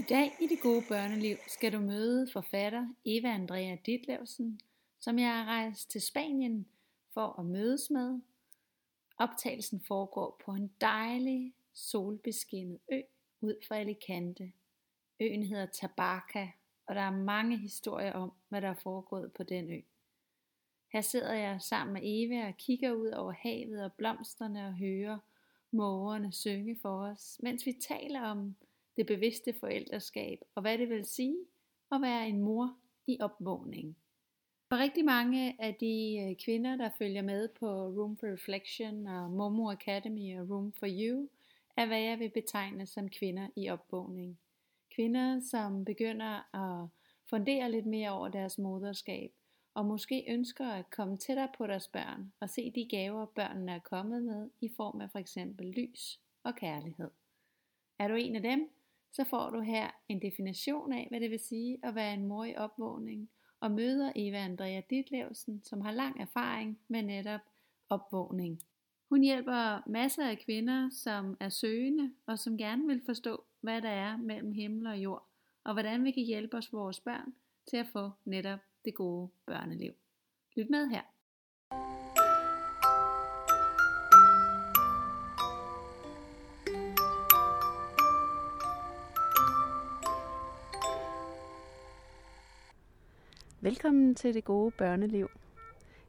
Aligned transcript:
I 0.00 0.02
dag 0.02 0.36
i 0.40 0.46
det 0.46 0.60
gode 0.60 0.84
børneliv 0.88 1.36
skal 1.46 1.72
du 1.72 1.78
møde 1.78 2.28
forfatter 2.32 2.88
Eva 3.04 3.28
Andrea 3.28 3.76
Ditlevsen, 3.86 4.60
som 5.00 5.18
jeg 5.18 5.36
har 5.36 5.44
rejst 5.44 5.90
til 5.90 6.00
Spanien 6.00 6.66
for 7.14 7.38
at 7.38 7.46
mødes 7.46 7.90
med. 7.90 8.20
Optagelsen 9.18 9.80
foregår 9.80 10.40
på 10.44 10.52
en 10.52 10.70
dejlig 10.80 11.54
solbeskinnet 11.72 12.78
ø 12.92 13.00
ud 13.40 13.54
for 13.68 13.74
Alicante. 13.74 14.52
Øen 15.20 15.42
hedder 15.42 15.66
Tabarca, 15.66 16.50
og 16.86 16.94
der 16.94 17.00
er 17.00 17.16
mange 17.16 17.56
historier 17.56 18.12
om, 18.12 18.32
hvad 18.48 18.60
der 18.60 18.68
er 18.68 18.80
foregået 18.82 19.32
på 19.32 19.42
den 19.42 19.70
ø. 19.70 19.80
Her 20.92 21.00
sidder 21.00 21.34
jeg 21.34 21.62
sammen 21.62 21.92
med 21.92 22.02
Eva 22.04 22.48
og 22.48 22.56
kigger 22.56 22.92
ud 22.92 23.08
over 23.10 23.32
havet 23.32 23.84
og 23.84 23.92
blomsterne 23.92 24.66
og 24.66 24.74
hører 24.74 25.18
mågerne 25.70 26.32
synge 26.32 26.78
for 26.82 27.06
os, 27.06 27.40
mens 27.42 27.66
vi 27.66 27.72
taler 27.72 28.20
om 28.20 28.56
det 28.96 29.06
bevidste 29.06 29.54
forældreskab 29.60 30.38
og 30.54 30.62
hvad 30.62 30.78
det 30.78 30.88
vil 30.88 31.04
sige 31.04 31.36
at 31.92 32.02
være 32.02 32.28
en 32.28 32.40
mor 32.40 32.76
i 33.06 33.16
opvågning. 33.20 33.96
For 34.68 34.76
rigtig 34.76 35.04
mange 35.04 35.62
af 35.62 35.74
de 35.74 36.26
øh, 36.28 36.36
kvinder, 36.44 36.76
der 36.76 36.90
følger 36.98 37.22
med 37.22 37.48
på 37.48 37.66
Room 37.66 38.16
for 38.16 38.32
Reflection 38.32 39.06
og 39.06 39.30
Momo 39.30 39.70
Academy 39.70 40.40
og 40.40 40.50
Room 40.50 40.72
for 40.72 40.86
You, 40.88 41.28
er 41.76 41.86
hvad 41.86 42.00
jeg 42.00 42.18
vil 42.18 42.30
betegne 42.30 42.86
som 42.86 43.08
kvinder 43.08 43.48
i 43.56 43.68
opvågning. 43.68 44.38
Kvinder, 44.94 45.40
som 45.40 45.84
begynder 45.84 46.56
at 46.56 46.88
fundere 47.30 47.70
lidt 47.70 47.86
mere 47.86 48.10
over 48.10 48.28
deres 48.28 48.58
moderskab, 48.58 49.30
og 49.74 49.86
måske 49.86 50.24
ønsker 50.28 50.66
at 50.66 50.90
komme 50.90 51.16
tættere 51.16 51.48
på 51.58 51.66
deres 51.66 51.88
børn 51.88 52.32
og 52.40 52.50
se 52.50 52.72
de 52.74 52.88
gaver, 52.90 53.26
børnene 53.26 53.72
er 53.72 53.78
kommet 53.78 54.22
med 54.22 54.50
i 54.60 54.70
form 54.76 55.00
af 55.00 55.10
for 55.10 55.18
eksempel 55.18 55.66
lys 55.66 56.20
og 56.42 56.56
kærlighed. 56.56 57.10
Er 57.98 58.08
du 58.08 58.14
en 58.14 58.36
af 58.36 58.42
dem, 58.42 58.68
så 59.12 59.24
får 59.24 59.50
du 59.50 59.60
her 59.60 59.90
en 60.08 60.22
definition 60.22 60.92
af, 60.92 61.06
hvad 61.10 61.20
det 61.20 61.30
vil 61.30 61.40
sige 61.40 61.78
at 61.82 61.94
være 61.94 62.14
en 62.14 62.26
mor 62.26 62.44
i 62.44 62.56
opvågning, 62.56 63.30
og 63.60 63.70
møder 63.70 64.12
Eva 64.16 64.36
Andrea 64.36 64.80
Ditlevsen, 64.90 65.62
som 65.64 65.80
har 65.80 65.92
lang 65.92 66.20
erfaring 66.20 66.78
med 66.88 67.02
netop 67.02 67.40
opvågning. 67.88 68.60
Hun 69.08 69.22
hjælper 69.22 69.88
masser 69.88 70.28
af 70.28 70.38
kvinder, 70.38 70.90
som 70.90 71.36
er 71.40 71.48
søgende 71.48 72.12
og 72.26 72.38
som 72.38 72.58
gerne 72.58 72.86
vil 72.86 73.02
forstå, 73.06 73.44
hvad 73.60 73.82
der 73.82 73.88
er 73.90 74.16
mellem 74.16 74.52
himmel 74.52 74.86
og 74.86 74.98
jord, 74.98 75.28
og 75.64 75.72
hvordan 75.72 76.04
vi 76.04 76.10
kan 76.10 76.22
hjælpe 76.22 76.56
os 76.56 76.72
vores 76.72 77.00
børn 77.00 77.34
til 77.66 77.76
at 77.76 77.86
få 77.86 78.10
netop 78.24 78.58
det 78.84 78.94
gode 78.94 79.28
børneliv. 79.46 79.92
Lyt 80.56 80.70
med 80.70 80.88
her. 80.88 81.02
Velkommen 93.62 94.14
til 94.14 94.34
det 94.34 94.44
gode 94.44 94.70
børneliv. 94.70 95.30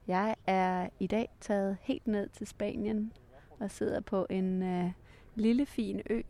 Jeg 0.08 0.36
er 0.48 0.90
i 1.00 1.08
dag 1.08 1.30
taget 1.42 1.78
helt 1.82 2.08
ned 2.08 2.30
til 2.30 2.48
Spanien 2.48 3.14
og 3.60 3.72
sidder 3.72 4.00
på 4.00 4.28
en 4.30 4.64
øh, 4.64 4.92
lille 5.36 5.66
fin 5.66 6.02
ø 6.10 6.22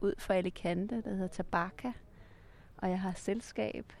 ud 0.00 0.14
for 0.18 0.34
Alicante, 0.34 1.02
der 1.02 1.10
hedder 1.10 1.26
Tabaca. 1.26 1.92
Og 2.76 2.90
jeg 2.90 3.00
har 3.00 3.12
selskab 3.12 3.92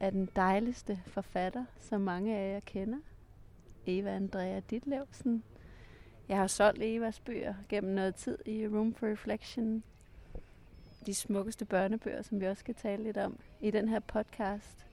af 0.00 0.12
den 0.12 0.28
dejligste 0.36 1.00
forfatter, 1.06 1.64
som 1.78 2.00
mange 2.00 2.36
af 2.36 2.54
jer 2.54 2.60
kender, 2.60 2.98
Eva 3.86 4.10
Andrea 4.10 4.60
Ditlevsen. 4.60 5.44
Jeg 6.28 6.36
har 6.36 6.46
solgt 6.46 6.82
Evas 6.82 7.20
bøger 7.20 7.54
gennem 7.68 7.94
noget 7.94 8.14
tid 8.14 8.38
i 8.46 8.66
Room 8.66 8.94
for 8.94 9.06
Reflection. 9.06 9.82
De 11.06 11.14
smukkeste 11.14 11.64
børnebøger, 11.64 12.22
som 12.22 12.40
vi 12.40 12.46
også 12.46 12.60
skal 12.60 12.74
tale 12.74 13.02
lidt 13.02 13.16
om 13.16 13.38
i 13.60 13.70
den 13.70 13.88
her 13.88 14.00
podcast. 14.00 14.87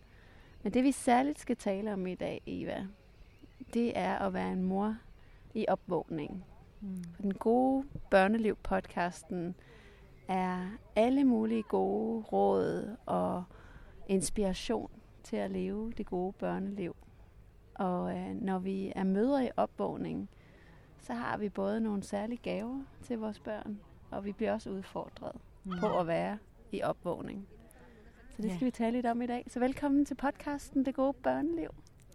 Men 0.66 0.74
det 0.74 0.84
vi 0.84 0.92
særligt 0.92 1.40
skal 1.40 1.58
tale 1.58 1.94
om 1.94 2.08
i 2.08 2.16
dag, 2.16 2.42
Eva, 2.46 2.88
det 3.74 3.98
er 3.98 4.18
at 4.18 4.34
være 4.34 4.52
en 4.52 4.64
mor 4.64 4.98
i 5.54 5.66
opvågning. 5.68 6.46
Mm. 6.82 7.04
Den 7.22 7.34
gode 7.34 7.86
børneliv-podcasten 8.12 9.56
er 10.28 10.68
alle 10.96 11.24
mulige 11.24 11.64
gode 11.64 12.22
råd 12.22 12.96
og 13.06 13.44
inspiration 14.08 14.92
til 15.24 15.36
at 15.36 15.52
leve 15.52 15.92
det 15.98 16.06
gode 16.06 16.34
børneliv. 16.34 16.96
Og 17.76 18.18
øh, 18.18 18.42
når 18.42 18.60
vi 18.60 18.92
er 18.96 19.04
mødre 19.04 19.46
i 19.46 19.50
opvågning, 19.58 20.30
så 21.00 21.14
har 21.14 21.38
vi 21.38 21.50
både 21.50 21.82
nogle 21.82 22.04
særlige 22.04 22.40
gaver 22.44 22.84
til 23.04 23.20
vores 23.20 23.40
børn, 23.40 23.80
og 24.12 24.26
vi 24.26 24.32
bliver 24.32 24.54
også 24.54 24.70
udfordret 24.70 25.36
mm. 25.64 25.80
på 25.80 26.00
at 26.00 26.08
være 26.08 26.38
i 26.72 26.82
opvågning. 26.82 27.48
Så 28.36 28.42
det 28.42 28.52
skal 28.52 28.60
ja. 28.60 28.66
vi 28.66 28.72
tale 28.72 28.92
lidt 28.92 29.06
om 29.06 29.22
i 29.22 29.26
dag. 29.26 29.46
Så 29.48 29.60
velkommen 29.60 30.06
til 30.06 30.16
podcasten 30.16 30.86
Det 30.86 30.96
Gode 30.96 31.14
Børneliv. 31.14 31.70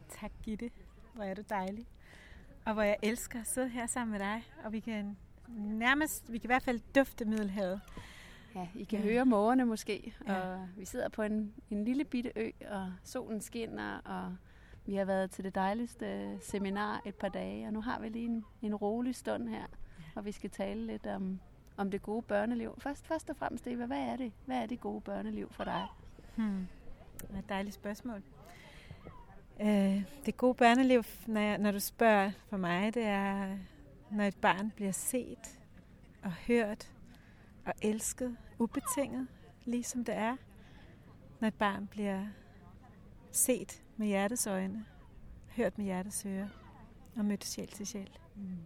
Tak 0.08 0.32
Gitte. 0.42 0.70
Hvor 1.14 1.24
er 1.24 1.34
du 1.34 1.42
dejlig. 1.50 1.86
Og 2.66 2.72
hvor 2.72 2.82
jeg 2.82 2.96
elsker 3.02 3.40
at 3.40 3.46
sidde 3.46 3.68
her 3.68 3.86
sammen 3.86 4.12
med 4.12 4.20
dig. 4.20 4.44
Og 4.64 4.72
vi 4.72 4.80
kan 4.80 5.16
nærmest, 5.58 6.32
vi 6.32 6.38
kan 6.38 6.46
i 6.46 6.52
hvert 6.52 6.62
fald 6.62 6.80
dufte 6.94 7.24
Middelhavet. 7.24 7.80
Ja, 8.54 8.68
I 8.74 8.84
kan 8.84 8.98
ja. 8.98 9.04
høre 9.04 9.26
mågerne 9.26 9.64
måske. 9.64 10.14
Ja. 10.26 10.40
Og 10.40 10.68
vi 10.76 10.84
sidder 10.84 11.08
på 11.08 11.22
en, 11.22 11.54
en 11.70 11.84
lille 11.84 12.04
bitte 12.04 12.32
ø, 12.36 12.50
og 12.70 12.92
solen 13.04 13.40
skinner, 13.40 13.98
og 13.98 14.36
vi 14.86 14.94
har 14.94 15.04
været 15.04 15.30
til 15.30 15.44
det 15.44 15.54
dejligste 15.54 16.38
seminar 16.42 17.02
et 17.04 17.14
par 17.14 17.28
dage, 17.28 17.66
og 17.66 17.72
nu 17.72 17.80
har 17.80 18.00
vi 18.00 18.08
lige 18.08 18.24
en, 18.24 18.44
en 18.62 18.74
rolig 18.74 19.14
stund 19.14 19.48
her, 19.48 19.58
ja. 19.98 20.04
og 20.14 20.24
vi 20.24 20.32
skal 20.32 20.50
tale 20.50 20.86
lidt 20.86 21.06
om, 21.06 21.40
om 21.76 21.90
det 21.90 22.02
gode 22.02 22.22
børneliv. 22.22 22.74
Først, 22.78 23.06
først 23.06 23.30
og 23.30 23.36
fremmest, 23.36 23.66
Eva, 23.66 23.86
hvad 23.86 24.00
er 24.00 24.16
det? 24.16 24.32
Hvad 24.46 24.56
er 24.56 24.66
det 24.66 24.80
gode 24.80 25.00
børneliv 25.00 25.52
for 25.52 25.64
dig? 25.64 25.86
Hmm. 26.36 26.66
Det 27.20 27.30
er 27.34 27.38
et 27.38 27.48
dejligt 27.48 27.74
spørgsmål. 27.74 28.22
Øh, 29.60 30.02
det 30.26 30.36
gode 30.36 30.54
børneliv, 30.54 31.02
når, 31.26 31.40
jeg, 31.40 31.58
når 31.58 31.70
du 31.70 31.80
spørger 31.80 32.30
for 32.48 32.56
mig, 32.56 32.94
det 32.94 33.02
er, 33.02 33.56
når 34.10 34.24
et 34.24 34.36
barn 34.36 34.72
bliver 34.76 34.92
set 34.92 35.60
og 36.22 36.32
hørt 36.32 36.92
og 37.66 37.72
elsket 37.82 38.36
ubetinget, 38.58 39.28
ligesom 39.64 40.04
det 40.04 40.14
er. 40.14 40.36
Når 41.40 41.48
et 41.48 41.54
barn 41.54 41.86
bliver 41.86 42.26
set 43.30 43.82
med 43.96 44.06
hjertets 44.06 44.46
øjne, 44.46 44.84
hørt 45.56 45.78
med 45.78 45.84
hjertets 45.84 46.26
øre 46.26 46.48
og 47.16 47.24
mødt 47.24 47.44
sjæl 47.44 47.68
til 47.68 47.86
sjæl. 47.86 48.10
Mm. 48.36 48.58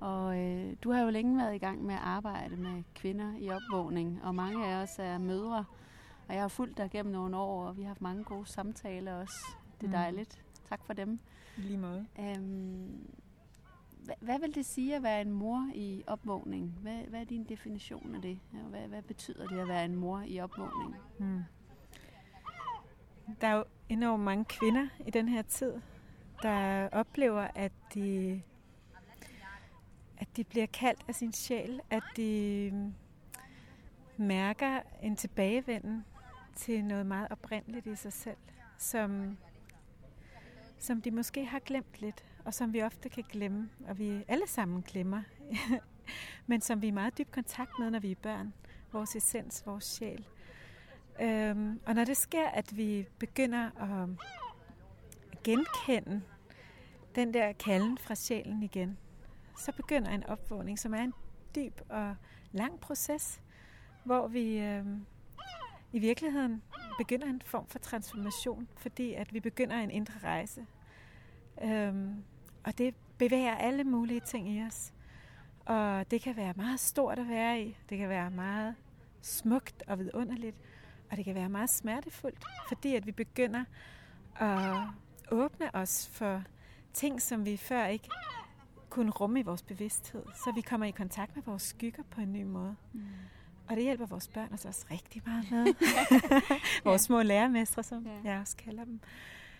Og 0.00 0.38
øh, 0.38 0.76
du 0.82 0.92
har 0.92 1.02
jo 1.02 1.10
længe 1.10 1.38
været 1.38 1.54
i 1.54 1.58
gang 1.58 1.84
med 1.84 1.94
at 1.94 2.00
arbejde 2.00 2.56
med 2.56 2.82
kvinder 2.94 3.32
i 3.38 3.50
opvågning, 3.50 4.20
og 4.24 4.34
mange 4.34 4.66
af 4.66 4.82
os 4.82 4.98
er 4.98 5.18
mødre. 5.18 5.64
Og 6.28 6.34
jeg 6.34 6.42
har 6.42 6.48
fulgt 6.48 6.76
dig 6.76 6.90
gennem 6.90 7.12
nogle 7.12 7.36
år, 7.36 7.64
og 7.64 7.76
vi 7.76 7.82
har 7.82 7.88
haft 7.88 8.00
mange 8.00 8.24
gode 8.24 8.46
samtaler 8.46 9.14
også. 9.14 9.46
Det 9.80 9.82
er 9.82 9.86
mm. 9.86 9.92
dejligt. 9.92 10.44
Tak 10.68 10.84
for 10.84 10.92
dem. 10.92 11.20
I 11.56 11.60
lige 11.60 11.78
måde. 11.78 12.06
Øhm, 12.18 13.10
hvad, 14.04 14.14
hvad 14.20 14.38
vil 14.38 14.54
det 14.54 14.66
sige 14.66 14.96
at 14.96 15.02
være 15.02 15.20
en 15.20 15.30
mor 15.30 15.70
i 15.74 16.04
opvågning? 16.06 16.78
Hvad, 16.82 16.98
hvad 16.98 17.20
er 17.20 17.24
din 17.24 17.44
definition 17.44 18.14
af 18.14 18.22
det? 18.22 18.40
Hvad, 18.50 18.80
hvad 18.80 19.02
betyder 19.02 19.46
det 19.46 19.58
at 19.58 19.68
være 19.68 19.84
en 19.84 19.96
mor 19.96 20.22
i 20.26 20.40
opvågning? 20.40 20.96
Hmm. 21.18 21.42
Der 23.40 23.46
er 23.46 23.54
jo 23.54 23.64
enormt 23.88 24.22
mange 24.22 24.44
kvinder 24.44 24.88
i 25.06 25.10
den 25.10 25.28
her 25.28 25.42
tid, 25.42 25.72
der 26.42 26.88
oplever, 26.88 27.48
at 27.54 27.72
de, 27.94 28.42
at 30.18 30.28
de 30.36 30.44
bliver 30.44 30.66
kaldt 30.66 31.04
af 31.08 31.14
sin 31.14 31.32
sjæl, 31.32 31.80
at 31.90 32.02
de 32.16 32.92
mærker 34.16 34.80
en 35.02 35.16
tilbagevenden 35.16 36.04
til 36.58 36.84
noget 36.84 37.06
meget 37.06 37.28
oprindeligt 37.30 37.86
i 37.86 37.96
sig 37.96 38.12
selv, 38.12 38.36
som, 38.78 39.38
som 40.78 41.02
de 41.02 41.10
måske 41.10 41.44
har 41.44 41.58
glemt 41.58 42.00
lidt, 42.00 42.24
og 42.44 42.54
som 42.54 42.72
vi 42.72 42.82
ofte 42.82 43.08
kan 43.08 43.24
glemme, 43.28 43.70
og 43.88 43.98
vi 43.98 44.24
alle 44.28 44.46
sammen 44.46 44.82
glemmer, 44.82 45.22
men 46.46 46.60
som 46.60 46.82
vi 46.82 46.88
er 46.88 46.92
meget 46.92 47.18
dyb 47.18 47.30
kontakt 47.30 47.70
med, 47.78 47.90
når 47.90 47.98
vi 47.98 48.10
er 48.10 48.16
børn. 48.22 48.54
Vores 48.92 49.16
essens, 49.16 49.66
vores 49.66 49.84
sjæl. 49.84 50.26
Øhm, 51.20 51.80
og 51.86 51.94
når 51.94 52.04
det 52.04 52.16
sker, 52.16 52.48
at 52.48 52.76
vi 52.76 53.06
begynder 53.18 53.70
at 53.80 54.08
genkende 55.44 56.22
den 57.14 57.34
der 57.34 57.52
kalden 57.52 57.98
fra 57.98 58.14
sjælen 58.14 58.62
igen, 58.62 58.98
så 59.58 59.72
begynder 59.72 60.10
en 60.10 60.24
opvågning, 60.24 60.78
som 60.78 60.94
er 60.94 61.02
en 61.02 61.14
dyb 61.54 61.80
og 61.88 62.16
lang 62.52 62.80
proces, 62.80 63.40
hvor 64.04 64.28
vi 64.28 64.58
øhm, 64.58 65.06
i 65.92 65.98
virkeligheden 65.98 66.62
begynder 66.98 67.26
en 67.26 67.42
form 67.44 67.66
for 67.66 67.78
transformation, 67.78 68.68
fordi 68.76 69.14
at 69.14 69.34
vi 69.34 69.40
begynder 69.40 69.76
en 69.76 69.90
indre 69.90 70.14
rejse. 70.22 70.66
Øhm, 71.62 72.24
og 72.64 72.78
det 72.78 72.94
bevæger 73.18 73.54
alle 73.54 73.84
mulige 73.84 74.20
ting 74.20 74.48
i 74.48 74.62
os. 74.62 74.92
Og 75.64 76.10
det 76.10 76.20
kan 76.20 76.36
være 76.36 76.52
meget 76.56 76.80
stort 76.80 77.18
at 77.18 77.28
være 77.28 77.62
i. 77.62 77.76
Det 77.88 77.98
kan 77.98 78.08
være 78.08 78.30
meget 78.30 78.74
smukt 79.22 79.82
og 79.86 79.98
vidunderligt. 79.98 80.56
Og 81.10 81.16
det 81.16 81.24
kan 81.24 81.34
være 81.34 81.48
meget 81.48 81.70
smertefuldt, 81.70 82.44
fordi 82.68 82.94
at 82.94 83.06
vi 83.06 83.12
begynder 83.12 83.64
at 84.36 84.76
åbne 85.30 85.74
os 85.74 86.08
for 86.12 86.42
ting, 86.92 87.22
som 87.22 87.44
vi 87.44 87.56
før 87.56 87.86
ikke 87.86 88.08
kunne 88.90 89.10
rumme 89.10 89.40
i 89.40 89.42
vores 89.42 89.62
bevidsthed. 89.62 90.22
Så 90.34 90.52
vi 90.54 90.60
kommer 90.60 90.86
i 90.86 90.90
kontakt 90.90 91.36
med 91.36 91.42
vores 91.42 91.62
skygger 91.62 92.02
på 92.10 92.20
en 92.20 92.32
ny 92.32 92.42
måde. 92.42 92.76
Mm. 92.92 93.00
Og 93.68 93.76
det 93.76 93.82
hjælper 93.84 94.06
vores 94.06 94.28
børn 94.28 94.48
altså 94.50 94.68
også 94.68 94.86
rigtig 94.90 95.22
meget 95.26 95.50
med. 95.50 95.74
vores 96.84 97.02
små 97.02 97.22
lærermestre, 97.22 97.82
som 97.82 98.06
ja. 98.06 98.30
jeg 98.30 98.40
også 98.40 98.56
kalder 98.56 98.84
dem. 98.84 99.00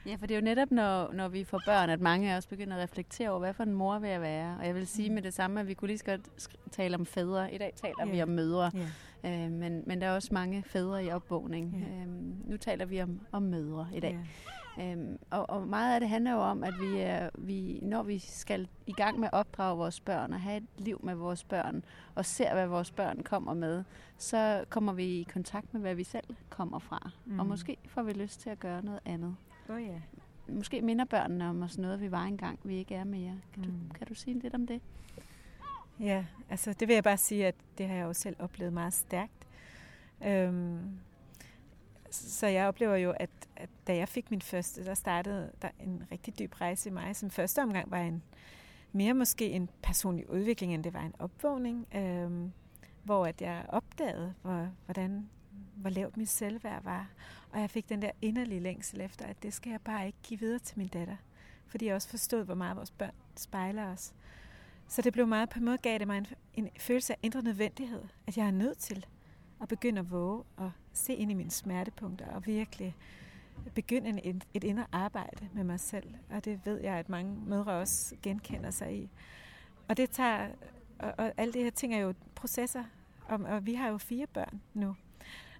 Ja, 0.06 0.14
for 0.14 0.26
det 0.26 0.34
er 0.34 0.38
jo 0.38 0.44
netop, 0.44 0.70
når, 0.70 1.12
når 1.12 1.28
vi 1.28 1.44
får 1.44 1.60
børn, 1.66 1.90
at 1.90 2.00
mange 2.00 2.32
af 2.32 2.36
os 2.36 2.46
begynder 2.46 2.76
at 2.76 2.82
reflektere 2.82 3.30
over, 3.30 3.38
hvad 3.38 3.54
for 3.54 3.62
en 3.62 3.72
mor 3.72 3.98
vil 3.98 4.10
jeg 4.10 4.20
være. 4.20 4.56
Og 4.60 4.66
jeg 4.66 4.74
vil 4.74 4.86
sige 4.86 5.08
mm. 5.08 5.14
med 5.14 5.22
det 5.22 5.34
samme, 5.34 5.60
at 5.60 5.66
vi 5.66 5.74
kunne 5.74 5.88
lige 5.88 5.98
så 5.98 6.04
godt 6.04 6.20
tale 6.72 6.94
om 6.94 7.06
fædre. 7.06 7.54
I 7.54 7.58
dag 7.58 7.72
taler 7.76 8.06
yeah. 8.06 8.12
vi 8.12 8.22
om 8.22 8.28
mødre. 8.28 8.70
Yeah. 9.24 9.44
Øh, 9.44 9.50
men, 9.50 9.82
men 9.86 10.00
der 10.00 10.06
er 10.06 10.14
også 10.14 10.28
mange 10.32 10.62
fædre 10.66 11.04
i 11.04 11.10
opvågning. 11.10 11.74
Yeah. 11.88 12.02
Øh, 12.02 12.08
nu 12.50 12.56
taler 12.56 12.84
vi 12.84 13.02
om, 13.02 13.20
om 13.32 13.42
mødre 13.42 13.88
i 13.94 14.00
dag. 14.00 14.12
Yeah. 14.12 14.24
Øhm, 14.80 15.18
og, 15.30 15.50
og 15.50 15.68
meget 15.68 15.94
af 15.94 16.00
det 16.00 16.08
handler 16.08 16.32
jo 16.32 16.38
om, 16.38 16.64
at 16.64 16.74
vi, 16.80 16.98
er, 16.98 17.30
vi, 17.34 17.78
når 17.82 18.02
vi 18.02 18.18
skal 18.18 18.68
i 18.86 18.92
gang 18.92 19.18
med 19.18 19.28
at 19.28 19.34
opdrage 19.34 19.76
vores 19.76 20.00
børn 20.00 20.32
og 20.32 20.40
have 20.40 20.56
et 20.56 20.66
liv 20.78 21.00
med 21.02 21.14
vores 21.14 21.44
børn, 21.44 21.84
og 22.14 22.24
ser, 22.24 22.54
hvad 22.54 22.66
vores 22.66 22.90
børn 22.90 23.22
kommer 23.22 23.54
med, 23.54 23.84
så 24.18 24.64
kommer 24.68 24.92
vi 24.92 25.04
i 25.04 25.22
kontakt 25.32 25.72
med, 25.72 25.80
hvad 25.80 25.94
vi 25.94 26.04
selv 26.04 26.36
kommer 26.50 26.78
fra. 26.78 27.10
Mm. 27.24 27.38
Og 27.38 27.46
måske 27.46 27.76
får 27.86 28.02
vi 28.02 28.12
lyst 28.12 28.40
til 28.40 28.50
at 28.50 28.60
gøre 28.60 28.84
noget 28.84 29.00
andet. 29.04 29.36
Oh, 29.68 29.82
ja. 29.82 30.00
Måske 30.48 30.82
minder 30.82 31.04
børnene 31.04 31.48
om 31.48 31.62
os 31.62 31.78
noget, 31.78 32.00
vi 32.00 32.10
var 32.10 32.24
engang, 32.24 32.58
vi 32.64 32.76
ikke 32.76 32.94
er 32.94 33.04
mere. 33.04 33.40
Kan, 33.54 33.62
mm. 33.62 33.88
du, 33.88 33.94
kan 33.94 34.06
du 34.06 34.14
sige 34.14 34.38
lidt 34.38 34.54
om 34.54 34.66
det? 34.66 34.80
Ja, 36.00 36.24
altså 36.50 36.72
det 36.72 36.88
vil 36.88 36.94
jeg 36.94 37.04
bare 37.04 37.16
sige, 37.16 37.46
at 37.46 37.54
det 37.78 37.88
har 37.88 37.94
jeg 37.94 38.04
jo 38.04 38.12
selv 38.12 38.36
oplevet 38.38 38.72
meget 38.72 38.92
stærkt. 38.92 39.46
Øhm, 40.26 40.98
så 42.10 42.46
jeg 42.46 42.68
oplever 42.68 42.96
jo, 42.96 43.10
at, 43.10 43.30
at 43.56 43.68
da 43.86 43.96
jeg 43.96 44.08
fik 44.08 44.30
min 44.30 44.42
første, 44.42 44.84
der 44.84 44.94
startede 44.94 45.52
der 45.62 45.68
en 45.80 46.02
rigtig 46.12 46.38
dyb 46.38 46.60
rejse 46.60 46.88
i 46.88 46.92
mig, 46.92 47.16
som 47.16 47.30
første 47.30 47.62
omgang 47.62 47.90
var 47.90 48.00
en 48.00 48.22
mere 48.92 49.14
måske 49.14 49.50
en 49.50 49.70
personlig 49.82 50.30
udvikling, 50.30 50.74
end 50.74 50.84
det 50.84 50.94
var 50.94 51.02
en 51.02 51.14
opvågning, 51.18 51.86
øh, 51.94 52.50
hvor 53.02 53.26
at 53.26 53.40
jeg 53.40 53.64
opdagede, 53.68 54.34
hvor, 54.42 54.68
hvordan 54.84 55.28
hvor 55.74 55.90
lavt 55.90 56.16
mit 56.16 56.28
selvværd 56.28 56.82
var. 56.82 57.10
Og 57.52 57.60
jeg 57.60 57.70
fik 57.70 57.88
den 57.88 58.02
der 58.02 58.10
inderlige 58.22 58.60
længsel 58.60 59.00
efter, 59.00 59.26
at 59.26 59.42
det 59.42 59.54
skal 59.54 59.70
jeg 59.70 59.80
bare 59.80 60.06
ikke 60.06 60.18
give 60.22 60.40
videre 60.40 60.58
til 60.58 60.78
min 60.78 60.88
datter. 60.88 61.16
Fordi 61.66 61.86
jeg 61.86 61.94
også 61.94 62.08
forstod, 62.08 62.44
hvor 62.44 62.54
meget 62.54 62.76
vores 62.76 62.90
børn 62.90 63.14
spejler 63.36 63.92
os. 63.92 64.14
Så 64.88 65.02
det 65.02 65.12
blev 65.12 65.26
meget, 65.26 65.48
på 65.48 65.58
en 65.58 65.64
måde 65.64 65.78
gav 65.78 65.98
det 65.98 66.06
mig 66.06 66.18
en, 66.18 66.26
en 66.54 66.68
følelse 66.78 67.12
af 67.12 67.18
indre 67.22 67.42
nødvendighed, 67.42 68.02
at 68.26 68.36
jeg 68.36 68.46
er 68.46 68.50
nødt 68.50 68.78
til 68.78 69.06
at 69.60 69.68
begynde 69.68 69.98
at 69.98 70.10
våge 70.10 70.44
og 70.56 70.72
se 70.98 71.14
ind 71.14 71.30
i 71.30 71.34
mine 71.34 71.50
smertepunkter 71.50 72.26
og 72.26 72.46
virkelig 72.46 72.96
begynde 73.74 74.22
et 74.54 74.64
indre 74.64 74.86
arbejde 74.92 75.48
med 75.52 75.64
mig 75.64 75.80
selv. 75.80 76.14
Og 76.30 76.44
det 76.44 76.60
ved 76.64 76.80
jeg, 76.80 76.94
at 76.94 77.08
mange 77.08 77.40
mødre 77.46 77.72
også 77.72 78.16
genkender 78.22 78.70
sig 78.70 78.96
i. 78.96 79.10
Og 79.88 79.96
det 79.96 80.10
tager, 80.10 80.48
og, 80.98 81.14
og 81.18 81.32
alle 81.36 81.52
de 81.52 81.62
her 81.62 81.70
ting 81.70 81.94
er 81.94 81.98
jo 81.98 82.14
processer, 82.34 82.84
og, 83.28 83.40
og 83.40 83.66
vi 83.66 83.74
har 83.74 83.88
jo 83.88 83.98
fire 83.98 84.26
børn 84.26 84.60
nu. 84.74 84.96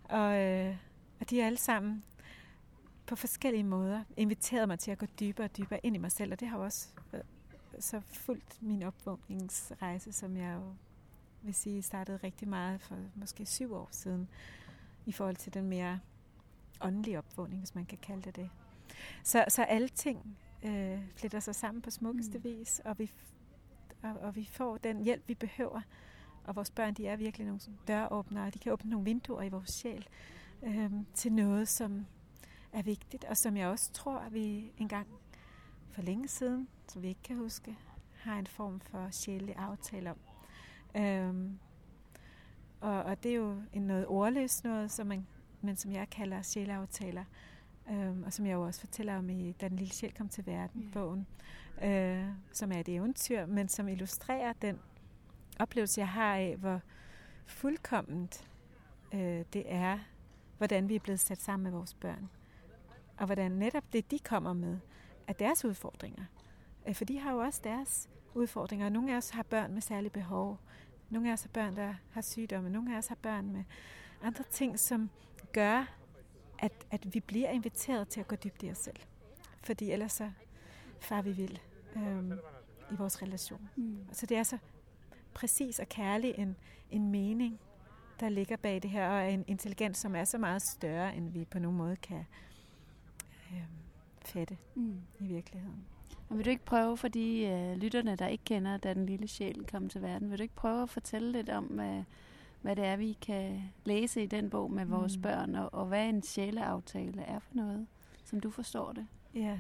Og, 0.05 0.39
øh, 0.39 0.77
og 1.21 1.31
de 1.31 1.41
er 1.41 1.47
alle 1.47 1.59
sammen 1.59 2.03
på 3.07 3.17
forskellige 3.17 3.65
måder 3.65 4.05
inviteret 4.17 4.69
mig 4.69 4.79
til 4.79 4.91
at 4.91 4.99
gå 4.99 5.07
dybere 5.21 5.47
og 5.47 5.57
dybere 5.57 5.81
ind 5.83 5.97
i 5.97 5.99
mig 5.99 6.13
selv, 6.13 6.33
og 6.33 6.41
det 6.41 6.49
har 6.49 6.59
også 6.59 6.89
øh, 7.13 7.21
så 7.79 8.01
fuldt 8.01 8.63
min 8.63 8.83
opvågningsrejse, 8.83 10.13
som 10.13 10.37
jeg 10.37 10.55
jo 10.55 10.73
vil 11.43 11.55
sige 11.55 11.83
startede 11.83 12.19
rigtig 12.25 12.49
meget 12.49 12.81
for 12.81 12.97
måske 13.15 13.47
syv 13.47 13.75
år 13.75 13.89
siden, 13.91 14.29
i 15.09 15.13
forhold 15.13 15.37
til 15.37 15.55
den 15.55 15.69
mere 15.69 16.01
åndelige 16.81 17.19
opvågning, 17.19 17.61
hvis 17.61 17.75
man 17.75 17.87
kan 17.87 17.99
kalde 17.99 18.23
det 18.23 18.37
det. 18.37 18.51
Så, 19.25 19.45
så 19.49 19.63
alle 19.63 19.89
ting 19.89 20.39
øh, 20.63 20.99
fletter 21.17 21.41
sig 21.41 21.55
sammen 21.55 21.83
på 21.83 21.91
smukkeste 21.91 22.39
mm. 22.39 22.45
vis, 22.45 22.81
og 22.85 22.99
vi, 22.99 23.13
og, 24.03 24.13
og 24.21 24.37
vi 24.37 24.49
får 24.53 24.77
den 24.77 25.05
hjælp, 25.05 25.29
vi 25.29 25.35
behøver 25.35 25.81
og 26.49 26.57
vores 26.57 26.71
børn, 26.71 26.95
de 26.95 27.07
er 27.07 27.17
virkelig 27.17 27.47
nogle 27.47 27.61
døråbnere. 27.89 28.51
De 28.51 28.59
kan 28.59 28.73
åbne 28.73 28.91
nogle 28.91 29.05
vinduer 29.05 29.43
i 29.43 29.49
vores 29.49 29.71
sjæl 29.71 30.09
øh, 30.63 30.93
til 31.15 31.33
noget, 31.33 31.69
som 31.69 32.07
er 32.73 32.83
vigtigt, 32.83 33.25
og 33.25 33.37
som 33.37 33.57
jeg 33.57 33.69
også 33.69 33.93
tror, 33.93 34.19
at 34.19 34.35
vi 34.35 34.73
engang 34.79 35.09
for 35.91 36.03
længe 36.03 36.29
siden, 36.29 36.69
som 36.89 37.03
vi 37.03 37.09
ikke 37.09 37.23
kan 37.23 37.37
huske, 37.37 37.77
har 38.15 38.39
en 38.39 38.47
form 38.47 38.81
for 38.81 39.09
sjældelig 39.11 39.57
aftale 39.57 40.11
om. 40.11 40.17
Øhm, 40.97 41.59
og, 42.81 43.03
og 43.03 43.23
det 43.23 43.31
er 43.31 43.37
jo 43.37 43.57
en 43.73 43.83
noget 43.83 44.07
ordløst 44.07 44.65
noget, 44.65 44.91
som 44.91 45.07
man, 45.07 45.27
men 45.61 45.77
som 45.77 45.93
jeg 45.93 46.11
kalder 46.11 46.43
sjæleaftaler, 46.43 47.25
øhm, 47.91 48.23
og 48.23 48.33
som 48.33 48.47
jeg 48.47 48.55
jo 48.55 48.63
også 48.63 48.81
fortæller 48.81 49.19
om 49.19 49.31
i 49.31 49.53
Da 49.53 49.69
den 49.69 49.77
lille 49.77 49.93
sjæl 49.93 50.15
kom 50.15 50.29
til 50.29 50.47
verden, 50.47 50.91
bogen, 50.93 51.27
øh, 51.83 52.25
som 52.53 52.73
er 52.73 52.81
et 52.81 52.89
eventyr, 52.89 53.47
men 53.47 53.69
som 53.69 53.89
illustrerer 53.89 54.53
den 54.53 54.79
oplevelse, 55.59 56.01
jeg 56.01 56.09
har 56.09 56.37
af, 56.37 56.57
hvor 56.57 56.81
fuldkomment 57.47 58.49
øh, 59.15 59.45
det 59.53 59.63
er, 59.67 59.99
hvordan 60.57 60.89
vi 60.89 60.95
er 60.95 61.01
blevet 61.01 61.21
sat 61.21 61.43
sammen 61.43 61.65
med 61.65 61.73
vores 61.73 61.95
børn. 61.95 62.29
Og 63.17 63.27
hvordan 63.27 63.53
netop 63.53 63.85
det, 63.93 64.11
de 64.11 64.19
kommer 64.19 64.53
med, 64.53 64.79
er 65.27 65.33
deres 65.33 65.65
udfordringer. 65.65 66.25
Øh, 66.89 66.95
for 66.95 67.05
de 67.05 67.19
har 67.19 67.33
jo 67.33 67.39
også 67.39 67.61
deres 67.65 68.09
udfordringer. 68.35 68.89
Nogle 68.89 69.13
af 69.13 69.17
os 69.17 69.31
har 69.31 69.43
børn 69.43 69.75
med 69.75 69.83
særlige 69.83 70.11
behov. 70.11 70.59
Nogle 71.11 71.29
af 71.29 71.33
os 71.33 71.43
har 71.43 71.49
børn, 71.49 71.77
der 71.77 71.95
har 72.11 72.21
sygdomme. 72.21 72.71
Nogle 72.71 72.95
af 72.95 72.99
os 72.99 73.07
har 73.07 73.15
børn 73.15 73.53
med 73.53 73.65
andre 74.23 74.45
ting, 74.51 74.79
som 74.79 75.11
gør, 75.53 75.95
at, 76.59 76.73
at 76.91 77.15
vi 77.15 77.21
bliver 77.21 77.51
inviteret 77.51 78.09
til 78.09 78.21
at 78.21 78.29
gå 78.29 78.37
dybt 78.37 78.63
i 78.63 78.71
os 78.71 78.79
selv. 78.79 78.97
Fordi 79.63 79.91
ellers 79.91 80.13
så 80.13 80.31
far 81.01 81.23
vi 81.23 81.33
vil 81.33 81.61
øhm, 81.97 82.33
i 82.91 82.95
vores 82.95 83.23
relation. 83.23 83.69
Mm. 83.77 83.99
Så 84.13 84.27
det 84.27 84.37
er 84.37 84.43
så 84.43 84.59
præcis 85.35 85.79
og 85.79 85.89
kærlig 85.89 86.35
en, 86.39 86.57
en 86.91 87.11
mening, 87.11 87.61
der 88.21 88.29
ligger 88.29 88.57
bag 88.57 88.83
det 88.83 88.91
her, 88.91 89.09
og 89.09 89.33
en 89.33 89.45
intelligens, 89.47 89.99
som 89.99 90.17
er 90.17 90.25
så 90.25 90.39
meget 90.39 90.63
større, 90.63 91.17
end 91.17 91.31
vi 91.33 91.45
på 91.45 91.59
nogen 91.59 91.77
måde 91.77 91.97
kan 91.97 92.27
øh, 93.53 93.63
fatte 94.21 94.59
mm. 94.75 95.01
i 95.19 95.25
virkeligheden. 95.27 95.85
Og 96.29 96.37
vil 96.37 96.45
du 96.45 96.51
ikke 96.51 96.65
prøve, 96.65 96.97
for 96.97 97.09
de 97.09 97.41
øh, 97.41 97.77
lytterne, 97.77 98.17
der 98.17 98.27
ikke 98.27 98.45
kender, 98.45 98.77
da 98.77 98.95
den 98.95 99.07
lille 99.07 99.29
sjæl 99.29 99.67
kom 99.73 99.89
til 99.89 100.03
verden, 100.03 100.31
vil 100.31 100.39
du 100.39 100.43
ikke 100.43 100.55
prøve 100.55 100.83
at 100.83 100.91
fortælle 100.91 101.33
lidt 101.33 101.49
om, 101.49 101.65
hvad, 101.65 102.03
hvad 102.63 102.77
det 102.77 102.85
er, 102.85 102.97
vi 102.97 103.13
kan 103.13 103.63
læse 103.85 104.23
i 104.23 104.27
den 104.27 104.51
bog 104.51 104.73
med 104.73 104.85
vores 104.85 105.17
mm. 105.17 105.23
børn, 105.23 105.55
og, 105.55 105.75
og 105.75 105.87
hvad 105.87 106.09
en 106.09 106.23
sjæleaftale 106.23 107.23
er 107.23 107.39
for 107.39 107.55
noget, 107.55 107.87
som 108.25 108.41
du 108.41 108.51
forstår 108.51 108.93
det? 108.93 109.07
Ja. 109.35 109.59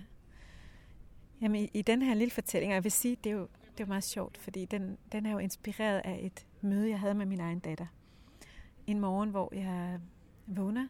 Jamen, 1.40 1.60
i, 1.60 1.70
i 1.74 1.82
den 1.82 2.02
her 2.02 2.14
lille 2.14 2.30
fortælling, 2.30 2.72
jeg 2.72 2.84
vil 2.84 2.92
sige, 2.92 3.16
det 3.24 3.30
er 3.30 3.36
jo 3.36 3.48
det 3.78 3.88
var 3.88 3.92
meget 3.92 4.04
sjovt, 4.04 4.38
fordi 4.38 4.64
den, 4.64 4.98
den 5.12 5.26
er 5.26 5.32
jo 5.32 5.38
inspireret 5.38 6.00
af 6.04 6.20
et 6.22 6.46
møde, 6.60 6.88
jeg 6.88 7.00
havde 7.00 7.14
med 7.14 7.26
min 7.26 7.40
egen 7.40 7.58
datter. 7.58 7.86
En 8.86 9.00
morgen, 9.00 9.30
hvor 9.30 9.54
jeg 9.54 10.00
vågner, 10.46 10.88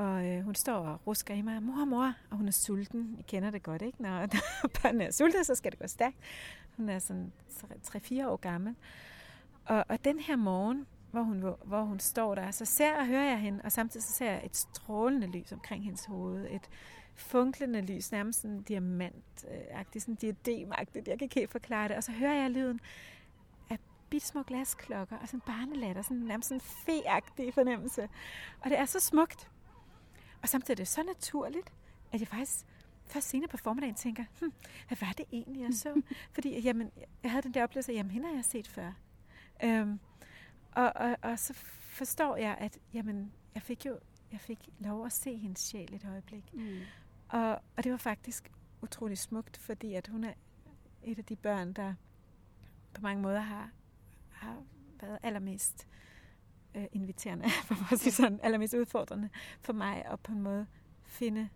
og 0.00 0.26
øh, 0.26 0.44
hun 0.44 0.54
står 0.54 0.76
og 0.76 1.06
rusker 1.06 1.34
i 1.34 1.42
mig, 1.42 1.62
mor, 1.62 1.84
mor, 1.84 2.14
og 2.30 2.36
hun 2.36 2.48
er 2.48 2.52
sulten. 2.52 3.16
I 3.18 3.22
kender 3.22 3.50
det 3.50 3.62
godt, 3.62 3.82
ikke? 3.82 4.02
Når 4.02 4.26
børnene 4.82 5.04
er 5.04 5.10
sultne, 5.10 5.44
så 5.44 5.54
skal 5.54 5.72
det 5.72 5.78
gå 5.78 5.86
stærkt. 5.86 6.16
Hun 6.76 6.88
er 6.88 6.98
sådan 6.98 7.32
3-4 7.86 8.26
år 8.26 8.36
gammel. 8.36 8.74
Og, 9.64 9.84
og 9.88 10.04
den 10.04 10.18
her 10.18 10.36
morgen, 10.36 10.86
hvor 11.10 11.22
hun, 11.22 11.44
hvor 11.64 11.82
hun 11.82 12.00
står 12.00 12.34
der, 12.34 12.50
så 12.50 12.64
ser 12.64 12.96
og 12.96 13.06
hører 13.06 13.28
jeg 13.28 13.38
hende, 13.38 13.60
og 13.64 13.72
samtidig 13.72 14.04
så 14.04 14.12
ser 14.12 14.30
jeg 14.30 14.42
et 14.44 14.56
strålende 14.56 15.26
lys 15.26 15.52
omkring 15.52 15.84
hendes 15.84 16.04
hoved. 16.04 16.46
Et, 16.50 16.70
funklende 17.14 17.80
lys, 17.80 18.12
nærmest 18.12 18.40
sådan 18.40 18.62
diamantagtigt, 18.62 20.04
sådan 20.04 20.14
diademagtigt. 20.14 21.08
Jeg 21.08 21.18
kan 21.18 21.24
ikke 21.26 21.34
helt 21.34 21.50
forklare 21.50 21.88
det. 21.88 21.96
Og 21.96 22.04
så 22.04 22.12
hører 22.12 22.42
jeg 22.42 22.50
lyden 22.50 22.80
af 23.70 23.78
små 24.20 24.42
glasklokker 24.42 25.16
og 25.16 25.28
sådan 25.28 25.40
barnelatter, 25.40 26.02
sådan 26.02 26.16
nærmest 26.16 26.48
sådan 26.48 26.60
feagtig 26.60 27.54
fornemmelse. 27.54 28.08
Og 28.60 28.70
det 28.70 28.78
er 28.78 28.84
så 28.84 29.00
smukt. 29.00 29.50
Og 30.42 30.48
samtidig 30.48 30.74
er 30.74 30.76
det 30.76 30.88
så 30.88 31.02
naturligt, 31.02 31.72
at 32.12 32.20
jeg 32.20 32.28
faktisk 32.28 32.66
først 33.06 33.28
senere 33.28 33.48
på 33.48 33.56
formiddagen 33.56 33.94
tænker, 33.94 34.24
hm, 34.40 34.52
hvad 34.88 34.98
var 35.00 35.12
det 35.18 35.26
egentlig, 35.32 35.62
jeg 35.62 35.74
så? 35.74 36.02
Fordi 36.34 36.60
jamen, 36.60 36.90
jeg 37.22 37.30
havde 37.30 37.42
den 37.42 37.54
der 37.54 37.62
oplevelse, 37.62 37.92
at 37.92 37.96
jamen, 37.96 38.10
hende 38.10 38.28
har 38.28 38.34
jeg 38.34 38.44
set 38.44 38.68
før. 38.68 38.92
Øhm, 39.64 40.00
og, 40.72 40.92
og, 40.94 41.16
og 41.22 41.38
så 41.38 41.54
forstår 41.80 42.36
jeg, 42.36 42.56
at 42.60 42.78
jamen, 42.94 43.32
jeg 43.54 43.62
fik 43.62 43.86
jo 43.86 43.98
jeg 44.32 44.40
fik 44.40 44.68
lov 44.78 45.06
at 45.06 45.12
se 45.12 45.36
hendes 45.36 45.60
sjæl 45.60 45.94
et 45.94 46.06
øjeblik. 46.10 46.54
Mm. 46.54 46.78
Og, 47.28 47.62
og 47.76 47.84
det 47.84 47.92
var 47.92 47.98
faktisk 47.98 48.50
utrolig 48.82 49.18
smukt, 49.18 49.56
fordi 49.56 49.94
at 49.94 50.06
hun 50.06 50.24
er 50.24 50.32
et 51.02 51.18
af 51.18 51.24
de 51.24 51.36
børn, 51.36 51.72
der 51.72 51.94
på 52.94 53.00
mange 53.00 53.22
måder 53.22 53.40
har, 53.40 53.70
har 54.28 54.62
været 55.00 55.18
allermest 55.22 55.86
øh, 55.86 56.09
inviterende, 56.92 57.50
for 57.66 57.92
at 57.92 58.00
sige 58.00 58.12
sådan, 58.12 58.40
allermest 58.42 58.74
udfordrende 58.74 59.28
for 59.60 59.72
mig 59.72 60.04
at 60.04 60.20
på 60.20 60.32
en 60.32 60.42
måde 60.42 60.66
finde 61.04 61.48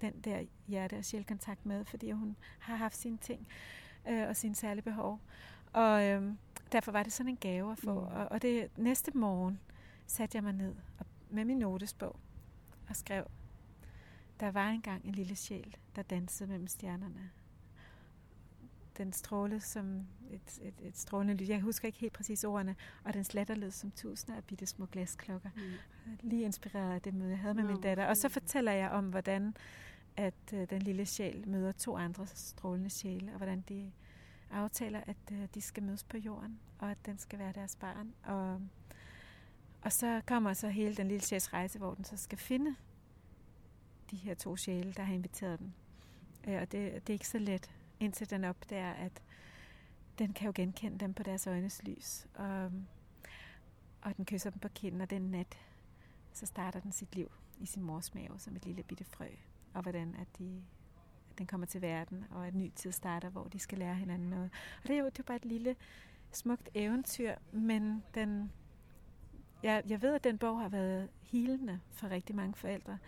den 0.00 0.20
der 0.24 0.44
hjerte- 0.68 0.98
og 0.98 1.04
sjælkontakt 1.04 1.66
med, 1.66 1.84
fordi 1.84 2.10
hun 2.10 2.36
har 2.58 2.76
haft 2.76 2.96
sine 2.96 3.18
ting 3.18 3.46
øh, 4.08 4.28
og 4.28 4.36
sine 4.36 4.54
særlige 4.54 4.82
behov. 4.84 5.20
Og 5.72 6.04
øh, 6.04 6.32
derfor 6.72 6.92
var 6.92 7.02
det 7.02 7.12
sådan 7.12 7.30
en 7.30 7.36
gave 7.36 7.72
at 7.72 7.78
få. 7.78 8.00
Mm. 8.00 8.06
Og, 8.06 8.28
og 8.30 8.42
det 8.42 8.78
næste 8.78 9.12
morgen 9.14 9.60
satte 10.06 10.36
jeg 10.36 10.42
mig 10.42 10.52
ned 10.52 10.74
og, 10.98 11.06
med 11.30 11.44
min 11.44 11.58
notesbog 11.58 12.16
og 12.88 12.96
skrev 12.96 13.24
der 14.42 14.50
var 14.50 14.68
engang 14.68 15.04
en 15.04 15.14
lille 15.14 15.36
sjæl, 15.36 15.76
der 15.96 16.02
dansede 16.02 16.48
mellem 16.48 16.66
stjernerne. 16.66 17.30
Den 18.98 19.12
stråle 19.12 19.60
som 19.60 20.06
et, 20.30 20.58
et, 20.62 20.74
et 20.82 20.96
strålende 20.96 21.34
lys. 21.34 21.48
Jeg 21.48 21.60
husker 21.60 21.86
ikke 21.86 21.98
helt 21.98 22.12
præcis 22.12 22.44
ordene. 22.44 22.76
Og 23.04 23.14
den 23.14 23.24
slatter 23.24 23.54
lød 23.54 23.70
som 23.70 23.90
tusinder 23.90 24.36
af 24.36 24.44
bitte 24.44 24.66
små 24.66 24.86
glasklokker. 24.86 25.50
Mm. 25.56 26.18
Lige 26.20 26.42
inspireret 26.42 26.94
af 26.94 27.02
det 27.02 27.14
møde, 27.14 27.30
jeg 27.30 27.38
havde 27.38 27.54
med 27.54 27.62
no. 27.62 27.72
min 27.72 27.80
datter. 27.80 28.06
Og 28.06 28.16
så 28.16 28.28
fortæller 28.28 28.72
jeg 28.72 28.90
om, 28.90 29.04
hvordan 29.08 29.54
at 30.16 30.34
øh, 30.54 30.70
den 30.70 30.82
lille 30.82 31.06
sjæl 31.06 31.48
møder 31.48 31.72
to 31.72 31.96
andre 31.96 32.26
strålende 32.26 32.90
sjæle, 32.90 33.32
og 33.32 33.36
hvordan 33.36 33.64
de 33.68 33.92
aftaler, 34.50 35.00
at 35.06 35.16
øh, 35.32 35.48
de 35.54 35.60
skal 35.60 35.82
mødes 35.82 36.04
på 36.04 36.16
jorden, 36.16 36.60
og 36.78 36.90
at 36.90 36.98
den 37.06 37.18
skal 37.18 37.38
være 37.38 37.52
deres 37.52 37.76
barn. 37.76 38.14
Og, 38.24 38.60
og 39.82 39.92
så 39.92 40.20
kommer 40.26 40.52
så 40.52 40.68
hele 40.68 40.94
den 40.94 41.08
lille 41.08 41.22
sjæls 41.22 41.52
rejse, 41.52 41.78
hvor 41.78 41.94
den 41.94 42.04
så 42.04 42.16
skal 42.16 42.38
finde 42.38 42.74
de 44.10 44.16
her 44.16 44.34
to 44.34 44.56
sjæle, 44.56 44.92
der 44.92 45.02
har 45.02 45.14
inviteret 45.14 45.58
den. 45.58 45.74
Øh, 46.48 46.60
og 46.62 46.72
det, 46.72 46.92
det 46.92 47.08
er 47.08 47.12
ikke 47.12 47.28
så 47.28 47.38
let, 47.38 47.70
indtil 48.02 48.30
den 48.30 48.44
opdager, 48.44 48.92
at 48.92 49.22
den 50.18 50.32
kan 50.32 50.46
jo 50.46 50.52
genkende 50.54 50.98
dem 50.98 51.14
på 51.14 51.22
deres 51.22 51.46
øjnes 51.46 51.82
lys. 51.82 52.26
Og, 52.34 52.72
og 54.02 54.16
den 54.16 54.24
kysser 54.24 54.50
dem 54.50 54.58
på 54.58 54.68
kinden, 54.68 55.00
og 55.00 55.10
den 55.10 55.22
nat, 55.22 55.58
så 56.32 56.46
starter 56.46 56.80
den 56.80 56.92
sit 56.92 57.14
liv 57.16 57.32
i 57.58 57.66
sin 57.66 57.82
mors 57.82 58.14
mave 58.14 58.38
som 58.38 58.56
et 58.56 58.66
lille 58.66 58.82
bitte 58.82 59.04
frø. 59.04 59.26
Og 59.74 59.82
hvordan 59.82 60.14
at 60.14 60.38
de 60.38 60.62
at 61.30 61.38
den 61.38 61.46
kommer 61.46 61.66
til 61.66 61.82
verden, 61.82 62.24
og 62.30 62.46
at 62.46 62.54
ny 62.54 62.70
tid 62.74 62.92
starter, 62.92 63.28
hvor 63.28 63.44
de 63.44 63.58
skal 63.58 63.78
lære 63.78 63.94
hinanden 63.94 64.30
noget. 64.30 64.50
Og 64.82 64.88
det 64.88 64.96
er 64.96 65.00
jo, 65.00 65.06
det 65.06 65.18
er 65.18 65.22
bare 65.22 65.36
et 65.36 65.44
lille, 65.44 65.76
smukt 66.32 66.68
eventyr, 66.74 67.34
men 67.52 68.02
den, 68.14 68.52
jeg, 69.62 69.82
jeg 69.88 70.02
ved, 70.02 70.14
at 70.14 70.24
den 70.24 70.38
bog 70.38 70.60
har 70.60 70.68
været 70.68 71.08
hilende 71.22 71.80
for 71.90 72.08
rigtig 72.08 72.36
mange 72.36 72.54
forældre 72.54 72.98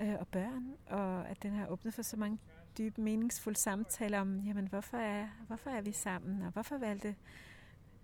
øh, 0.00 0.14
og 0.20 0.28
børn, 0.28 0.74
og 0.86 1.28
at 1.28 1.42
den 1.42 1.52
har 1.52 1.66
åbnet 1.66 1.94
for 1.94 2.02
så 2.02 2.16
mange 2.16 2.38
dybe, 2.78 3.00
meningsfulde 3.00 3.58
samtaler 3.58 4.20
om, 4.20 4.40
jamen, 4.40 4.66
hvorfor 4.68 4.96
er, 4.96 5.28
hvorfor 5.46 5.70
er 5.70 5.80
vi 5.80 5.92
sammen, 5.92 6.42
og 6.42 6.50
hvorfor 6.50 6.78
valgte, 6.78 7.14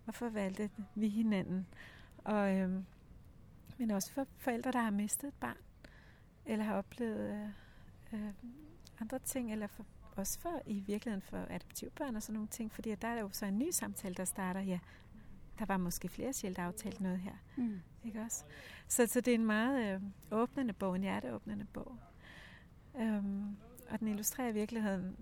hvorfor 0.05 0.29
valgte 0.29 0.71
vi 0.95 1.09
hinanden? 1.09 1.67
Og, 2.19 2.57
øhm, 2.57 2.85
men 3.79 3.91
også 3.91 4.13
for 4.13 4.27
forældre, 4.39 4.73
der 4.73 4.81
har 4.81 4.91
mistet 4.91 5.29
et 5.29 5.35
barn, 5.35 5.57
eller 6.47 6.65
har 6.65 6.75
oplevet 6.75 7.31
øh, 7.31 7.49
øh, 8.13 8.33
andre 9.01 9.19
ting, 9.19 9.53
eller 9.53 9.67
for, 9.67 9.87
også 10.17 10.41
for 10.41 10.63
i 10.67 10.81
virkeligheden 10.81 11.23
for 11.23 11.47
adoptivbørn 11.51 12.17
og 12.17 12.23
sådan 12.23 12.35
nogle 12.35 12.49
ting, 12.49 12.73
fordi 12.73 12.95
der 12.95 13.09
er 13.09 13.21
jo 13.21 13.29
så 13.33 13.47
en 13.47 13.59
ny 13.59 13.71
samtale, 13.71 14.15
der 14.15 14.25
starter, 14.25 14.61
ja, 14.61 14.79
der 15.59 15.65
var 15.67 15.77
måske 15.77 16.09
flere 16.09 16.33
sjæl, 16.33 16.57
der 16.57 16.63
aftalte 16.63 17.03
noget 17.03 17.19
her. 17.19 17.35
Mm. 17.57 17.81
Ikke 18.05 18.21
også? 18.21 18.45
Så, 18.89 19.07
så 19.07 19.21
det 19.21 19.31
er 19.31 19.35
en 19.35 19.47
meget 19.47 19.95
øh, 19.95 20.01
åbnende 20.31 20.73
bog, 20.73 20.97
en 20.97 21.03
hjerteåbnende 21.03 21.65
bog. 21.65 21.99
Um, 22.95 23.57
og 23.93 24.01
den 24.01 24.09
illustrerer 24.09 24.49
i 24.49 24.53
virkeligheden 24.53 25.17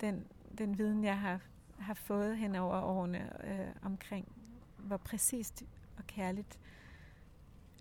den, 0.00 0.26
den 0.58 0.78
viden, 0.78 1.04
jeg 1.04 1.18
har, 1.18 1.40
har 1.78 1.94
fået 1.94 2.38
hen 2.38 2.54
over 2.54 2.80
årene 2.80 3.46
øh, 3.46 3.68
omkring, 3.82 4.32
hvor 4.78 4.96
præcist 4.96 5.64
og 5.96 6.06
kærligt 6.06 6.58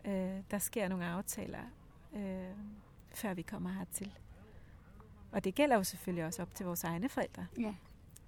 øh, 0.05 0.39
der 0.51 0.57
sker 0.57 0.87
nogle 0.87 1.05
aftaler, 1.05 1.59
øh, 2.15 2.55
før 3.09 3.33
vi 3.33 3.41
kommer 3.41 3.69
hertil. 3.69 4.17
Og 5.31 5.43
det 5.43 5.55
gælder 5.55 5.75
jo 5.75 5.83
selvfølgelig 5.83 6.25
også 6.25 6.41
op 6.41 6.55
til 6.55 6.65
vores 6.65 6.83
egne 6.83 7.09
forældre. 7.09 7.47
Ja. 7.59 7.75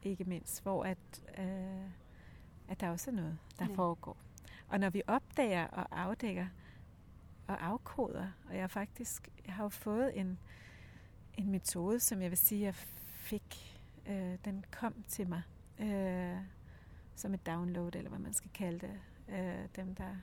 Ikke 0.04 0.24
mindst, 0.24 0.64
hvor 0.64 0.84
at, 0.84 1.24
øh, 1.38 1.90
at 2.68 2.80
der 2.80 2.90
også 2.90 3.12
er 3.12 3.16
noget, 3.16 3.38
der 3.60 3.66
ja. 3.70 3.74
foregår. 3.74 4.18
Og 4.68 4.80
når 4.80 4.90
vi 4.90 5.02
opdager 5.08 5.68
og 5.68 6.02
afdækker 6.02 6.48
og 7.48 7.66
afkoder, 7.66 8.28
og 8.50 8.58
jeg 8.58 8.72
faktisk 8.72 9.30
jeg 9.46 9.54
har 9.54 9.64
jo 9.64 9.70
fået 9.70 10.20
en, 10.20 10.40
en 11.38 11.52
metode, 11.52 12.00
som 12.00 12.22
jeg 12.22 12.30
vil 12.30 12.38
sige, 12.38 12.62
jeg 12.62 12.76
fik, 12.76 13.78
øh, 14.08 14.38
den 14.46 14.66
kom 14.72 15.04
til 15.08 15.28
mig 15.28 15.42
øh, 15.80 16.38
som 17.16 17.34
et 17.34 17.46
download, 17.46 17.96
eller 17.96 18.10
hvad 18.10 18.20
man 18.20 18.34
skal 18.34 18.52
kalde 18.54 18.80
det. 18.80 19.00
Øh, 19.30 19.68
dem, 19.76 19.96
der 19.96 20.16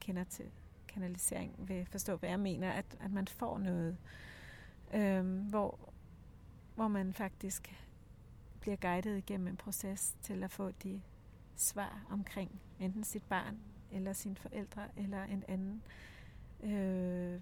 kender 0.00 0.24
til 0.24 0.46
kanalisering, 0.88 1.54
vil 1.58 1.86
forstå, 1.86 2.16
hvad 2.16 2.28
jeg 2.28 2.40
mener, 2.40 2.70
at, 2.70 2.96
at 3.00 3.10
man 3.10 3.28
får 3.28 3.58
noget, 3.58 3.96
øh, 4.94 5.48
hvor, 5.48 5.78
hvor 6.74 6.88
man 6.88 7.14
faktisk 7.14 7.74
bliver 8.60 8.76
guidet 8.76 9.18
igennem 9.18 9.46
en 9.46 9.56
proces 9.56 10.16
til 10.22 10.44
at 10.44 10.50
få 10.50 10.70
de 10.70 11.02
svar 11.56 12.06
omkring 12.10 12.60
enten 12.80 13.04
sit 13.04 13.22
barn, 13.22 13.58
eller 13.92 14.12
sine 14.12 14.36
forældre, 14.36 14.82
eller 14.96 15.24
en 15.24 15.44
anden 15.48 15.82
øh, 16.62 17.40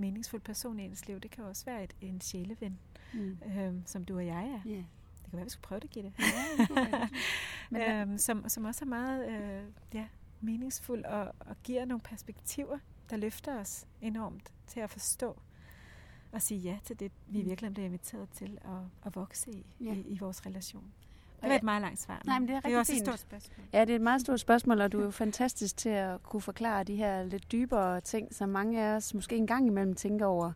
meningsfuld 0.00 0.42
person 0.42 0.80
i 0.80 0.84
ens 0.84 1.08
liv. 1.08 1.20
Det 1.20 1.30
kan 1.30 1.44
også 1.44 1.64
være 1.64 1.84
et, 1.84 1.96
en 2.00 2.20
sjæleven, 2.20 2.78
mm. 3.14 3.38
øh, 3.46 3.74
som 3.86 4.04
du 4.04 4.16
og 4.16 4.26
jeg 4.26 4.44
er. 4.44 4.70
Yeah. 4.70 4.84
Det 5.22 5.30
kan 5.30 5.36
være, 5.36 5.44
vi 5.44 5.50
skulle 5.50 5.62
prøve 5.62 5.80
det, 5.80 5.90
Gitte. 5.90 6.12
Ja, 6.18 7.08
Men, 7.70 7.82
øhm, 7.82 8.18
som, 8.18 8.48
som 8.48 8.64
også 8.64 8.84
er 8.84 8.88
meget 8.88 9.28
øh, 9.28 9.64
ja, 9.94 10.06
meningsfuld 10.40 11.04
og, 11.04 11.34
og 11.40 11.56
giver 11.62 11.84
nogle 11.84 12.00
perspektiver, 12.00 12.78
der 13.10 13.16
løfter 13.16 13.60
os 13.60 13.86
enormt 14.00 14.52
til 14.66 14.80
at 14.80 14.90
forstå 14.90 15.40
og 16.32 16.42
sige 16.42 16.60
ja 16.60 16.78
til 16.84 17.00
det, 17.00 17.12
vi 17.26 17.42
mm. 17.42 17.48
virkelig 17.48 17.74
bliver 17.74 17.86
inviteret 17.86 18.28
til 18.30 18.58
at, 18.64 19.06
at 19.06 19.14
vokse 19.14 19.50
i, 19.50 19.66
ja. 19.80 19.92
i, 19.92 20.00
i 20.00 20.18
vores 20.18 20.46
relation. 20.46 20.92
Det 21.40 21.48
var 21.48 21.56
et 21.56 21.62
meget 21.62 21.82
langt 21.82 22.00
svar. 22.00 22.22
Nej, 22.26 22.38
men 22.38 22.48
det 22.48 22.56
er, 22.56 22.60
det 22.60 22.74
er 22.74 22.78
også 22.78 22.92
fint. 22.92 23.02
et 23.02 23.06
stort 23.08 23.20
spørgsmål. 23.20 23.66
Ja, 23.72 23.80
det 23.80 23.90
er 23.90 23.94
et 23.94 24.00
meget 24.00 24.20
stort 24.20 24.40
spørgsmål, 24.40 24.80
og 24.80 24.92
du 24.92 25.00
er 25.00 25.04
jo 25.04 25.10
fantastisk 25.10 25.76
til 25.76 25.88
at 25.88 26.22
kunne 26.22 26.42
forklare 26.42 26.84
de 26.84 26.96
her 26.96 27.22
lidt 27.24 27.52
dybere 27.52 28.00
ting, 28.00 28.34
som 28.34 28.48
mange 28.48 28.82
af 28.82 28.96
os 28.96 29.14
måske 29.14 29.36
en 29.36 29.46
gang 29.46 29.66
imellem 29.66 29.94
tænker 29.94 30.26
over. 30.26 30.52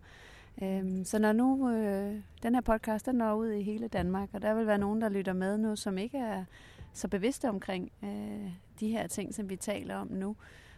Øhm, 0.62 1.04
så 1.04 1.18
når 1.18 1.32
nu 1.32 1.70
øh, 1.70 2.14
den 2.42 2.54
her 2.54 2.60
podcast, 2.60 3.06
den 3.06 3.14
når 3.14 3.34
ud 3.34 3.50
i 3.50 3.62
hele 3.62 3.88
Danmark, 3.88 4.28
og 4.32 4.42
der 4.42 4.54
vil 4.54 4.66
være 4.66 4.78
nogen, 4.78 5.00
der 5.00 5.08
lytter 5.08 5.32
med 5.32 5.58
nu, 5.58 5.76
som 5.76 5.98
ikke 5.98 6.18
er 6.18 6.44
så 6.92 7.08
bevidste 7.08 7.48
omkring 7.48 7.92
øh, 8.02 8.50
de 8.80 8.88
her 8.88 9.06
ting, 9.06 9.34
som 9.34 9.48
vi 9.48 9.56
taler 9.56 9.96
om 9.96 10.08
nu, 10.10 10.36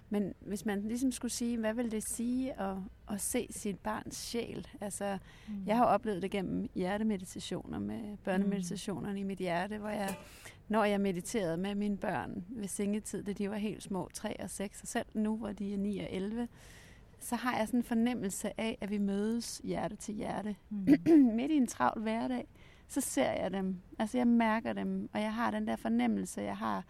men 0.08 0.34
hvis 0.40 0.66
man 0.66 0.82
ligesom 0.88 1.12
skulle 1.12 1.32
sige, 1.32 1.58
hvad 1.58 1.74
vil 1.74 1.90
det 1.90 2.02
sige 2.08 2.60
at, 2.60 2.76
at 3.10 3.20
se 3.20 3.46
sit 3.50 3.78
barns 3.78 4.16
sjæl? 4.16 4.66
Altså, 4.80 5.18
mm. 5.48 5.54
jeg 5.66 5.76
har 5.76 5.84
oplevet 5.84 6.22
det 6.22 6.30
gennem 6.30 6.68
hjertemeditationer 6.74 7.78
med 7.78 8.16
børnemeditationerne 8.24 9.12
mm. 9.12 9.16
i 9.18 9.22
mit 9.22 9.38
hjerte, 9.38 9.78
hvor 9.78 9.88
jeg, 9.88 10.16
når 10.68 10.84
jeg 10.84 11.00
mediterede 11.00 11.56
med 11.56 11.74
mine 11.74 11.96
børn 11.96 12.44
ved 12.48 12.68
sengetid, 12.68 13.22
da 13.22 13.32
de 13.32 13.50
var 13.50 13.56
helt 13.56 13.82
små, 13.82 14.08
3 14.14 14.40
og 14.40 14.50
6, 14.50 14.82
og 14.82 14.88
selv 14.88 15.06
nu, 15.14 15.36
hvor 15.36 15.52
de 15.52 15.74
er 15.74 15.78
9 15.78 15.98
og 15.98 16.08
11, 16.10 16.48
så 17.20 17.36
har 17.36 17.58
jeg 17.58 17.66
sådan 17.66 17.80
en 17.80 17.84
fornemmelse 17.84 18.60
af, 18.60 18.78
at 18.80 18.90
vi 18.90 18.98
mødes 18.98 19.60
hjerte 19.64 19.96
til 19.96 20.14
hjerte. 20.14 20.56
Mm. 20.70 20.86
Midt 21.36 21.50
i 21.50 21.56
en 21.56 21.66
travl 21.66 22.00
hverdag, 22.00 22.48
så 22.88 23.00
ser 23.00 23.32
jeg 23.32 23.50
dem. 23.52 23.80
Altså, 23.98 24.18
jeg 24.18 24.26
mærker 24.26 24.72
dem, 24.72 25.08
og 25.12 25.20
jeg 25.20 25.34
har 25.34 25.50
den 25.50 25.66
der 25.66 25.76
fornemmelse, 25.76 26.40
jeg 26.40 26.56
har 26.56 26.84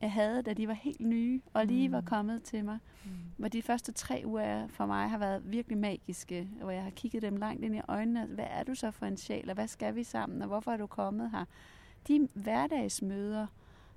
jeg 0.00 0.12
havde, 0.12 0.42
da 0.42 0.52
de 0.52 0.68
var 0.68 0.74
helt 0.74 1.00
nye 1.00 1.40
og 1.54 1.66
lige 1.66 1.88
mm. 1.88 1.92
var 1.92 2.00
kommet 2.00 2.42
til 2.42 2.64
mig. 2.64 2.78
Mm. 3.04 3.10
Hvor 3.36 3.48
de 3.48 3.62
første 3.62 3.92
tre 3.92 4.22
uger 4.26 4.68
for 4.68 4.86
mig 4.86 5.10
har 5.10 5.18
været 5.18 5.52
virkelig 5.52 5.78
magiske, 5.78 6.48
hvor 6.60 6.70
jeg 6.70 6.82
har 6.82 6.90
kigget 6.90 7.22
dem 7.22 7.36
langt 7.36 7.64
ind 7.64 7.76
i 7.76 7.80
øjnene. 7.88 8.26
Hvad 8.26 8.46
er 8.50 8.64
du 8.64 8.74
så 8.74 8.90
for 8.90 9.06
en 9.06 9.16
sjæl, 9.16 9.48
og 9.48 9.54
hvad 9.54 9.68
skal 9.68 9.94
vi 9.94 10.04
sammen, 10.04 10.42
og 10.42 10.48
hvorfor 10.48 10.72
er 10.72 10.76
du 10.76 10.86
kommet 10.86 11.30
her? 11.30 11.44
De 12.08 12.28
hverdagsmøder, 12.34 13.46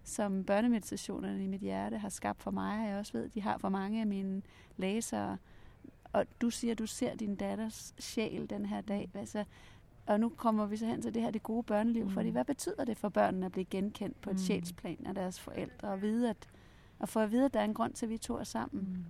som 0.04 0.44
børnemeditationerne 0.44 1.44
i 1.44 1.48
mit 1.48 1.62
hjerte 1.62 1.98
har 1.98 2.10
skabt 2.10 2.42
for 2.42 2.52
mig, 2.52 2.80
og 2.80 2.90
jeg 2.90 2.98
også 2.98 3.14
ved, 3.14 3.30
de 3.30 3.42
har 3.42 3.58
for 3.58 3.70
mange 3.70 4.02
af 4.02 4.08
mine 4.08 4.42
læsere. 4.78 5.38
Og 6.14 6.26
du 6.42 6.50
siger, 6.50 6.76
du 6.76 6.86
ser 6.86 7.16
din 7.16 7.36
datters 7.36 7.94
sjæl 8.00 8.50
den 8.50 8.66
her 8.66 8.82
dag. 8.82 9.10
Altså, 9.14 9.44
og 10.06 10.20
nu 10.20 10.30
kommer 10.30 10.66
vi 10.66 10.78
så 10.78 10.86
hen 10.86 11.02
til 11.02 11.14
det 11.14 11.22
her 11.22 11.32
det 11.32 11.44
gode 11.44 11.64
børneliv, 11.64 12.04
mm. 12.04 12.12
fordi 12.12 12.30
hvad 12.30 12.46
betyder 12.46 12.86
det 12.86 12.98
for 12.98 13.10
børnene 13.10 13.46
at 13.46 13.52
blive 13.52 13.66
genkendt 13.66 14.22
på 14.22 14.30
et 14.30 14.36
mm. 14.36 14.42
sjælsplan 14.42 15.06
af 15.06 15.16
deres 15.16 15.40
forældre, 15.40 15.88
og 15.88 16.02
vide, 16.02 16.30
at, 16.30 16.48
og 17.00 17.10
få 17.10 17.20
at 17.20 17.32
vide, 17.32 17.46
at 17.46 17.54
der 17.54 17.60
er 17.60 17.64
en 17.64 17.74
grund 17.74 17.94
til, 17.94 18.06
at 18.06 18.10
vi 18.10 18.18
to 18.18 18.38
er 18.38 18.44
sammen? 18.44 18.82
Mm. 18.82 19.06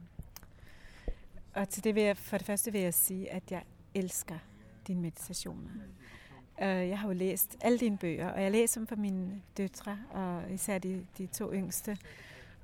Og 1.53 1.69
til 1.69 1.83
det 1.83 1.95
vil 1.95 2.03
jeg, 2.03 2.17
for 2.17 2.37
det 2.37 2.45
første 2.45 2.71
vil 2.71 2.81
jeg 2.81 2.93
sige, 2.93 3.31
at 3.31 3.51
jeg 3.51 3.63
elsker 3.93 4.37
dine 4.87 5.01
meditationer. 5.01 5.69
Uh, 6.57 6.65
jeg 6.65 6.99
har 6.99 7.07
jo 7.07 7.13
læst 7.13 7.57
alle 7.61 7.79
dine 7.79 7.97
bøger, 7.97 8.29
og 8.29 8.43
jeg 8.43 8.51
læser 8.51 8.79
dem 8.79 8.87
for 8.87 8.95
mine 8.95 9.41
døtre, 9.57 9.97
og 10.11 10.51
især 10.51 10.77
de, 10.77 11.05
de 11.17 11.25
to 11.25 11.53
yngste. 11.53 11.97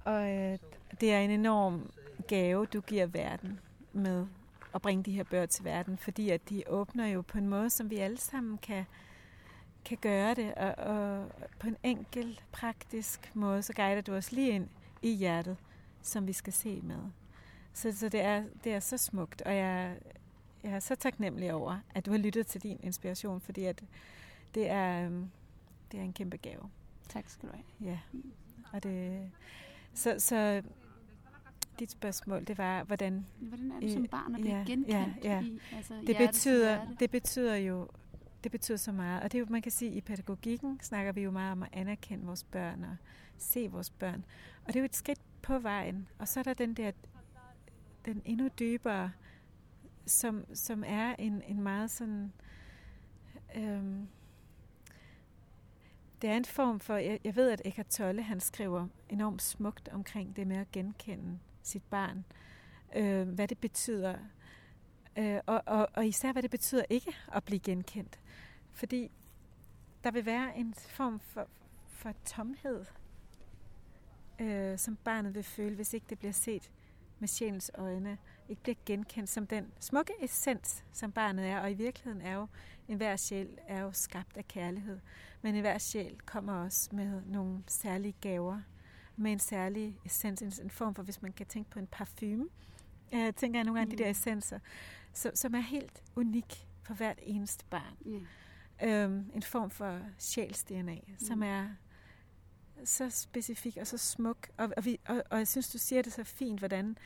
Og 0.04 0.22
uh, 0.22 0.58
det 1.02 1.14
er 1.14 1.20
en 1.20 1.32
enorm 1.32 1.92
gave, 2.28 2.66
du 2.66 2.82
giver 2.82 3.06
verden 3.06 3.60
med 3.94 4.28
at 4.76 4.82
bringe 4.82 5.04
de 5.04 5.12
her 5.12 5.24
bøger 5.24 5.46
til 5.46 5.66
verden, 5.66 5.98
fordi 5.98 6.30
at 6.30 6.50
de 6.50 6.64
åbner 6.68 7.08
jo 7.08 7.22
på 7.22 7.38
en 7.38 7.48
måde, 7.48 7.70
som 7.70 7.90
vi 7.90 7.98
alle 7.98 8.18
sammen 8.18 8.58
kan, 8.58 8.86
kan 9.86 9.98
gøre 10.02 10.34
det, 10.34 10.54
og, 10.56 10.76
og 10.76 11.32
på 11.60 11.68
en 11.68 11.78
enkel, 11.84 12.40
praktisk 12.52 13.36
måde, 13.36 13.62
så 13.62 13.74
guider 13.74 14.02
du 14.02 14.14
os 14.14 14.32
lige 14.32 14.52
ind 14.52 14.68
i 15.02 15.16
hjertet, 15.16 15.58
som 16.02 16.28
vi 16.28 16.34
skal 16.34 16.54
se 16.54 16.82
med. 16.82 17.00
Så, 17.74 17.98
så 17.98 18.10
det, 18.10 18.22
er, 18.22 18.44
det 18.64 18.74
er 18.74 18.80
så 18.80 18.98
smukt, 18.98 19.42
og 19.42 19.56
jeg, 19.56 19.98
jeg 20.64 20.72
er 20.72 20.80
så 20.80 20.96
taknemmelig 20.96 21.54
over, 21.54 21.80
at 21.96 22.06
du 22.06 22.12
har 22.12 22.18
lyttet 22.18 22.48
til 22.48 22.64
din 22.64 22.80
inspiration, 22.84 23.42
fordi 23.42 23.66
at 23.66 23.84
det 24.56 24.70
er, 24.70 25.06
øhm, 25.06 25.30
det 25.92 26.00
er 26.00 26.04
en 26.04 26.14
kæmpe 26.14 26.38
gave. 26.38 26.70
Tak 27.10 27.30
skal 27.30 27.50
du 27.50 27.54
have. 27.54 27.92
Ja, 27.92 28.00
og 28.72 28.84
det, 28.84 29.32
så, 29.94 30.16
så 30.20 30.64
dit 31.80 31.92
spørgsmål, 31.92 32.46
det 32.46 32.58
var, 32.58 32.84
hvordan... 32.84 33.26
Hvordan 33.40 33.72
er 33.72 33.80
du 33.80 33.92
som 33.92 34.08
barn 34.08 34.36
at 34.36 34.42
blive 34.42 34.56
ja, 34.56 34.64
genkendt 34.64 34.90
ja, 34.90 35.12
ja. 35.24 35.42
i 35.42 35.60
altså, 35.76 35.94
det 36.08 36.18
betyder, 36.18 36.80
det 37.00 37.12
betyder 37.12 37.56
jo 37.56 37.88
det 38.44 38.52
betyder 38.52 38.78
så 38.78 38.92
meget. 38.92 39.24
Og 39.24 39.32
det 39.32 39.38
er 39.38 39.40
jo, 39.40 39.46
man 39.50 39.62
kan 39.62 39.72
sige, 39.72 39.92
i 39.92 40.02
pædagogikken 40.02 40.80
snakker 40.82 41.12
vi 41.12 41.22
jo 41.22 41.32
meget 41.32 41.52
om 41.52 41.64
at 41.64 41.70
anerkende 41.72 42.26
vores 42.26 42.44
børn 42.44 42.84
og 42.84 42.96
se 43.38 43.68
vores 43.72 43.90
børn. 43.90 44.26
Og 44.64 44.68
det 44.68 44.76
er 44.76 44.80
jo 44.80 44.86
et 44.86 44.96
skridt 44.96 45.22
på 45.42 45.60
vejen. 45.60 46.08
Og 46.20 46.28
så 46.28 46.40
er 46.40 46.44
der 46.44 46.54
den 46.54 46.74
der, 46.74 46.92
den 48.06 48.22
endnu 48.26 48.48
dybere, 48.60 49.12
som, 50.06 50.46
som 50.54 50.84
er 50.88 51.16
en, 51.20 51.42
en 51.48 51.62
meget 51.62 51.92
sådan... 51.92 52.34
Øhm, 53.56 54.08
det 56.22 56.30
er 56.30 56.38
en 56.38 56.46
form 56.46 56.80
for, 56.80 56.96
jeg, 56.96 57.20
jeg 57.24 57.36
ved, 57.36 57.50
at 57.50 57.62
Eckhart 57.66 57.88
Tolle, 57.88 58.22
han 58.22 58.40
skriver 58.40 58.88
enormt 59.10 59.42
smukt 59.42 59.88
omkring 59.88 60.36
det 60.36 60.48
med 60.48 60.58
at 60.58 60.72
genkende 60.72 61.40
sit 61.70 61.84
barn. 61.84 62.26
Øh, 62.96 63.30
hvad 63.30 63.48
det 63.48 63.58
betyder. 63.58 64.16
Øh, 65.18 65.40
og, 65.46 65.64
og, 65.66 65.88
og 65.94 66.08
især, 66.08 66.32
hvad 66.32 66.44
det 66.44 66.52
betyder 66.52 66.84
ikke 66.90 67.16
at 67.36 67.44
blive 67.44 67.60
genkendt. 67.60 68.20
Fordi 68.72 69.12
der 70.04 70.12
vil 70.12 70.26
være 70.26 70.58
en 70.58 70.74
form 70.74 71.20
for, 71.20 71.48
for 71.88 72.14
tomhed, 72.26 72.86
øh, 74.40 74.78
som 74.78 74.96
barnet 74.96 75.36
vil 75.36 75.44
føle, 75.44 75.76
hvis 75.76 75.94
ikke 75.94 76.06
det 76.10 76.20
bliver 76.20 76.32
set 76.32 76.72
med 77.20 77.28
sjælens 77.28 77.72
øjne, 77.74 78.18
ikke 78.50 78.62
bliver 78.62 78.76
genkendt 78.86 79.30
som 79.30 79.48
den 79.48 79.72
smukke 79.80 80.14
essens, 80.22 80.84
som 80.94 81.12
barnet 81.12 81.46
er. 81.46 81.60
Og 81.60 81.72
i 81.72 81.74
virkeligheden 81.74 82.22
er 82.22 82.34
jo, 82.34 82.48
enhver 82.88 83.16
sjæl 83.16 83.58
er 83.68 83.82
jo 83.82 83.92
skabt 83.92 84.38
af 84.38 84.48
kærlighed. 84.48 85.00
Men 85.42 85.56
enhver 85.56 85.78
sjæl 85.78 86.18
kommer 86.26 86.54
også 86.54 86.90
med 86.92 87.22
nogle 87.26 87.64
særlige 87.68 88.16
gaver, 88.22 88.62
med 89.20 89.32
en 89.32 89.40
særlig 89.40 89.98
essens, 90.06 90.60
en 90.60 90.70
form 90.70 90.96
for, 90.96 91.04
hvis 91.04 91.22
man 91.22 91.34
kan 91.34 91.46
tænke 91.46 91.70
på 91.70 91.80
en 91.80 91.88
parfume, 91.88 92.48
jeg 93.12 93.36
tænker 93.36 93.60
jeg 93.60 93.66
nogle 93.66 93.80
gange 93.80 93.92
mm. 93.92 93.98
de 93.98 94.04
der 94.04 94.10
essenser, 94.10 94.60
som, 95.14 95.32
som 95.36 95.56
er 95.56 95.60
helt 95.60 96.04
unik 96.16 96.68
for 96.84 96.94
hvert 96.94 97.20
eneste 97.24 97.66
barn. 97.70 97.96
Mm. 98.06 98.26
Øhm, 98.84 99.32
en 99.36 99.44
form 99.44 99.70
for 99.70 100.00
sjæls-DNA, 100.18 101.00
mm. 101.08 101.20
som 101.20 101.44
er 101.44 101.68
så 102.84 103.10
specifik 103.10 103.78
og 103.78 103.88
så 103.88 103.98
smuk. 103.98 104.50
Og, 104.58 104.70
og, 104.78 104.86
vi, 104.86 105.00
og, 105.08 105.24
og 105.30 105.38
jeg 105.38 105.48
synes, 105.48 105.70
du 105.70 105.78
siger 105.78 106.02
det 106.02 106.14
så 106.14 106.24
fint, 106.24 106.60
hvordan 106.60 106.98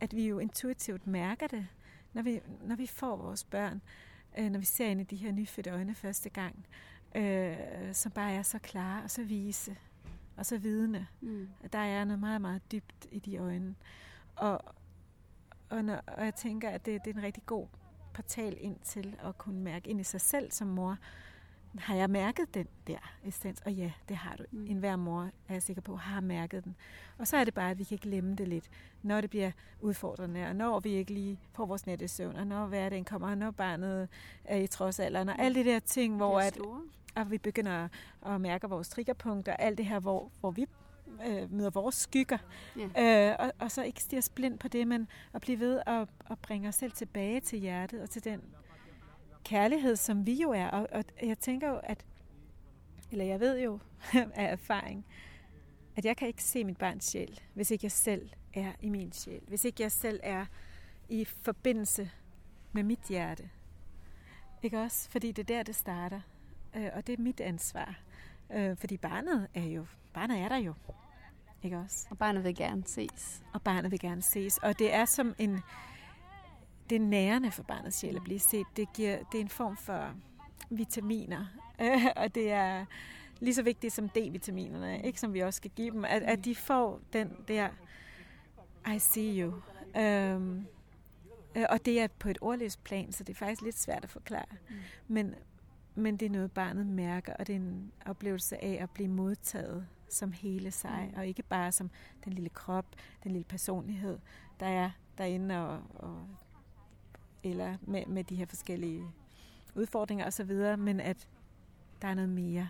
at 0.00 0.16
vi 0.16 0.28
jo 0.28 0.38
intuitivt 0.38 1.06
mærker 1.06 1.46
det, 1.46 1.66
når 2.12 2.22
vi, 2.22 2.40
når 2.60 2.76
vi 2.76 2.86
får 2.86 3.16
vores 3.16 3.44
børn, 3.44 3.82
øh, 4.38 4.50
når 4.50 4.58
vi 4.58 4.64
ser 4.64 4.86
ind 4.86 5.00
i 5.00 5.04
de 5.04 5.16
her 5.16 5.32
nyfødte 5.32 5.70
øjne 5.70 5.94
første 5.94 6.30
gang, 6.30 6.66
øh, 7.14 7.56
som 7.92 8.12
bare 8.12 8.32
er 8.32 8.42
så 8.42 8.58
klare 8.58 9.02
og 9.02 9.10
så 9.10 9.24
vise 9.24 9.76
og 10.36 10.46
så 10.46 10.58
vidende. 10.58 11.06
Mm. 11.20 11.48
Der 11.72 11.78
er 11.78 12.04
noget 12.04 12.20
meget, 12.20 12.40
meget 12.40 12.72
dybt 12.72 13.06
i 13.10 13.18
de 13.18 13.36
øjne. 13.36 13.74
Og, 14.36 14.60
og, 15.70 15.84
når, 15.84 16.00
og 16.06 16.24
jeg 16.24 16.34
tænker, 16.34 16.70
at 16.70 16.86
det, 16.86 17.04
det 17.04 17.10
er 17.10 17.18
en 17.18 17.22
rigtig 17.22 17.46
god 17.46 17.66
portal 18.14 18.56
ind 18.60 18.76
til 18.84 19.16
at 19.24 19.38
kunne 19.38 19.60
mærke 19.60 19.90
ind 19.90 20.00
i 20.00 20.04
sig 20.04 20.20
selv 20.20 20.50
som 20.50 20.68
mor. 20.68 20.98
Har 21.78 21.94
jeg 21.94 22.10
mærket 22.10 22.54
den 22.54 22.66
der 22.86 23.14
essens? 23.24 23.60
Og 23.60 23.72
ja, 23.72 23.92
det 24.08 24.16
har 24.16 24.36
du. 24.36 24.44
Mm. 24.50 24.66
En 24.66 24.76
hver 24.76 24.96
mor 24.96 25.22
er 25.48 25.54
jeg 25.54 25.62
sikker 25.62 25.82
på, 25.82 25.96
har 25.96 26.20
mærket 26.20 26.64
den. 26.64 26.76
Og 27.18 27.26
så 27.26 27.36
er 27.36 27.44
det 27.44 27.54
bare, 27.54 27.70
at 27.70 27.78
vi 27.78 27.84
kan 27.84 27.98
glemme 27.98 28.34
det 28.34 28.48
lidt, 28.48 28.68
når 29.02 29.20
det 29.20 29.30
bliver 29.30 29.50
udfordrende, 29.80 30.46
og 30.46 30.56
når 30.56 30.80
vi 30.80 30.90
ikke 30.90 31.12
lige 31.12 31.40
får 31.52 31.66
vores 31.66 31.86
nattesøvn, 31.86 32.36
og 32.36 32.46
når 32.46 32.66
hverdagen 32.66 33.04
kommer, 33.04 33.28
og 33.28 33.38
når 33.38 33.50
barnet 33.50 34.08
er 34.44 34.56
i 34.56 34.66
trodsalderen, 34.66 35.28
og 35.28 35.38
alle 35.38 35.64
de 35.64 35.70
der 35.70 35.78
ting, 35.78 36.16
hvor 36.16 36.40
at, 36.40 36.58
at 37.16 37.30
vi 37.30 37.38
begynder 37.38 37.88
at 38.26 38.40
mærke 38.40 38.68
vores 38.68 38.88
triggerpunkter, 38.88 39.52
alt 39.52 39.78
det 39.78 39.86
her, 39.86 40.00
hvor, 40.00 40.30
hvor 40.40 40.50
vi 40.50 40.66
øh, 41.26 41.52
møder 41.52 41.70
vores 41.70 41.94
skygger. 41.94 42.38
Yeah. 42.78 43.30
Øh, 43.30 43.36
og, 43.38 43.52
og 43.58 43.70
så 43.70 43.82
ikke 43.82 44.02
stige 44.02 44.22
blind 44.34 44.58
på 44.58 44.68
det, 44.68 44.88
men 44.88 45.08
at 45.32 45.40
blive 45.40 45.60
ved 45.60 45.82
at, 45.86 46.08
at 46.30 46.38
bringe 46.38 46.68
os 46.68 46.74
selv 46.74 46.92
tilbage 46.92 47.40
til 47.40 47.58
hjertet 47.58 48.02
og 48.02 48.10
til 48.10 48.24
den 48.24 48.40
kærlighed, 49.44 49.96
som 49.96 50.26
vi 50.26 50.42
jo 50.42 50.50
er. 50.50 50.68
Og, 50.68 50.88
og 50.92 51.04
jeg 51.22 51.38
tænker 51.38 51.68
jo, 51.68 51.80
at, 51.82 52.06
eller 53.10 53.24
jeg 53.24 53.40
ved 53.40 53.60
jo 53.60 53.78
af 54.34 54.52
erfaring, 54.52 55.06
at 55.96 56.04
jeg 56.04 56.16
kan 56.16 56.28
ikke 56.28 56.44
se 56.44 56.64
mit 56.64 56.76
barns 56.76 57.04
sjæl, 57.04 57.40
hvis 57.54 57.70
ikke 57.70 57.84
jeg 57.84 57.92
selv 57.92 58.30
er 58.54 58.72
i 58.80 58.88
min 58.88 59.12
sjæl. 59.12 59.42
Hvis 59.48 59.64
ikke 59.64 59.82
jeg 59.82 59.92
selv 59.92 60.20
er 60.22 60.46
i 61.08 61.24
forbindelse 61.24 62.10
med 62.72 62.82
mit 62.82 63.08
hjerte. 63.08 63.50
Ikke 64.62 64.80
også? 64.80 65.10
Fordi 65.10 65.32
det 65.32 65.50
er 65.50 65.56
der, 65.56 65.62
det 65.62 65.74
starter. 65.74 66.20
Øh, 66.76 66.88
og 66.92 67.06
det 67.06 67.18
er 67.18 67.22
mit 67.22 67.40
ansvar. 67.40 67.98
Øh, 68.52 68.76
fordi 68.76 68.96
barnet 68.96 69.48
er 69.54 69.64
jo, 69.64 69.86
barnet 70.12 70.38
er 70.38 70.48
der 70.48 70.56
jo. 70.56 70.74
Ikke 71.62 71.78
også? 71.78 72.06
Og 72.10 72.18
barnet 72.18 72.44
vil 72.44 72.54
gerne 72.54 72.84
ses. 72.86 73.42
Og 73.52 73.62
barnet 73.62 73.90
vil 73.90 74.00
gerne 74.00 74.22
ses. 74.22 74.58
Og 74.58 74.78
det 74.78 74.94
er 74.94 75.04
som 75.04 75.34
en... 75.38 75.60
Det 76.90 76.96
er 76.96 77.00
nærende 77.00 77.50
for 77.50 77.62
barnets 77.62 77.96
sjæl 77.96 78.16
at 78.16 78.22
blive 78.22 78.40
set. 78.40 78.66
Det, 78.76 78.92
giver, 78.92 79.18
det 79.32 79.38
er 79.38 79.42
en 79.42 79.48
form 79.48 79.76
for 79.76 80.14
vitaminer. 80.70 81.46
og 82.22 82.34
det 82.34 82.52
er 82.52 82.84
lige 83.40 83.54
så 83.54 83.62
vigtigt 83.62 83.92
som 83.92 84.08
D-vitaminerne, 84.08 85.02
ikke 85.02 85.20
som 85.20 85.34
vi 85.34 85.40
også 85.40 85.56
skal 85.56 85.70
give 85.70 85.90
dem. 85.90 86.04
At, 86.04 86.22
at 86.22 86.44
de 86.44 86.54
får 86.54 87.00
den 87.12 87.36
der 87.48 87.68
I 88.94 88.98
see 88.98 89.42
you. 89.42 89.52
Um, 90.02 90.66
og 91.68 91.84
det 91.84 92.00
er 92.00 92.06
på 92.06 92.28
et 92.28 92.38
ordløst 92.40 92.84
plan, 92.84 93.12
så 93.12 93.24
det 93.24 93.32
er 93.32 93.38
faktisk 93.38 93.62
lidt 93.62 93.78
svært 93.78 94.04
at 94.04 94.10
forklare. 94.10 94.44
Mm. 94.68 94.76
Men, 95.08 95.34
men 95.94 96.16
det 96.16 96.26
er 96.26 96.30
noget, 96.30 96.52
barnet 96.52 96.86
mærker, 96.86 97.34
og 97.34 97.46
det 97.46 97.52
er 97.52 97.60
en 97.60 97.92
oplevelse 98.06 98.64
af 98.64 98.78
at 98.82 98.90
blive 98.90 99.08
modtaget 99.08 99.86
som 100.08 100.32
hele 100.32 100.70
sig, 100.70 101.08
mm. 101.10 101.18
og 101.18 101.26
ikke 101.26 101.42
bare 101.42 101.72
som 101.72 101.90
den 102.24 102.32
lille 102.32 102.48
krop, 102.48 102.86
den 103.24 103.32
lille 103.32 103.44
personlighed, 103.44 104.18
der 104.60 104.66
er 104.66 104.90
derinde, 105.18 105.68
og, 105.68 105.80
og, 105.94 106.26
eller 107.44 107.76
med, 107.82 108.06
med 108.06 108.24
de 108.24 108.36
her 108.36 108.46
forskellige 108.46 109.04
udfordringer 109.74 110.26
osv., 110.26 110.76
men 110.78 111.00
at 111.00 111.28
der 112.02 112.08
er 112.08 112.14
noget 112.14 112.30
mere, 112.30 112.68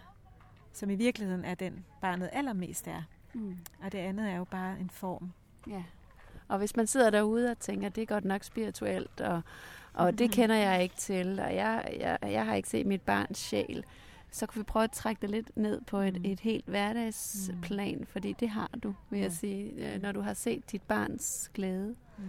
som 0.72 0.90
i 0.90 0.94
virkeligheden 0.94 1.44
er 1.44 1.54
den, 1.54 1.84
barnet 2.00 2.30
allermest 2.32 2.88
er. 2.88 3.02
Mm. 3.34 3.58
Og 3.82 3.92
det 3.92 3.98
andet 3.98 4.30
er 4.30 4.36
jo 4.36 4.44
bare 4.44 4.80
en 4.80 4.90
form. 4.90 5.32
Ja. 5.66 5.84
Og 6.48 6.58
hvis 6.58 6.76
man 6.76 6.86
sidder 6.86 7.10
derude 7.10 7.50
og 7.50 7.58
tænker, 7.58 7.86
at 7.86 7.96
det 7.96 8.02
er 8.02 8.06
godt 8.06 8.24
nok 8.24 8.42
spirituelt, 8.42 9.20
og, 9.20 9.42
og 9.94 10.18
det 10.18 10.26
mm. 10.26 10.32
kender 10.32 10.56
jeg 10.56 10.82
ikke 10.82 10.96
til, 10.96 11.40
og 11.40 11.54
jeg, 11.54 11.96
jeg, 12.00 12.18
jeg 12.32 12.46
har 12.46 12.54
ikke 12.54 12.68
set 12.68 12.86
mit 12.86 13.02
barns 13.02 13.38
sjæl, 13.38 13.84
så 14.30 14.46
kan 14.46 14.58
vi 14.58 14.64
prøve 14.64 14.84
at 14.84 14.90
trække 14.90 15.20
det 15.22 15.30
lidt 15.30 15.56
ned 15.56 15.80
på 15.80 15.98
et, 15.98 16.14
mm. 16.14 16.30
et 16.30 16.40
helt 16.40 16.66
hverdagsplan, 16.66 17.98
mm. 17.98 18.06
fordi 18.06 18.32
det 18.40 18.48
har 18.48 18.70
du, 18.82 18.94
vil 19.10 19.20
jeg 19.20 19.32
sige, 19.32 19.98
når 20.02 20.12
du 20.12 20.20
har 20.20 20.34
set 20.34 20.72
dit 20.72 20.82
barns 20.82 21.50
glæde. 21.54 21.94
Mm. 22.18 22.24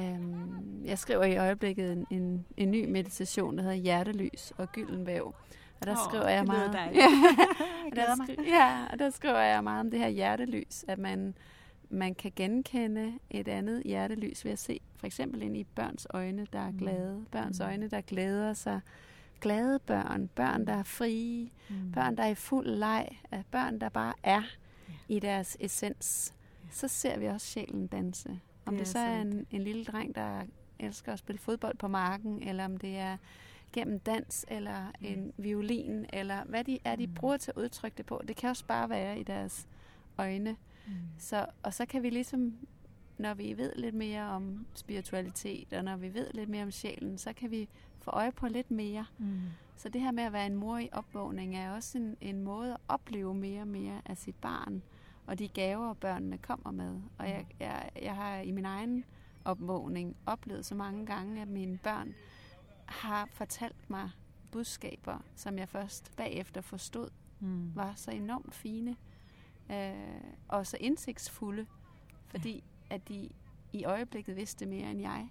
Øhm, 0.00 0.84
jeg 0.84 0.98
skriver 0.98 1.24
i 1.24 1.36
øjeblikket 1.36 1.92
en, 1.92 2.06
en, 2.10 2.44
en 2.56 2.70
ny 2.70 2.84
meditation, 2.84 3.56
der 3.56 3.62
hedder 3.62 3.76
Hjertelys 3.76 4.52
og 4.56 4.72
Gyldenvæv. 4.72 5.34
Og 5.80 5.86
der 5.86 5.92
oh, 5.92 5.98
skriver 6.08 6.28
jeg 6.28 6.44
meget. 6.44 6.74
Ja, 6.74 7.08
der, 7.96 8.14
skri- 8.14 8.48
ja, 8.48 8.86
og 8.92 8.98
der 8.98 9.10
skriver 9.10 9.40
jeg 9.40 9.64
meget 9.64 9.80
om 9.80 9.90
det 9.90 10.00
her 10.00 10.08
hjertelys, 10.08 10.84
at 10.88 10.98
man, 10.98 11.34
man 11.94 12.14
kan 12.14 12.32
genkende 12.36 13.18
et 13.30 13.48
andet 13.48 13.82
hjertelys 13.82 14.44
ved 14.44 14.52
at 14.52 14.58
se 14.58 14.80
for 14.96 15.06
eksempel 15.06 15.42
ind 15.42 15.56
i 15.56 15.64
børns 15.64 16.06
øjne, 16.10 16.46
der 16.52 16.58
er 16.58 16.70
mm. 16.70 16.78
glade. 16.78 17.24
Børns 17.30 17.58
mm. 17.58 17.64
øjne, 17.66 17.88
der 17.88 18.00
glæder 18.00 18.54
sig 18.54 18.80
glade 19.40 19.78
børn, 19.78 20.28
børn, 20.28 20.66
der 20.66 20.72
er 20.72 20.82
frie, 20.82 21.50
mm. 21.68 21.92
børn, 21.92 22.16
der 22.16 22.22
er 22.22 22.28
i 22.28 22.34
fuld 22.34 22.66
leg, 22.66 23.08
børn, 23.50 23.80
der 23.80 23.88
bare 23.88 24.14
er 24.22 24.42
ja. 24.88 24.94
i 25.08 25.18
deres 25.18 25.56
essens, 25.60 26.34
ja. 26.64 26.68
så 26.70 26.88
ser 26.88 27.18
vi 27.18 27.26
også 27.26 27.46
sjælen 27.46 27.86
danse. 27.86 28.40
Om 28.66 28.74
det, 28.74 28.80
det 28.80 28.88
så 28.88 28.98
er 28.98 29.20
en, 29.20 29.46
en 29.50 29.62
lille 29.62 29.84
dreng, 29.84 30.14
der 30.14 30.42
elsker 30.78 31.12
at 31.12 31.18
spille 31.18 31.38
fodbold 31.38 31.76
på 31.76 31.88
marken, 31.88 32.42
eller 32.42 32.64
om 32.64 32.76
det 32.76 32.96
er 32.96 33.16
gennem 33.72 34.00
dans, 34.00 34.46
eller 34.48 34.86
mm. 35.00 35.06
en 35.06 35.32
violin, 35.36 36.06
eller 36.12 36.44
hvad 36.44 36.64
de 36.64 36.78
er, 36.84 36.96
de 36.96 37.06
mm. 37.06 37.14
bruger 37.14 37.36
til 37.36 37.50
at 37.50 37.62
udtrykke 37.62 37.96
det 37.96 38.06
på. 38.06 38.22
Det 38.28 38.36
kan 38.36 38.50
også 38.50 38.64
bare 38.66 38.90
være 38.90 39.20
i 39.20 39.22
deres 39.22 39.68
øjne. 40.18 40.50
Mm. 40.50 40.73
Så, 41.18 41.46
og 41.62 41.74
så 41.74 41.86
kan 41.86 42.02
vi 42.02 42.10
ligesom, 42.10 42.54
når 43.18 43.34
vi 43.34 43.56
ved 43.56 43.72
lidt 43.76 43.94
mere 43.94 44.22
om 44.22 44.66
spiritualitet, 44.74 45.72
og 45.72 45.84
når 45.84 45.96
vi 45.96 46.14
ved 46.14 46.26
lidt 46.34 46.48
mere 46.48 46.62
om 46.62 46.70
sjælen, 46.70 47.18
så 47.18 47.32
kan 47.32 47.50
vi 47.50 47.68
få 48.00 48.10
øje 48.10 48.32
på 48.32 48.48
lidt 48.48 48.70
mere. 48.70 49.06
Mm. 49.18 49.40
Så 49.76 49.88
det 49.88 50.00
her 50.00 50.10
med 50.10 50.24
at 50.24 50.32
være 50.32 50.46
en 50.46 50.56
mor 50.56 50.78
i 50.78 50.88
opvågning 50.92 51.56
er 51.56 51.72
også 51.72 51.98
en, 51.98 52.16
en 52.20 52.40
måde 52.40 52.72
at 52.72 52.80
opleve 52.88 53.34
mere 53.34 53.60
og 53.60 53.68
mere 53.68 54.02
af 54.06 54.16
sit 54.16 54.34
barn, 54.34 54.82
og 55.26 55.38
de 55.38 55.48
gaver, 55.48 55.94
børnene 55.94 56.38
kommer 56.38 56.70
med. 56.70 57.00
Og 57.18 57.28
jeg, 57.28 57.46
mm. 57.50 57.56
jeg, 57.60 57.90
jeg 58.02 58.14
har 58.14 58.36
i 58.36 58.50
min 58.50 58.64
egen 58.64 59.04
opvågning 59.44 60.16
oplevet 60.26 60.66
så 60.66 60.74
mange 60.74 61.06
gange, 61.06 61.42
at 61.42 61.48
mine 61.48 61.78
børn 61.78 62.14
har 62.86 63.28
fortalt 63.32 63.90
mig 63.90 64.10
budskaber, 64.50 65.18
som 65.36 65.58
jeg 65.58 65.68
først 65.68 66.12
bagefter 66.16 66.60
forstod, 66.60 67.10
mm. 67.40 67.76
var 67.76 67.92
så 67.96 68.10
enormt 68.10 68.54
fine 68.54 68.96
øh, 69.70 69.94
og 70.48 70.66
så 70.66 70.76
indsigtsfulde, 70.80 71.66
fordi 72.26 72.64
ja. 72.90 72.94
at 72.94 73.08
de 73.08 73.28
i 73.72 73.84
øjeblikket 73.84 74.36
vidste 74.36 74.66
mere 74.66 74.90
end 74.90 75.00
jeg. 75.00 75.28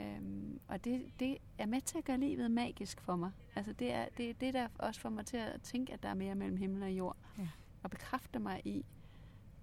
Øhm, 0.00 0.60
og 0.68 0.84
det, 0.84 1.04
det 1.20 1.38
er 1.58 1.66
med 1.66 1.80
til 1.80 1.98
at 1.98 2.04
gøre 2.04 2.18
livet 2.18 2.50
magisk 2.50 3.00
for 3.00 3.16
mig. 3.16 3.30
Altså 3.56 3.72
det 3.72 3.92
er 3.92 4.06
det, 4.16 4.40
det 4.40 4.54
der 4.54 4.68
også 4.78 5.00
får 5.00 5.08
mig 5.08 5.26
til 5.26 5.36
at 5.36 5.62
tænke, 5.62 5.92
at 5.92 6.02
der 6.02 6.08
er 6.08 6.14
mere 6.14 6.34
mellem 6.34 6.56
himmel 6.56 6.82
og 6.82 6.90
jord. 6.90 7.16
Ja. 7.38 7.48
Og 7.82 7.90
bekræfter 7.90 8.40
mig 8.40 8.60
i, 8.64 8.84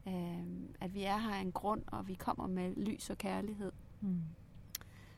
øhm, 0.08 0.76
at 0.82 0.94
vi 0.94 1.04
er 1.04 1.18
her 1.18 1.36
af 1.36 1.42
en 1.42 1.52
grund, 1.52 1.84
og 1.88 2.08
vi 2.08 2.14
kommer 2.14 2.48
med 2.48 2.76
lys 2.76 3.10
og 3.10 3.18
kærlighed. 3.18 3.72
Mm. 4.02 4.22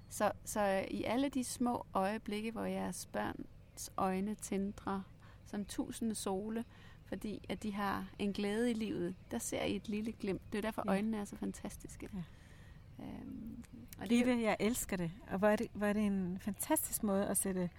Så, 0.09 0.31
så 0.45 0.85
i 0.91 1.03
alle 1.03 1.29
de 1.29 1.43
små 1.43 1.85
øjeblikke, 1.93 2.51
hvor 2.51 2.65
jeres 2.65 3.05
børn 3.05 3.45
barns 3.73 3.91
øjne 3.97 4.35
tindrer 4.35 5.01
som 5.45 5.65
tusinde 5.65 6.15
sole, 6.15 6.65
fordi 7.13 7.45
at 7.49 7.63
de 7.63 7.73
har 7.73 8.05
en 8.19 8.33
glæde 8.33 8.71
i 8.71 8.73
livet. 8.73 9.15
Der 9.31 9.37
ser 9.37 9.63
I 9.63 9.75
et 9.75 9.89
lille 9.89 10.11
glimt. 10.11 10.41
Det 10.51 10.57
er 10.57 10.61
derfor, 10.61 10.83
ja. 10.85 10.91
øjnene 10.91 11.17
er 11.17 11.25
så 11.25 11.35
fantastiske. 11.35 12.09
Ja. 12.13 13.03
Øhm, 13.03 13.63
og 13.99 14.09
det, 14.09 14.25
det, 14.25 14.41
jeg 14.41 14.57
elsker 14.59 14.97
det. 14.97 15.11
Og 15.27 15.39
hvor 15.39 15.47
er 15.47 15.55
det, 15.55 15.67
hvor 15.73 15.87
er 15.87 15.93
det 15.93 16.05
en 16.05 16.37
fantastisk 16.41 17.03
måde 17.03 17.25
at 17.25 17.37
sætte 17.37 17.69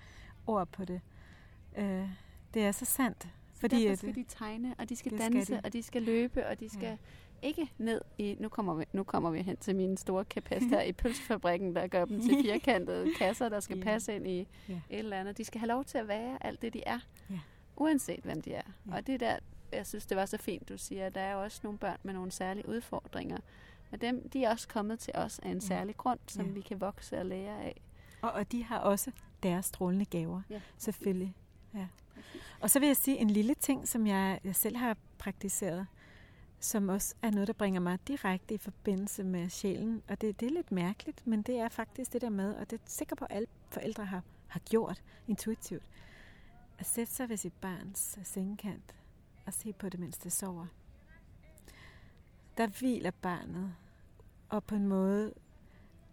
ord 0.47 0.69
på 0.69 0.85
det. 0.85 1.01
Øh, 1.77 2.09
det 2.55 2.65
er 2.65 2.73
så 2.73 2.85
sandt. 2.85 3.29
Fordi 3.55 3.85
derfor 3.85 3.97
skal 3.97 4.15
de 4.15 4.25
tegne, 4.29 4.75
og 4.79 4.89
de 4.89 4.97
skal 4.97 5.19
danse, 5.19 5.45
skal 5.45 5.57
de. 5.57 5.61
og 5.65 5.73
de 5.73 5.83
skal 5.83 6.03
løbe, 6.03 6.47
og 6.47 6.61
de 6.61 6.69
skal 6.69 6.83
ja. 6.83 6.97
ikke 7.43 7.71
ned 7.79 8.01
i... 8.19 8.37
Nu 8.41 8.49
kommer, 8.49 8.75
vi, 8.75 8.85
nu 8.93 9.03
kommer 9.03 9.31
vi 9.31 9.43
hen 9.43 9.57
til 9.57 9.77
mine 9.77 9.99
store 9.99 10.25
kapast 10.25 10.67
her 10.67 10.83
i 10.91 10.93
pølsefabrikken, 10.93 11.77
der 11.77 11.87
gør 11.87 12.05
dem 12.05 12.21
til 12.21 12.37
firkantede 12.45 13.15
kasser, 13.19 13.49
der 13.49 13.61
skal 13.61 13.81
passe 13.81 14.17
ind 14.17 14.27
i 14.27 14.49
yeah. 14.71 14.81
et 14.91 14.99
eller 14.99 15.17
andet. 15.17 15.39
De 15.39 15.45
skal 15.45 15.59
have 15.59 15.69
lov 15.69 15.85
til 15.85 15.99
at 15.99 16.09
være 16.09 16.47
alt 16.47 16.63
det, 16.63 16.73
de 16.73 16.83
er. 16.87 16.99
Yeah. 17.31 17.41
Uanset 17.77 18.21
hvem 18.21 18.43
de 18.43 18.53
er. 18.53 18.63
Yeah. 18.87 18.97
Og 18.97 19.07
det 19.07 19.21
der, 19.21 19.39
jeg 19.73 19.87
synes, 19.87 20.07
det 20.07 20.17
var 20.17 20.27
så 20.27 20.39
fint, 20.39 20.69
du 20.69 20.79
siger, 20.79 21.09
der 21.09 21.21
er 21.21 21.35
også 21.35 21.61
nogle 21.63 21.79
børn 21.79 21.99
med 22.03 22.15
nogle 22.15 22.31
særlige 22.31 22.69
udfordringer. 22.69 23.39
Men 23.91 24.01
dem, 24.01 24.29
de 24.29 24.45
er 24.45 24.51
også 24.51 24.69
kommet 24.69 24.99
til 24.99 25.13
os 25.17 25.39
af 25.39 25.49
en 25.49 25.61
særlig 25.61 25.97
grund, 25.97 26.19
som 26.27 26.45
yeah. 26.45 26.55
vi 26.55 26.61
kan 26.61 26.81
vokse 26.81 27.19
og 27.19 27.27
lære 27.27 27.63
af. 27.63 27.81
Og, 28.23 28.33
og 28.33 28.53
de 28.53 28.65
har 28.65 28.79
også 28.79 29.11
deres 29.43 29.67
strålende 29.67 30.05
gaver, 30.05 30.43
ja. 30.51 30.61
selvfølgelig. 30.79 31.35
Ja. 31.75 31.87
Og 32.61 32.71
så 32.71 32.79
vil 32.79 32.87
jeg 32.87 32.97
sige 32.97 33.19
en 33.19 33.31
lille 33.31 33.55
ting, 33.55 33.89
som 33.89 34.07
jeg, 34.07 34.41
jeg 34.45 34.57
selv 34.57 34.77
har 34.77 34.97
praktiseret, 35.19 35.87
som 36.61 36.89
også 36.89 37.15
er 37.23 37.31
noget, 37.31 37.49
der 37.49 37.55
bringer 37.55 37.81
mig 37.81 37.99
direkte 38.09 38.55
i 38.55 38.59
forbindelse 38.59 39.25
med 39.25 39.49
sjælen. 39.49 40.03
Og 40.09 40.21
det, 40.21 40.41
det 40.41 40.47
er 40.47 40.51
lidt 40.51 40.73
mærkeligt, 40.73 41.27
men 41.27 41.43
det 41.43 41.59
er 41.59 41.69
faktisk 41.69 42.13
det 42.13 42.21
der 42.23 42.31
med, 42.31 42.55
og 42.55 42.71
det 42.71 42.77
er 42.79 42.83
sikkert 42.87 43.19
på, 43.19 43.25
at 43.25 43.37
alle 43.37 43.49
forældre 43.71 44.05
har, 44.05 44.23
har 44.47 44.61
gjort 44.61 45.03
intuitivt, 45.29 45.85
at 46.79 46.87
sætte 46.87 47.13
sig 47.13 47.29
ved 47.29 47.37
sit 47.37 47.53
barns 47.53 48.19
sengekant 48.23 48.95
og 49.47 49.53
se 49.53 49.73
på 49.73 49.89
det, 49.89 50.01
mens 50.01 50.19
det 50.19 50.33
sover. 50.33 50.67
Der 52.57 52.67
hviler 52.67 53.11
barnet, 53.11 53.75
og 54.49 54.65
på 54.65 54.75
en 54.75 54.89
måde 54.89 55.35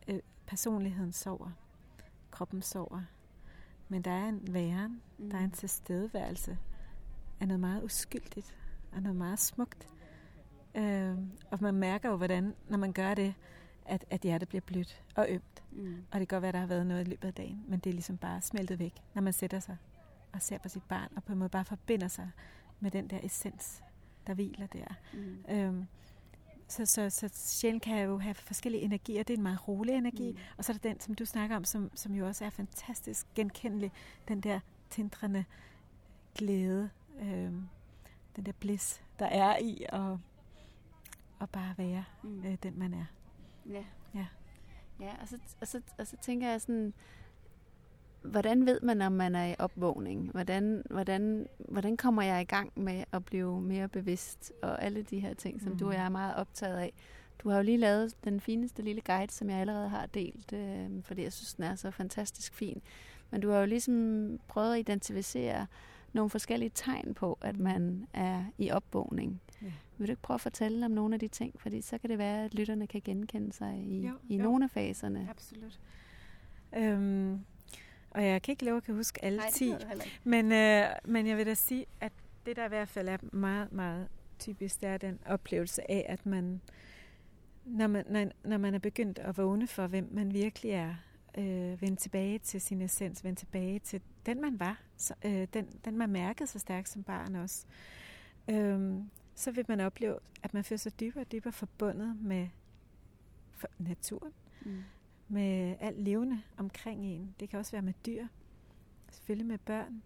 øh, 0.08 0.20
personligheden 0.48 1.12
sover, 1.12 1.52
kroppen 2.32 2.62
sover. 2.62 3.02
Men 3.90 4.02
der 4.02 4.12
er 4.12 4.30
en 4.30 4.54
væren, 4.54 5.02
mm. 5.18 5.30
der 5.30 5.38
er 5.38 5.42
en 5.42 5.46
mm. 5.46 5.52
tilstedeværelse 5.52 6.58
af 7.40 7.48
noget 7.48 7.60
meget 7.60 7.84
uskyldigt, 7.84 8.56
og 8.92 9.02
noget 9.02 9.16
meget 9.16 9.40
smukt. 9.40 9.88
Øh, 10.76 11.18
og 11.52 11.58
man 11.62 11.74
mærker 11.74 12.10
jo, 12.10 12.16
hvordan, 12.16 12.56
når 12.70 12.78
man 12.78 12.94
gør 12.94 13.14
det, 13.14 13.34
at, 13.86 14.06
at 14.10 14.22
hjertet 14.22 14.50
bliver 14.50 14.62
blødt 14.62 15.04
og 15.16 15.26
ømt. 15.30 15.64
Mm. 15.72 16.06
Og 16.12 16.20
det 16.20 16.28
kan 16.28 16.36
godt 16.36 16.42
være, 16.42 16.50
at 16.50 16.54
der 16.54 16.60
har 16.60 16.68
været 16.68 16.88
noget 16.88 17.08
i 17.08 17.10
løbet 17.10 17.28
af 17.28 17.34
dagen, 17.34 17.64
men 17.68 17.80
det 17.80 17.90
er 17.90 17.94
ligesom 17.94 18.18
bare 18.18 18.42
smeltet 18.42 18.80
væk, 18.80 19.04
når 19.14 19.22
man 19.22 19.34
sætter 19.34 19.60
sig 19.60 19.78
og 20.34 20.42
ser 20.42 20.58
på 20.58 20.70
sit 20.70 20.84
barn, 20.84 21.12
og 21.16 21.24
på 21.24 21.34
en 21.34 21.40
måde 21.40 21.50
bare 21.50 21.66
forbinder 21.66 22.08
sig 22.08 22.32
med 22.80 22.92
den 22.92 23.10
der 23.10 23.20
essens, 23.24 23.84
der 24.28 24.34
hviler 24.34 24.68
der. 24.68 24.86
Mm. 25.14 25.46
Øhm, 25.50 25.88
så, 26.68 26.86
så, 26.86 27.10
så 27.10 27.30
sjælen 27.34 27.80
kan 27.80 28.06
jo 28.06 28.18
have 28.18 28.36
forskellige 28.36 28.84
energier. 28.84 29.24
Det 29.24 29.34
er 29.34 29.38
en 29.38 29.44
meget 29.44 29.68
rolig 29.68 29.96
energi. 29.96 30.32
Mm. 30.32 30.38
Og 30.58 30.66
så 30.66 30.72
er 30.72 30.78
der 30.78 30.90
den, 30.90 31.00
som 31.00 31.16
du 31.16 31.26
snakker 31.26 31.56
om, 31.56 31.66
som, 31.66 31.92
som 31.96 32.16
jo 32.16 32.28
også 32.28 32.46
er 32.46 32.50
fantastisk 32.50 33.28
genkendelig. 33.36 33.92
Den 34.28 34.42
der 34.42 34.60
tindrende 34.90 35.46
glæde. 36.36 36.90
Øhm, 37.22 37.68
den 38.36 38.46
der 38.46 38.52
bliss, 38.52 39.02
der 39.20 39.26
er 39.26 39.58
i 39.58 39.86
at, 39.90 40.18
at 41.42 41.50
bare 41.50 41.74
være 41.78 42.04
mm. 42.24 42.46
øh, 42.46 42.58
den, 42.64 42.80
man 42.80 42.94
er. 42.94 43.06
Ja. 43.70 43.84
Ja, 44.16 44.26
ja 45.00 45.12
og, 45.22 45.28
så, 45.28 45.38
og, 45.62 45.68
så, 45.68 45.82
og 45.98 46.08
så 46.08 46.18
tænker 46.22 46.50
jeg 46.50 46.62
sådan, 46.62 46.94
hvordan 48.22 48.66
ved 48.66 48.80
man, 48.82 49.02
om 49.02 49.12
man 49.12 49.36
er 49.36 49.46
i 49.46 49.56
opvågning? 49.60 50.32
Hvordan, 50.32 50.84
hvordan, 50.90 51.48
hvordan 51.70 51.98
kommer 51.98 52.22
jeg 52.22 52.42
i 52.42 52.46
gang 52.46 52.72
med 52.76 53.04
at 53.12 53.26
blive 53.26 53.62
mere 53.62 53.88
bevidst? 53.88 54.54
Og 54.62 54.84
alle 54.84 55.02
de 55.04 55.20
her 55.20 55.34
ting, 55.34 55.62
som 55.62 55.72
mm. 55.72 55.78
du 55.78 55.88
og 55.88 55.94
jeg 55.94 56.06
er 56.06 56.10
meget 56.10 56.36
optaget 56.36 56.78
af. 56.78 56.94
Du 57.40 57.50
har 57.50 57.58
jo 57.58 57.64
lige 57.64 57.78
lavet 57.78 58.14
den 58.24 58.40
fineste 58.40 58.82
lille 58.82 59.02
guide, 59.02 59.32
som 59.32 59.50
jeg 59.50 59.58
allerede 59.58 59.90
har 59.90 60.06
delt, 60.06 60.54
øh, 60.54 61.04
fordi 61.04 61.24
jeg 61.24 61.34
synes, 61.34 61.54
den 61.54 61.64
er 61.64 61.76
så 61.76 61.92
fantastisk 61.92 62.54
fin. 62.54 62.82
Men 63.32 63.42
du 63.42 63.50
har 63.50 63.60
jo 63.60 63.66
ligesom 63.66 64.40
prøvet 64.48 64.74
at 64.74 64.80
identificere 64.80 65.68
nogle 66.14 66.30
forskellige 66.30 66.72
tegn 66.76 67.14
på, 67.14 67.38
at 67.42 67.58
mm. 67.58 67.64
man 67.64 68.08
er 68.14 68.46
i 68.58 68.72
opvågning. 68.72 69.42
Ja. 69.62 69.72
Vil 69.98 70.08
du 70.08 70.12
ikke 70.12 70.22
prøve 70.22 70.36
at 70.36 70.42
fortælle 70.42 70.86
om 70.86 70.92
nogle 70.92 71.14
af 71.14 71.20
de 71.20 71.28
ting? 71.28 71.62
Fordi 71.62 71.82
så 71.82 71.98
kan 71.98 72.10
det 72.10 72.18
være, 72.18 72.46
at 72.46 72.54
lytterne 72.54 72.88
kan 72.88 73.02
genkende 73.04 73.54
sig 73.54 73.78
i, 73.78 74.08
jo, 74.08 74.14
i 74.30 74.38
jo. 74.38 74.44
nogle 74.44 74.64
af 74.64 74.72
faserne. 74.72 75.28
Absolut. 75.30 75.80
Øhm, 76.78 77.40
og 78.12 78.24
jeg 78.26 78.42
kan 78.42 78.52
ikke 78.52 78.66
love 78.66 78.78
at 78.78 78.84
kan 78.84 78.96
huske 78.96 79.26
alle 79.26 79.38
Nej, 79.38 79.52
10. 79.52 79.74
Men, 80.24 80.52
øh, 80.52 80.86
men 81.06 81.28
jeg 81.28 81.38
vil 81.38 81.46
da 81.46 81.54
sige, 81.54 81.86
at 82.02 82.12
det 82.46 82.56
der 82.56 82.66
i 82.66 82.68
hvert 82.68 82.90
fald 82.90 83.08
er 83.08 83.18
meget, 83.32 83.72
meget 83.72 84.08
typisk, 84.40 84.82
det 84.82 84.90
er 84.90 84.98
den 84.98 85.20
oplevelse 85.26 85.92
af, 85.92 86.06
at 86.10 86.26
man, 86.26 86.62
når 87.66 87.88
man, 87.88 88.06
når, 88.10 88.32
når 88.44 88.58
man 88.58 88.74
er 88.74 88.80
begyndt 88.80 89.20
at 89.20 89.38
vågne 89.38 89.68
for, 89.68 89.88
hvem 89.88 90.10
man 90.12 90.34
virkelig 90.34 90.72
er, 90.72 90.96
øh, 91.38 91.82
vende 91.82 91.96
tilbage 91.96 92.40
til 92.40 92.62
sin 92.62 92.82
essens, 92.82 93.24
vende 93.24 93.40
tilbage 93.40 93.80
til 93.80 94.02
den, 94.26 94.42
man 94.42 94.60
var, 94.60 94.82
så, 94.98 95.14
øh, 95.26 95.48
den, 95.54 95.68
den, 95.86 95.98
man 95.98 96.10
mærkede 96.10 96.48
så 96.48 96.60
stærkt 96.60 96.90
som 96.90 97.04
barn 97.04 97.36
også, 97.36 97.66
øh, 98.50 98.94
så 99.36 99.52
vil 99.52 99.66
man 99.68 99.80
opleve, 99.80 100.20
at 100.44 100.54
man 100.54 100.64
føler 100.64 100.78
sig 100.80 101.00
dybere 101.00 101.24
og 101.24 101.32
dybere 101.32 101.54
forbundet 101.54 102.18
med 102.22 102.48
naturen. 103.80 104.34
Mm 104.62 104.84
med 105.32 105.76
alt 105.80 106.02
levende 106.02 106.42
omkring 106.58 107.06
en. 107.06 107.36
Det 107.40 107.50
kan 107.50 107.60
også 107.60 107.72
være 107.72 107.82
med 107.82 107.94
dyr, 108.06 108.28
selvfølgelig 109.12 109.48
med 109.48 109.58
børn 109.58 110.04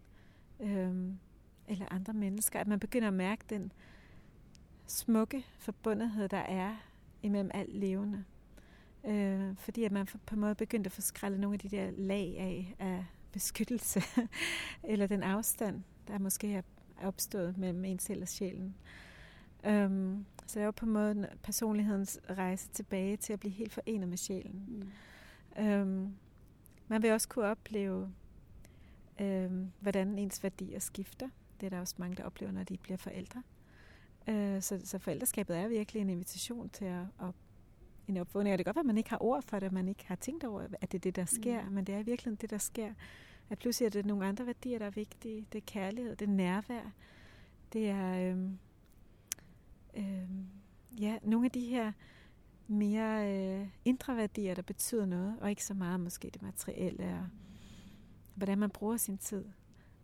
øhm, 0.60 1.18
eller 1.68 1.86
andre 1.92 2.14
mennesker. 2.14 2.60
At 2.60 2.68
man 2.68 2.80
begynder 2.80 3.08
at 3.08 3.14
mærke 3.14 3.44
den 3.50 3.72
smukke 4.88 5.46
forbundethed, 5.60 6.30
der 6.30 6.38
er 6.38 6.76
imellem 7.22 7.52
alt 7.54 7.74
levende. 7.74 8.24
Øh, 9.06 9.56
fordi 9.58 9.84
at 9.84 9.92
man 9.92 10.08
på 10.26 10.36
en 10.36 10.42
måde 10.42 10.56
begynder 10.56 10.86
at 10.86 10.92
få 10.92 11.02
skrællet 11.02 11.40
nogle 11.40 11.54
af 11.54 11.60
de 11.60 11.70
der 11.70 11.92
lag 11.92 12.36
af, 12.40 12.76
af 12.80 13.06
beskyttelse, 13.32 14.02
eller 14.92 15.08
den 15.08 15.24
afstand, 15.24 15.84
der 16.08 16.20
måske 16.20 16.54
er 16.54 16.62
opstået 17.02 17.58
mellem 17.58 17.86
en 17.86 18.00
selv 18.00 18.22
og 18.22 18.28
sjælen. 18.28 18.76
Øhm, 19.66 20.26
så 20.46 20.60
det 20.60 20.62
er 20.62 20.66
jo 20.66 20.72
på 20.72 20.86
en 20.86 20.92
måde 20.92 21.30
personlighedens 21.44 22.20
rejse 22.30 22.70
tilbage 22.70 23.18
til 23.18 23.34
at 23.34 23.40
blive 23.40 23.54
helt 23.54 23.74
forenet 23.74 24.10
med 24.10 24.18
sjælen. 24.18 24.66
Mm. 24.68 24.90
Øhm, 25.60 26.16
man 26.88 27.02
vil 27.02 27.12
også 27.12 27.28
kunne 27.28 27.46
opleve, 27.46 28.14
øhm, 29.22 29.72
hvordan 29.80 30.20
ens 30.20 30.44
værdier 30.44 30.80
skifter. 30.80 31.30
Det 31.60 31.66
er 31.66 31.70
der 31.70 31.80
også 31.80 31.96
mange, 31.98 32.16
der 32.16 32.24
oplever, 32.24 32.52
når 32.52 32.64
de 32.64 32.78
bliver 32.78 32.98
forældre. 32.98 33.44
Øh, 34.28 34.62
så, 34.62 34.82
så 34.84 35.00
forældreskabet 35.00 35.58
er 35.58 35.68
virkelig 35.68 36.02
en 36.02 36.10
invitation 36.10 36.70
til 36.70 36.86
at, 36.86 37.06
at 37.22 37.34
en 38.08 38.18
opvågning. 38.18 38.54
Og 38.54 38.58
det 38.58 38.66
kan 38.66 38.70
godt 38.70 38.76
være, 38.76 38.82
at 38.82 38.86
man 38.88 38.98
ikke 38.98 39.10
har 39.10 39.24
ord 39.24 39.42
for 39.42 39.60
det, 39.60 39.72
man 39.72 39.88
ikke 39.88 40.08
har 40.08 40.16
tænkt 40.16 40.44
over, 40.44 40.68
at 40.82 40.92
det 40.92 40.98
er 40.98 41.02
det, 41.02 41.16
der 41.16 41.26
sker. 41.26 41.66
Mm. 41.66 41.72
Men 41.72 41.86
det 41.86 41.96
er 41.96 42.04
virkelig 42.04 42.42
det, 42.42 42.50
der 42.50 42.58
sker. 42.58 42.94
At 43.50 43.60
pludselig 43.60 43.86
er 43.86 43.90
det 43.90 44.06
nogle 44.06 44.26
andre 44.26 44.46
værdier, 44.46 44.80
der 44.80 44.86
er 44.86 44.90
vigtige. 44.90 45.46
Det 45.54 45.58
er 45.58 45.66
kærlighed, 45.68 46.16
det 46.16 46.28
er 46.28 46.32
nærvær. 46.32 46.92
Det 47.74 47.90
er 47.90 48.32
øhm, 48.32 48.60
øhm, 49.98 50.46
ja, 51.00 51.18
nogle 51.24 51.46
af 51.46 51.52
de 51.52 51.66
her 51.66 51.92
mere 52.68 53.34
øh, 53.34 53.68
indre 53.86 54.18
værdier, 54.18 54.56
der 54.56 54.62
betyder 54.62 55.06
noget, 55.06 55.36
og 55.42 55.50
ikke 55.50 55.66
så 55.66 55.74
meget 55.74 56.00
måske 56.00 56.30
det 56.34 56.42
materielle, 56.42 57.04
og 57.04 57.28
hvordan 58.36 58.58
man 58.58 58.70
bruger 58.70 58.98
sin 58.98 59.18
tid, 59.18 59.46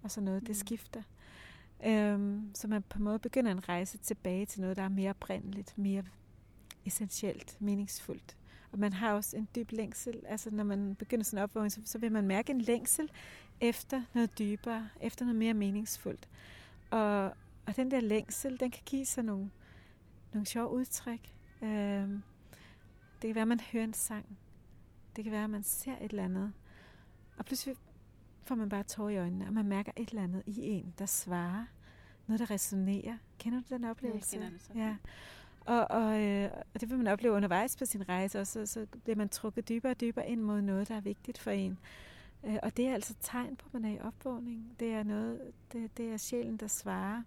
og 0.04 0.12
så 0.12 0.21
noget, 0.21 0.41
det 0.41 0.50
mm. 0.50 0.54
skifter. 0.54 1.04
Øhm, 1.86 2.52
så 2.56 2.67
man 2.67 2.84
på 2.84 2.97
en 2.97 3.04
måde 3.04 3.19
begynder 3.19 3.52
en 3.52 3.69
rejse 3.69 3.97
tilbage 3.97 4.45
til 4.45 4.62
noget, 4.62 4.78
der 4.78 4.84
er 4.84 4.89
mere 4.89 5.10
oprindeligt, 5.10 5.78
mere 5.78 6.04
essentielt, 6.86 7.58
meningsfuldt. 7.62 8.38
Og 8.71 8.80
man 8.80 8.93
har 8.93 9.13
også 9.13 9.38
en 9.38 9.47
dyb 9.56 9.71
længsel. 9.71 10.21
Altså 10.28 10.52
når 10.52 10.63
man 10.63 10.95
begynder 10.95 11.24
sådan 11.24 11.39
en 11.39 11.43
opvågning, 11.43 11.71
så, 11.71 11.82
så 11.86 11.97
vil 11.97 12.12
man 12.12 12.28
mærke 12.28 12.52
en 12.52 12.62
længsel 12.62 13.12
efter 13.62 14.02
noget 14.13 14.39
dybere, 14.39 14.89
efter 15.02 15.26
noget 15.26 15.39
mere 15.39 15.54
meningsfuldt. 15.54 16.30
Og, 16.91 17.24
og 17.65 17.76
den 17.76 17.91
der 17.91 18.00
længsel, 18.00 18.60
den 18.60 18.71
kan 18.71 18.84
give 18.86 19.06
sig 19.06 19.24
nogle, 19.24 19.50
nogle 20.34 20.45
sjove 20.45 20.69
udtryk. 20.69 21.34
Øhm, 21.62 22.21
det 23.21 23.27
kan 23.27 23.36
være, 23.36 23.41
at 23.41 23.47
man 23.47 23.60
hører 23.60 23.84
en 23.84 23.93
sang. 23.93 24.38
Det 25.15 25.23
kan 25.23 25.31
være, 25.31 25.43
at 25.43 25.49
man 25.49 25.63
ser 25.63 25.95
et 26.01 26.12
eller 26.12 26.23
andet. 26.23 26.53
Og 27.38 27.45
pludselig 27.45 27.75
får 28.43 28.55
man 28.55 28.69
bare 28.69 28.84
tår 28.84 29.10
i 29.10 29.17
øjnene, 29.17 29.47
og 29.47 29.53
man 29.53 29.65
mærker 29.65 29.91
et 29.97 30.10
eller 30.10 30.23
andet 30.23 30.43
i 30.45 30.62
en, 30.62 30.93
der 30.99 31.05
svarer. 31.05 31.65
Noget, 32.27 32.39
der 32.39 32.51
resonerer. 32.51 33.17
Kender 33.39 33.60
du 33.60 33.65
den 33.73 33.84
oplevelse? 33.84 34.38
Ja, 34.38 34.41
jeg 34.41 34.49
kender 34.49 34.57
det 34.57 34.65
så. 34.65 34.73
Ja. 34.75 34.95
Og, 35.65 35.91
og, 35.91 36.21
øh, 36.21 36.51
og 36.73 36.81
det 36.81 36.89
vil 36.89 36.97
man 36.97 37.07
opleve 37.07 37.34
undervejs 37.34 37.77
på 37.77 37.86
sin 37.86 38.10
rejse, 38.10 38.39
og 38.39 38.47
så, 38.47 38.65
så 38.65 38.86
bliver 39.03 39.15
man 39.15 39.29
trukket 39.29 39.69
dybere 39.69 39.91
og 39.91 40.01
dybere 40.01 40.29
ind 40.29 40.41
mod 40.41 40.62
noget, 40.62 40.88
der 40.88 40.95
er 40.95 41.01
vigtigt 41.01 41.38
for 41.38 41.51
en. 41.51 41.79
Øh, 42.43 42.57
og 42.63 42.77
det 42.77 42.88
er 42.88 42.93
altså 42.93 43.15
tegn 43.21 43.55
på, 43.55 43.65
at 43.67 43.73
man 43.73 43.86
er 43.86 43.95
i 43.95 43.99
opvågning. 43.99 44.75
Det 44.79 44.93
er 44.93 45.03
noget, 45.03 45.51
det, 45.73 45.97
det 45.97 46.13
er 46.13 46.17
sjælen, 46.17 46.57
der 46.57 46.67
svarer. 46.67 47.21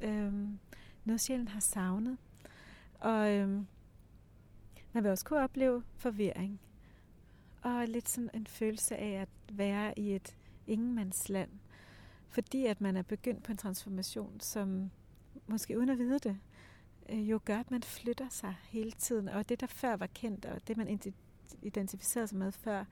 Øh, 0.00 0.32
noget 1.04 1.20
sjælen 1.20 1.48
har 1.48 1.60
savnet. 1.60 2.16
Og, 3.00 3.34
øh, 3.34 3.62
man 4.98 5.04
vil 5.04 5.10
også 5.10 5.24
kunne 5.24 5.42
opleve 5.42 5.82
forvirring. 5.96 6.60
Og 7.62 7.88
lidt 7.88 8.08
sådan 8.08 8.30
en 8.34 8.46
følelse 8.46 8.96
af 8.96 9.20
at 9.20 9.28
være 9.52 9.98
i 9.98 10.14
et 10.14 10.36
ingenmandsland, 10.66 11.50
fordi 12.28 12.66
at 12.66 12.80
man 12.80 12.96
er 12.96 13.02
begyndt 13.02 13.42
på 13.42 13.52
en 13.52 13.58
transformation, 13.58 14.40
som 14.40 14.90
måske 15.46 15.78
uden 15.78 15.88
at 15.88 15.98
vide 15.98 16.18
det, 16.18 16.38
øh, 17.08 17.30
jo 17.30 17.40
gør, 17.44 17.58
at 17.58 17.70
man 17.70 17.82
flytter 17.82 18.28
sig 18.30 18.54
hele 18.68 18.90
tiden. 18.90 19.28
Og 19.28 19.48
det, 19.48 19.60
der 19.60 19.66
før 19.66 19.96
var 19.96 20.06
kendt, 20.06 20.46
og 20.46 20.68
det, 20.68 20.76
man 20.76 21.00
identificerede 21.62 22.28
sig 22.28 22.38
med 22.38 22.52
før, 22.52 22.84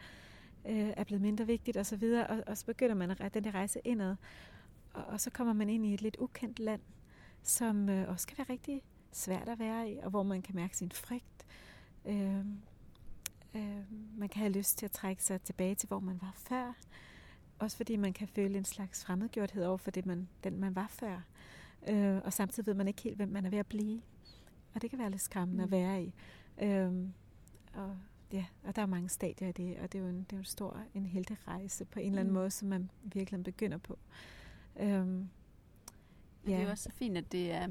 øh, 0.66 0.92
er 0.96 1.04
blevet 1.04 1.22
mindre 1.22 1.46
vigtigt 1.46 1.76
osv., 1.76 2.02
og, 2.02 2.36
og, 2.36 2.42
og 2.46 2.58
så 2.58 2.66
begynder 2.66 2.94
man 2.94 3.10
at 3.10 3.34
den 3.34 3.44
der 3.44 3.54
rejse 3.54 3.80
indad, 3.84 4.16
og, 4.94 5.04
og 5.04 5.20
så 5.20 5.30
kommer 5.30 5.52
man 5.52 5.68
ind 5.68 5.86
i 5.86 5.94
et 5.94 6.02
lidt 6.02 6.16
ukendt 6.18 6.58
land, 6.58 6.80
som 7.42 7.88
øh, 7.88 8.08
også 8.08 8.26
kan 8.26 8.38
være 8.38 8.46
rigtig 8.50 8.82
svært 9.12 9.48
at 9.48 9.58
være 9.58 9.90
i, 9.90 9.98
og 9.98 10.10
hvor 10.10 10.22
man 10.22 10.42
kan 10.42 10.54
mærke 10.54 10.76
sin 10.76 10.92
frygt. 10.92 11.35
Øh, 12.06 12.38
øh, 13.54 13.84
man 14.18 14.28
kan 14.28 14.40
have 14.40 14.52
lyst 14.52 14.78
til 14.78 14.86
at 14.86 14.92
trække 14.92 15.22
sig 15.24 15.40
tilbage 15.40 15.74
til, 15.74 15.86
hvor 15.86 16.00
man 16.00 16.18
var 16.22 16.32
før. 16.34 16.72
Også 17.58 17.76
fordi 17.76 17.96
man 17.96 18.12
kan 18.12 18.28
føle 18.28 18.58
en 18.58 18.64
slags 18.64 19.04
fremmedgjorthed 19.04 19.64
over 19.64 19.76
for 19.76 19.90
det, 19.90 20.06
man, 20.06 20.28
den 20.44 20.60
man 20.60 20.74
var 20.76 20.86
før. 20.88 21.20
Øh, 21.88 22.16
og 22.24 22.32
samtidig 22.32 22.66
ved 22.66 22.74
man 22.74 22.88
ikke 22.88 23.02
helt, 23.02 23.16
hvem 23.16 23.28
man 23.28 23.46
er 23.46 23.50
ved 23.50 23.58
at 23.58 23.66
blive. 23.66 24.02
Og 24.74 24.82
det 24.82 24.90
kan 24.90 24.98
være 24.98 25.10
lidt 25.10 25.22
skræmmende 25.22 25.58
mm. 25.58 25.64
at 25.64 25.70
være 25.70 26.02
i. 26.02 26.14
Øh, 26.62 26.92
og, 27.74 27.96
ja, 28.32 28.44
og 28.64 28.76
der 28.76 28.82
er 28.82 28.86
mange 28.86 29.08
stadier 29.08 29.48
i 29.48 29.52
det, 29.52 29.78
og 29.78 29.92
det 29.92 29.98
er 29.98 30.02
jo 30.02 30.08
en, 30.08 30.18
det 30.18 30.32
er 30.32 30.36
jo 30.36 30.40
en 30.40 30.44
stor 30.44 30.80
en 30.94 31.06
helterejse 31.06 31.84
på 31.84 32.00
en 32.00 32.06
eller 32.06 32.20
anden 32.20 32.32
mm. 32.32 32.38
måde, 32.38 32.50
som 32.50 32.68
man 32.68 32.90
virkelig 33.02 33.44
begynder 33.44 33.78
på. 33.78 33.98
Øh, 34.80 34.88
ja. 34.88 34.98
Det 36.46 36.54
er 36.54 36.62
jo 36.62 36.70
også 36.70 36.84
så 36.84 36.90
fint, 36.92 37.16
at 37.16 37.32
det 37.32 37.52
er, 37.52 37.66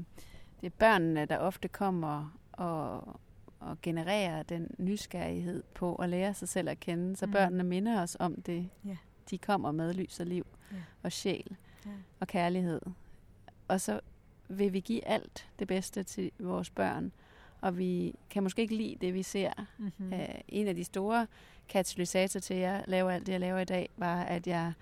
det 0.60 0.66
er 0.66 0.70
børnene, 0.78 1.26
der 1.26 1.38
ofte 1.38 1.68
kommer 1.68 2.38
og, 2.52 3.20
og 3.66 3.78
genererer 3.82 4.42
den 4.42 4.70
nysgerrighed 4.78 5.62
på 5.74 5.94
at 5.94 6.08
lære 6.08 6.34
sig 6.34 6.48
selv 6.48 6.68
at 6.68 6.80
kende, 6.80 7.16
så 7.16 7.26
mm. 7.26 7.32
børnene 7.32 7.64
minder 7.64 8.02
os 8.02 8.16
om 8.20 8.42
det. 8.42 8.68
Ja. 8.84 8.96
De 9.30 9.38
kommer 9.38 9.72
med 9.72 9.94
lys 9.94 10.20
og 10.20 10.26
liv 10.26 10.46
ja. 10.72 10.76
og 11.02 11.12
sjæl 11.12 11.56
ja. 11.86 11.90
og 12.20 12.26
kærlighed 12.26 12.80
og 13.68 13.80
så 13.80 14.00
vil 14.48 14.72
vi 14.72 14.80
give 14.80 15.06
alt 15.06 15.48
det 15.58 15.68
bedste 15.68 16.02
til 16.02 16.30
vores 16.38 16.70
børn, 16.70 17.12
og 17.60 17.78
vi 17.78 18.14
kan 18.30 18.42
måske 18.42 18.62
ikke 18.62 18.76
lide 18.76 18.96
det, 19.00 19.14
vi 19.14 19.22
ser. 19.22 19.52
Mm-hmm. 19.78 20.12
Uh, 20.12 20.20
en 20.48 20.68
af 20.68 20.74
de 20.74 20.84
store 20.84 21.26
katalysatorer 21.68 22.40
til, 22.40 22.54
at 22.54 22.60
jeg 22.60 22.84
laver 22.86 23.10
alt 23.10 23.26
det, 23.26 23.32
jeg 23.32 23.40
laver 23.40 23.58
i 23.58 23.64
dag, 23.64 23.88
var, 23.96 24.22
at 24.22 24.46
jeg 24.46 24.72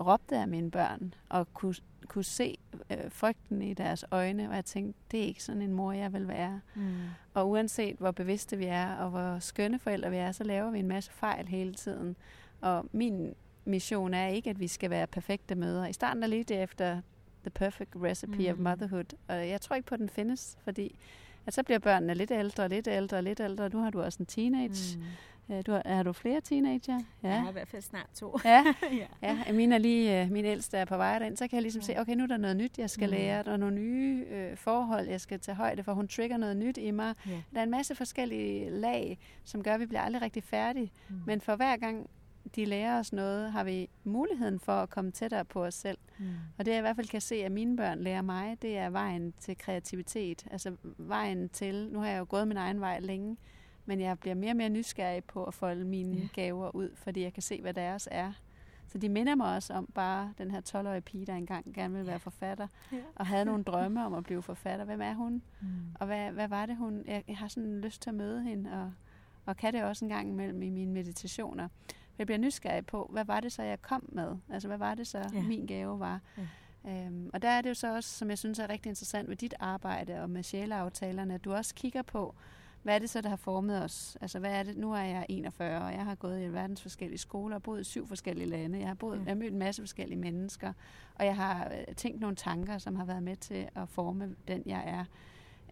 råbte 0.00 0.36
af 0.36 0.48
mine 0.48 0.70
børn, 0.70 1.14
og 1.28 1.54
kunne, 1.54 1.74
kunne 2.08 2.24
se 2.24 2.58
uh, 2.90 2.96
frygten 3.10 3.62
i 3.62 3.74
deres 3.74 4.04
øjne, 4.10 4.48
og 4.48 4.54
jeg 4.54 4.64
tænkte, 4.64 5.00
det 5.10 5.20
er 5.20 5.24
ikke 5.24 5.42
sådan 5.42 5.62
en 5.62 5.72
mor, 5.72 5.92
jeg 5.92 6.12
vil 6.12 6.28
være. 6.28 6.60
Mm. 6.74 6.94
Og 7.34 7.50
uanset 7.50 7.96
hvor 7.96 8.10
bevidste 8.10 8.56
vi 8.56 8.64
er, 8.64 8.94
og 8.94 9.10
hvor 9.10 9.38
skønne 9.38 9.78
forældre 9.78 10.10
vi 10.10 10.16
er, 10.16 10.32
så 10.32 10.44
laver 10.44 10.70
vi 10.70 10.78
en 10.78 10.88
masse 10.88 11.10
fejl 11.10 11.46
hele 11.46 11.74
tiden. 11.74 12.16
Og 12.60 12.86
min 12.92 13.34
mission 13.64 14.14
er 14.14 14.26
ikke, 14.26 14.50
at 14.50 14.60
vi 14.60 14.68
skal 14.68 14.90
være 14.90 15.06
perfekte 15.06 15.54
mødre. 15.54 15.90
I 15.90 15.92
starten 15.92 16.22
er 16.22 16.26
lige 16.26 16.44
det 16.44 16.62
efter 16.62 17.00
The 17.42 17.50
Perfect 17.50 17.90
Recipe 18.02 18.36
mm. 18.36 18.46
of 18.52 18.58
Motherhood. 18.58 19.16
Og 19.28 19.48
jeg 19.48 19.60
tror 19.60 19.76
ikke 19.76 19.86
på, 19.86 19.94
at 19.94 20.00
den 20.00 20.08
findes, 20.08 20.58
fordi 20.64 20.98
at 21.46 21.54
så 21.54 21.62
bliver 21.62 21.78
børnene 21.78 22.14
lidt 22.14 22.30
ældre, 22.30 22.68
lidt 22.68 22.88
ældre, 22.88 23.22
lidt 23.22 23.40
ældre. 23.40 23.68
Nu 23.68 23.78
har 23.78 23.90
du 23.90 24.02
også 24.02 24.18
en 24.18 24.26
teenage. 24.26 24.98
Mm. 24.98 25.04
Du 25.66 25.72
har, 25.72 25.82
har 25.86 26.02
du 26.02 26.12
flere 26.12 26.40
teenager? 26.40 27.00
Ja. 27.22 27.28
Jeg 27.28 27.40
har 27.40 27.48
i 27.48 27.52
hvert 27.52 27.68
fald 27.68 27.82
snart 27.82 28.06
to. 28.14 28.38
ja, 28.44 28.64
ja. 29.00 29.06
ja. 29.22 29.52
Min, 29.52 29.72
er 29.72 29.78
lige, 29.78 30.22
øh, 30.22 30.30
min 30.30 30.44
ældste 30.44 30.76
er 30.76 30.84
på 30.84 30.96
vej 30.96 31.18
derind. 31.18 31.36
Så 31.36 31.48
kan 31.48 31.56
jeg 31.56 31.62
ligesom 31.62 31.80
ja. 31.80 31.86
se, 31.86 32.00
okay, 32.00 32.14
nu 32.14 32.22
er 32.22 32.26
der 32.26 32.36
noget 32.36 32.56
nyt, 32.56 32.78
jeg 32.78 32.90
skal 32.90 33.06
mm. 33.06 33.10
lære. 33.10 33.42
Der 33.42 33.52
er 33.52 33.56
nogle 33.56 33.76
nye 33.76 34.24
øh, 34.30 34.56
forhold, 34.56 35.08
jeg 35.08 35.20
skal 35.20 35.40
tage 35.40 35.54
højde 35.54 35.84
for. 35.84 35.92
Hun 35.92 36.08
trigger 36.08 36.36
noget 36.36 36.56
nyt 36.56 36.78
i 36.78 36.90
mig. 36.90 37.14
Ja. 37.26 37.42
Der 37.52 37.58
er 37.58 37.62
en 37.62 37.70
masse 37.70 37.94
forskellige 37.94 38.70
lag, 38.70 39.18
som 39.44 39.62
gør, 39.62 39.74
at 39.74 39.80
vi 39.80 39.86
bliver 39.86 40.00
aldrig 40.00 40.22
rigtig 40.22 40.44
færdige. 40.44 40.92
Mm. 41.08 41.16
Men 41.26 41.40
for 41.40 41.56
hver 41.56 41.76
gang 41.76 42.10
de 42.56 42.64
lærer 42.64 42.98
os 42.98 43.12
noget, 43.12 43.52
har 43.52 43.64
vi 43.64 43.88
muligheden 44.04 44.60
for 44.60 44.72
at 44.72 44.90
komme 44.90 45.10
tættere 45.10 45.44
på 45.44 45.64
os 45.64 45.74
selv. 45.74 45.98
Mm. 46.18 46.26
Og 46.58 46.64
det 46.64 46.72
jeg 46.72 46.78
i 46.78 46.80
hvert 46.80 46.96
fald 46.96 47.08
kan 47.08 47.20
se, 47.20 47.34
at 47.34 47.52
mine 47.52 47.76
børn 47.76 47.98
lærer 47.98 48.22
mig, 48.22 48.62
det 48.62 48.78
er 48.78 48.90
vejen 48.90 49.34
til 49.40 49.58
kreativitet. 49.58 50.46
Altså 50.50 50.76
vejen 50.98 51.48
til, 51.48 51.88
nu 51.92 51.98
har 51.98 52.08
jeg 52.08 52.18
jo 52.18 52.26
gået 52.28 52.48
min 52.48 52.56
egen 52.56 52.80
vej 52.80 53.00
længe, 53.00 53.36
men 53.86 54.00
jeg 54.00 54.18
bliver 54.18 54.34
mere 54.34 54.52
og 54.52 54.56
mere 54.56 54.68
nysgerrig 54.68 55.24
på 55.24 55.44
at 55.44 55.54
folde 55.54 55.84
mine 55.84 56.16
yeah. 56.16 56.28
gaver 56.32 56.76
ud, 56.76 56.90
fordi 56.96 57.22
jeg 57.22 57.32
kan 57.32 57.42
se, 57.42 57.62
hvad 57.62 57.74
deres 57.74 58.08
er. 58.10 58.32
Så 58.88 58.98
de 58.98 59.08
minder 59.08 59.34
mig 59.34 59.54
også 59.54 59.74
om 59.74 59.88
bare 59.94 60.32
den 60.38 60.50
her 60.50 60.60
12-årige 60.60 61.00
pige, 61.00 61.26
der 61.26 61.34
engang 61.34 61.74
gerne 61.74 61.94
ville 61.94 62.06
være 62.06 62.18
forfatter, 62.18 62.66
yeah. 62.94 63.02
og 63.16 63.26
havde 63.26 63.44
nogle 63.44 63.64
drømme 63.72 64.06
om 64.06 64.14
at 64.14 64.24
blive 64.24 64.42
forfatter. 64.42 64.84
Hvem 64.84 65.00
er 65.00 65.14
hun? 65.14 65.42
Mm. 65.60 65.68
Og 65.94 66.06
hvad, 66.06 66.30
hvad 66.30 66.48
var 66.48 66.66
det, 66.66 66.76
hun... 66.76 67.02
Jeg, 67.06 67.24
jeg 67.28 67.36
har 67.36 67.48
sådan 67.48 67.80
lyst 67.80 68.02
til 68.02 68.10
at 68.10 68.14
møde 68.14 68.42
hende, 68.42 68.72
og, 68.72 68.92
og 69.46 69.56
kan 69.56 69.72
det 69.72 69.84
også 69.84 70.04
en 70.04 70.08
gang 70.08 70.28
imellem 70.28 70.62
i 70.62 70.70
mine 70.70 70.92
meditationer 70.92 71.68
jeg 72.18 72.26
bliver 72.26 72.38
nysgerrig 72.38 72.86
på, 72.86 73.08
hvad 73.12 73.24
var 73.24 73.40
det 73.40 73.52
så, 73.52 73.62
jeg 73.62 73.82
kom 73.82 74.04
med? 74.08 74.36
Altså, 74.50 74.68
hvad 74.68 74.78
var 74.78 74.94
det 74.94 75.06
så, 75.06 75.18
ja. 75.34 75.42
min 75.42 75.66
gave 75.66 76.00
var? 76.00 76.20
Ja. 76.38 76.46
Øhm, 76.90 77.30
og 77.32 77.42
der 77.42 77.48
er 77.48 77.60
det 77.60 77.68
jo 77.68 77.74
så 77.74 77.94
også, 77.94 78.10
som 78.10 78.30
jeg 78.30 78.38
synes 78.38 78.58
er 78.58 78.70
rigtig 78.70 78.90
interessant 78.90 79.28
ved 79.28 79.36
dit 79.36 79.54
arbejde 79.60 80.20
og 80.20 80.30
med 80.30 80.42
sjæleaftalerne, 80.42 81.34
at 81.34 81.44
du 81.44 81.54
også 81.54 81.74
kigger 81.74 82.02
på, 82.02 82.34
hvad 82.82 82.94
er 82.94 82.98
det 82.98 83.10
så, 83.10 83.20
der 83.20 83.28
har 83.28 83.36
formet 83.36 83.82
os? 83.82 84.16
Altså, 84.20 84.38
hvad 84.38 84.52
er 84.52 84.62
det? 84.62 84.76
Nu 84.76 84.92
er 84.92 85.02
jeg 85.02 85.26
41, 85.28 85.82
og 85.82 85.92
jeg 85.92 86.04
har 86.04 86.14
gået 86.14 86.42
i 86.42 86.52
verdens 86.52 86.82
forskellige 86.82 87.18
skoler 87.18 87.56
og 87.56 87.62
boet 87.62 87.80
i 87.80 87.84
syv 87.84 88.06
forskellige 88.06 88.48
lande. 88.48 88.78
Jeg 88.78 88.88
har, 88.88 88.94
boet, 88.94 89.16
ja. 89.16 89.20
jeg 89.20 89.30
har 89.30 89.34
mødt 89.34 89.52
en 89.52 89.58
masse 89.58 89.82
forskellige 89.82 90.18
mennesker, 90.18 90.72
og 91.14 91.24
jeg 91.24 91.36
har 91.36 91.64
øh, 91.64 91.94
tænkt 91.94 92.20
nogle 92.20 92.36
tanker, 92.36 92.78
som 92.78 92.96
har 92.96 93.04
været 93.04 93.22
med 93.22 93.36
til 93.36 93.68
at 93.74 93.88
forme 93.88 94.36
den, 94.48 94.62
jeg 94.66 94.82
er. 94.86 95.04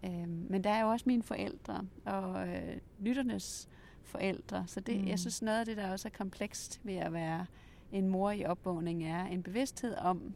Øhm, 0.05 0.47
men 0.51 0.65
der 0.65 0.71
er 0.71 0.83
jo 0.83 0.89
også 0.89 1.05
mine 1.07 1.23
forældre, 1.23 1.87
og 2.05 2.49
øh, 2.49 2.77
lytternes 2.99 3.69
forældre. 4.03 4.65
Så 4.67 4.81
det, 4.81 5.01
mm. 5.01 5.09
jeg 5.09 5.19
synes, 5.19 5.43
noget 5.43 5.61
af 5.61 5.67
det, 5.67 5.77
der 5.77 5.91
også 5.91 6.09
er 6.09 6.13
komplekst 6.19 6.81
ved 6.83 6.95
at 6.95 7.13
være 7.13 7.47
en 7.93 8.09
mor 8.09 8.31
i 8.31 8.45
opvågning, 8.45 9.05
er 9.05 9.25
en 9.25 9.43
bevidsthed 9.43 9.97
om, 9.97 10.35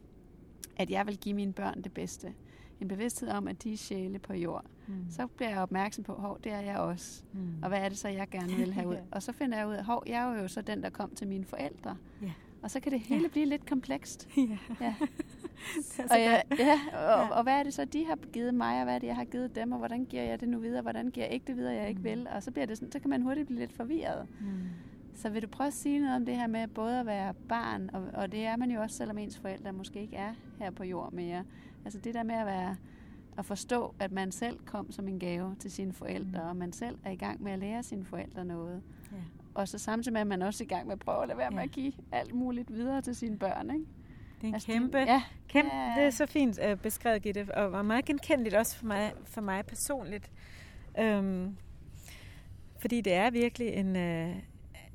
at 0.77 0.91
jeg 0.91 1.07
vil 1.07 1.19
give 1.19 1.35
mine 1.35 1.53
børn 1.53 1.83
det 1.83 1.93
bedste. 1.93 2.35
En 2.81 2.89
bevidsthed 2.89 3.29
om, 3.29 3.49
at 3.49 3.63
de 3.63 3.73
er 3.73 3.77
sjæle 3.77 4.19
på 4.19 4.33
jord. 4.35 4.65
Mm. 4.87 5.07
Så 5.11 5.27
bliver 5.27 5.51
jeg 5.51 5.59
opmærksom 5.59 6.05
på, 6.05 6.13
hov, 6.13 6.39
det 6.45 6.53
er 6.53 6.61
jeg 6.61 6.79
også. 6.79 7.23
Mm. 7.33 7.63
Og 7.63 7.69
hvad 7.69 7.79
er 7.79 7.89
det 7.89 7.99
så, 7.99 8.09
jeg 8.09 8.29
gerne 8.31 8.53
vil 8.57 8.73
have 8.73 8.89
ud? 8.89 8.95
yeah. 9.01 9.05
Og 9.11 9.23
så 9.23 9.33
finder 9.33 9.59
jeg 9.59 9.67
ud 9.67 9.75
af, 9.75 9.85
hov, 9.85 10.03
jeg 10.07 10.35
er 10.35 10.43
jo 10.43 10.49
så 10.49 10.63
den, 10.63 10.83
der 10.83 10.91
kom 10.91 11.15
til 11.15 11.29
mine 11.29 11.45
forældre. 11.45 11.97
Yeah. 12.23 12.33
Og 12.63 12.71
så 12.71 12.81
kan 12.81 12.93
det 12.93 13.01
hele 13.01 13.21
yeah. 13.21 13.31
blive 13.31 13.47
lidt 13.47 13.67
komplekst. 13.67 14.29
Yeah. 14.39 14.59
Ja. 14.81 14.95
og, 15.99 16.19
ja, 16.19 16.41
ja, 16.59 16.81
og, 17.15 17.37
og 17.37 17.43
hvad 17.43 17.53
er 17.53 17.63
det 17.63 17.75
så, 17.75 17.85
de 17.85 18.07
har 18.07 18.19
givet 18.33 18.55
mig, 18.55 18.79
og 18.79 18.85
hvad 18.85 18.95
er 18.95 18.99
det, 18.99 19.07
jeg 19.07 19.17
har 19.17 19.25
givet 19.25 19.55
dem, 19.55 19.73
og 19.73 19.79
hvordan 19.79 20.05
giver 20.05 20.23
jeg 20.23 20.41
det 20.41 20.49
nu 20.49 20.59
videre, 20.59 20.83
hvordan 20.83 21.11
giver 21.11 21.27
jeg 21.27 21.35
ikke 21.35 21.47
det 21.47 21.57
videre, 21.57 21.75
jeg 21.75 21.89
ikke 21.89 21.99
mm. 21.99 22.05
vil. 22.05 22.27
Og 22.35 22.43
så, 22.43 22.51
bliver 22.51 22.67
det 22.67 22.79
sådan, 22.79 22.93
så 22.93 22.99
kan 22.99 23.11
man 23.11 23.23
hurtigt 23.23 23.47
blive 23.47 23.61
lidt 23.61 23.73
forvirret. 23.73 24.27
Mm. 24.41 24.47
Så 25.15 25.29
vil 25.29 25.43
du 25.43 25.49
prøve 25.49 25.69
at 25.69 25.75
sige 25.75 25.99
noget 25.99 26.17
om 26.17 26.27
det 26.27 26.37
her 26.37 26.47
med 26.47 26.67
både 26.69 27.01
at 27.01 27.07
være 27.07 27.35
barn, 27.49 27.91
og, 27.93 28.03
og 28.15 28.33
det 28.33 28.45
er 28.45 28.57
man 28.57 28.71
jo 28.71 28.81
også, 28.81 28.97
selvom 28.97 29.19
ens 29.19 29.39
forældre 29.39 29.73
måske 29.73 30.01
ikke 30.01 30.17
er 30.17 30.35
her 30.59 30.71
på 30.71 30.85
jord 30.85 31.13
mere. 31.13 31.45
Altså 31.85 31.99
det 31.99 32.15
der 32.15 32.23
med 32.23 32.35
at 32.35 32.47
være 32.47 32.77
at 33.39 33.45
forstå, 33.45 33.95
at 33.99 34.13
man 34.13 34.33
selv 34.33 34.59
kom 34.59 34.93
som 34.93 35.09
en 35.09 35.19
gave 35.19 35.57
til 35.59 35.71
sine 35.71 35.93
forældre, 35.93 36.43
mm. 36.43 36.49
og 36.49 36.57
man 36.57 36.73
selv 36.73 36.99
er 37.05 37.11
i 37.11 37.17
gang 37.17 37.43
med 37.43 37.53
at 37.53 37.59
lære 37.59 37.83
sine 37.83 38.05
forældre 38.05 38.45
noget. 38.45 38.83
Ja. 39.13 39.17
Og 39.55 39.69
så 39.69 39.79
samtidig 39.79 40.13
med, 40.13 40.21
at 40.21 40.27
man 40.27 40.43
også 40.43 40.65
er 40.65 40.67
i 40.67 40.69
gang 40.69 40.87
med 40.87 40.93
at 40.93 40.99
prøve 40.99 41.23
at 41.23 41.29
lade 41.29 41.39
være 41.39 41.53
ja. 41.53 41.57
med 41.57 41.63
at 41.63 41.71
give 41.71 41.93
alt 42.13 42.35
muligt 42.35 42.73
videre 42.73 43.03
til 43.03 43.15
sine 43.15 43.39
børn. 43.39 43.71
Ikke? 43.71 43.85
Det 44.41 44.45
er 44.45 44.49
en 44.49 44.55
altså, 44.55 44.67
kæmpe, 44.67 44.99
ja, 44.99 45.23
kæmpe, 45.49 45.75
ja. 45.75 45.95
det 45.97 46.07
er 46.07 46.11
så 46.11 46.27
fint 46.27 46.59
uh, 46.71 46.79
beskrevet, 46.79 47.23
Gitte, 47.23 47.55
og 47.55 47.73
var 47.73 47.83
meget 47.83 48.05
genkendeligt 48.05 48.55
også 48.55 48.77
for 48.77 48.87
mig, 48.87 49.13
for 49.25 49.41
mig 49.41 49.67
personligt. 49.67 50.31
Um, 51.03 51.57
fordi 52.79 53.01
det 53.01 53.13
er 53.13 53.31
virkelig 53.31 53.69
en 53.69 53.97
uh, 53.97 54.37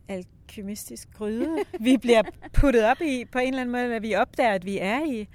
alkymistisk 0.08 1.14
gryde, 1.14 1.58
vi 1.80 1.98
bliver 1.98 2.22
puttet 2.54 2.84
op 2.84 3.02
i 3.02 3.26
på 3.26 3.40
en 3.40 3.48
eller 3.48 3.62
anden 3.62 3.72
måde, 3.72 3.88
hvad 3.88 4.02
vi 4.02 4.16
opdager, 4.16 4.52
at 4.52 4.66
vi 4.66 4.78
er 4.78 5.06
i, 5.06 5.28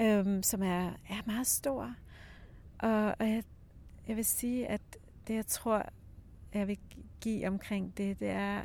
um, 0.00 0.42
som 0.42 0.62
er, 0.62 0.86
er 1.08 1.26
meget 1.26 1.46
stor. 1.46 1.94
Og, 2.78 3.14
og 3.18 3.28
jeg, 3.28 3.42
jeg 4.08 4.16
vil 4.16 4.24
sige, 4.24 4.66
at 4.66 4.80
det, 5.28 5.34
jeg 5.34 5.46
tror, 5.46 5.88
jeg 6.54 6.68
vil 6.68 6.78
give 7.20 7.48
omkring 7.48 7.96
det, 7.96 8.20
det 8.20 8.28
er 8.28 8.62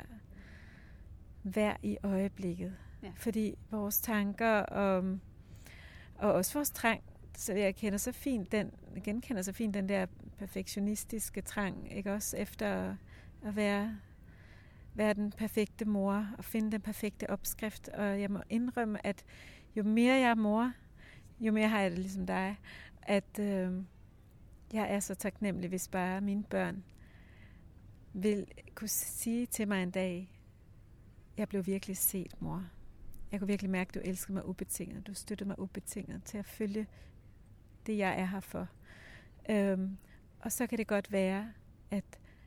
vær 1.42 1.76
i 1.82 1.96
øjeblikket. 2.02 2.76
Ja. 3.02 3.10
Fordi 3.16 3.58
vores 3.70 4.00
tanker 4.00 4.60
og, 4.60 5.18
og 6.14 6.32
også 6.32 6.54
vores 6.54 6.70
trang, 6.70 7.02
så 7.36 7.52
jeg 7.52 7.76
kender 7.76 7.98
så 7.98 8.12
fint 8.12 8.52
den, 8.52 8.70
jeg 8.94 9.02
genkender 9.02 9.42
så 9.42 9.52
fint 9.52 9.74
den 9.74 9.88
der 9.88 10.06
perfektionistiske 10.38 11.40
trang, 11.40 11.96
ikke 11.96 12.12
også 12.12 12.36
efter 12.36 12.96
at 13.44 13.56
være, 13.56 13.96
være 14.94 15.14
den 15.14 15.32
perfekte 15.32 15.84
mor 15.84 16.26
og 16.38 16.44
finde 16.44 16.72
den 16.72 16.80
perfekte 16.80 17.30
opskrift. 17.30 17.88
Og 17.88 18.20
jeg 18.20 18.30
må 18.30 18.42
indrømme, 18.50 19.06
at 19.06 19.24
jo 19.76 19.82
mere 19.82 20.14
jeg 20.14 20.30
er 20.30 20.34
mor, 20.34 20.72
jo 21.40 21.52
mere 21.52 21.68
har 21.68 21.80
jeg 21.80 21.90
det 21.90 21.98
ligesom 21.98 22.26
dig, 22.26 22.58
at 23.02 23.38
øh, 23.40 23.82
jeg 24.72 24.94
er 24.94 25.00
så 25.00 25.14
taknemmelig, 25.14 25.68
hvis 25.68 25.88
bare 25.88 26.20
mine 26.20 26.42
børn 26.42 26.84
vil 28.12 28.46
kunne 28.74 28.88
sige 28.88 29.46
til 29.46 29.68
mig 29.68 29.82
en 29.82 29.90
dag, 29.90 30.38
jeg 31.36 31.48
blev 31.48 31.66
virkelig 31.66 31.96
set, 31.96 32.42
mor. 32.42 32.64
Jeg 33.32 33.40
kunne 33.40 33.48
virkelig 33.48 33.70
mærke, 33.70 33.88
at 33.88 33.94
du 33.94 34.00
elskede 34.04 34.32
mig 34.32 34.46
ubetinget. 34.46 35.06
Du 35.06 35.14
støttede 35.14 35.48
mig 35.48 35.58
ubetinget 35.58 36.24
til 36.24 36.38
at 36.38 36.46
følge 36.46 36.86
det, 37.86 37.98
jeg 37.98 38.20
er 38.20 38.24
her 38.24 38.40
for. 38.40 38.68
Øhm, 39.50 39.98
og 40.40 40.52
så 40.52 40.66
kan 40.66 40.78
det 40.78 40.86
godt 40.86 41.12
være, 41.12 41.52
at 41.90 42.04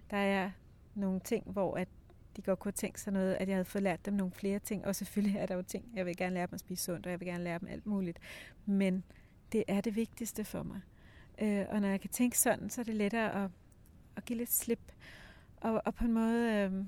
der 0.09 0.17
er 0.17 0.51
nogle 0.95 1.19
ting, 1.19 1.51
hvor 1.51 1.77
at 1.77 1.87
de 2.37 2.41
godt 2.41 2.59
kunne 2.59 2.69
have 2.69 2.75
tænkt 2.75 2.99
sig 2.99 3.13
noget, 3.13 3.33
at 3.33 3.47
jeg 3.47 3.55
havde 3.55 3.65
fået 3.65 3.83
lært 3.83 4.05
dem 4.05 4.13
nogle 4.13 4.33
flere 4.33 4.59
ting. 4.59 4.85
Og 4.85 4.95
selvfølgelig 4.95 5.37
er 5.37 5.45
der 5.45 5.55
jo 5.55 5.61
ting, 5.61 5.85
jeg 5.93 6.05
vil 6.05 6.17
gerne 6.17 6.33
lære 6.33 6.47
dem 6.47 6.53
at 6.53 6.59
spise 6.59 6.83
sundt, 6.83 7.05
og 7.05 7.11
jeg 7.11 7.19
vil 7.19 7.27
gerne 7.27 7.43
lære 7.43 7.59
dem 7.59 7.67
alt 7.67 7.85
muligt. 7.85 8.19
Men 8.65 9.03
det 9.51 9.63
er 9.67 9.81
det 9.81 9.95
vigtigste 9.95 10.43
for 10.43 10.63
mig. 10.63 10.81
Øh, 11.41 11.65
og 11.69 11.81
når 11.81 11.87
jeg 11.87 12.01
kan 12.01 12.09
tænke 12.09 12.39
sådan, 12.39 12.69
så 12.69 12.81
er 12.81 12.85
det 12.85 12.95
lettere 12.95 13.43
at, 13.43 13.51
at 14.15 14.25
give 14.25 14.37
lidt 14.37 14.51
slip. 14.51 14.91
Og, 15.57 15.81
og 15.85 15.95
på 15.95 16.03
en 16.05 16.13
måde, 16.13 16.53
øh, 16.53 16.85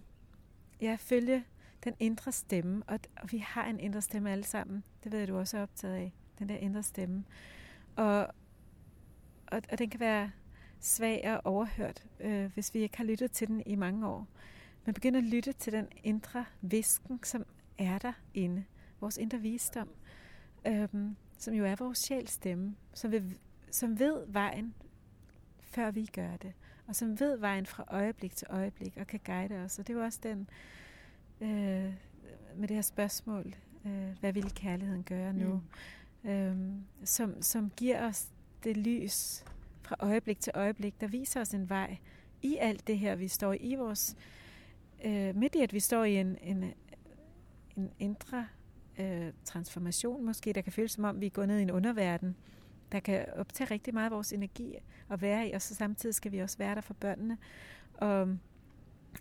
ja, 0.82 0.98
følge 1.00 1.44
den 1.84 1.94
indre 2.00 2.32
stemme. 2.32 2.84
Og, 2.88 3.00
og 3.22 3.32
vi 3.32 3.38
har 3.38 3.66
en 3.66 3.80
indre 3.80 4.02
stemme 4.02 4.32
alle 4.32 4.44
sammen. 4.44 4.84
Det 5.04 5.12
ved 5.12 5.20
jeg, 5.20 5.28
du 5.28 5.38
også 5.38 5.58
er 5.58 5.62
optaget 5.62 5.96
af. 5.96 6.14
Den 6.40 6.50
der 6.50 6.56
indre 6.56 6.84
stemme. 6.84 7.24
Og, 7.96 8.28
og, 9.48 9.62
og 9.72 9.80
den 9.80 9.90
kan 9.90 10.00
være 10.00 10.32
svag 10.80 11.32
og 11.34 11.42
overhørt, 11.54 12.06
øh, 12.20 12.54
hvis 12.54 12.74
vi 12.74 12.80
ikke 12.80 12.98
har 12.98 13.04
lyttet 13.04 13.32
til 13.32 13.48
den 13.48 13.64
i 13.66 13.76
mange 13.76 14.08
år. 14.08 14.28
Man 14.86 14.94
begynder 14.94 15.20
at 15.20 15.26
lytte 15.26 15.54
til 15.54 15.74
den 15.74 15.88
indre 16.04 16.46
visken, 16.62 17.20
som 17.24 17.46
er 17.78 17.98
der 17.98 18.14
inde. 18.34 18.64
Vores 19.00 19.18
indre 19.18 19.38
visdom, 19.38 19.90
øh, 20.68 20.88
som 21.38 21.54
jo 21.54 21.66
er 21.66 21.76
vores 21.76 21.98
sjælstemme, 21.98 22.76
som, 22.94 23.12
vil, 23.12 23.38
som 23.72 24.00
ved 24.00 24.26
vejen, 24.28 24.74
før 25.62 25.92
vi 25.92 26.06
gør 26.06 26.38
det. 26.38 26.54
Og 26.88 26.96
som 26.96 27.20
ved 27.20 27.38
vejen 27.38 27.66
fra 27.66 27.84
øjeblik 27.88 28.36
til 28.36 28.48
øjeblik 28.50 28.98
og 28.98 29.08
kan 29.08 29.20
guide 29.26 29.56
os. 29.56 29.80
Og 29.80 29.88
det 29.88 29.94
er 29.94 29.98
jo 29.98 30.04
også 30.04 30.20
den, 30.24 30.50
øh, 31.42 31.94
med 32.56 32.68
det 32.68 32.76
her 32.76 32.82
spørgsmål, 32.82 33.56
øh, 33.86 34.20
hvad 34.20 34.34
vil 34.34 34.54
kærligheden 34.54 35.04
gøre 35.04 35.34
nu? 35.34 35.62
Mm. 36.24 36.30
Øh, 36.30 36.58
som, 37.04 37.42
som 37.42 37.72
giver 37.78 38.08
os 38.08 38.30
det 38.64 38.78
lys 38.78 39.46
fra 39.82 39.96
øjeblik 40.00 40.40
til 40.40 40.52
øjeblik, 40.56 41.02
der 41.02 41.08
viser 41.08 41.42
os 41.42 41.54
en 41.54 41.70
vej 41.70 41.98
i 42.42 42.58
alt 42.58 42.88
det 42.88 42.98
her, 42.98 43.16
vi 43.16 43.28
står 43.28 43.56
i 43.60 43.76
vores 43.76 44.16
øh, 45.06 45.36
midt 45.36 45.56
i, 45.56 45.62
at 45.62 45.74
vi 45.74 45.80
står 45.80 46.04
i 46.04 46.16
en, 46.16 46.38
en, 46.42 46.74
en 47.78 47.92
indre 48.00 48.48
øh, 49.00 49.34
transformation 49.46 50.26
måske, 50.26 50.54
der 50.54 50.62
kan 50.62 50.74
føles 50.74 50.92
som 50.92 51.04
om, 51.04 51.22
vi 51.22 51.26
er 51.26 51.30
gået 51.30 51.48
ned 51.48 51.60
i 51.60 51.62
en 51.62 51.72
underverden, 51.72 52.36
der 52.92 53.00
kan 53.00 53.26
optage 53.36 53.72
rigtig 53.72 53.94
meget 53.94 54.06
af 54.06 54.12
vores 54.12 54.34
energi 54.34 54.76
at 55.10 55.22
være 55.22 55.48
i, 55.48 55.52
og 55.52 55.62
så 55.62 55.76
samtidig 55.76 56.16
skal 56.16 56.32
vi 56.32 56.40
også 56.40 56.58
være 56.58 56.76
der 56.76 56.82
for 56.82 56.94
børnene. 56.94 57.38
Og, 57.94 58.22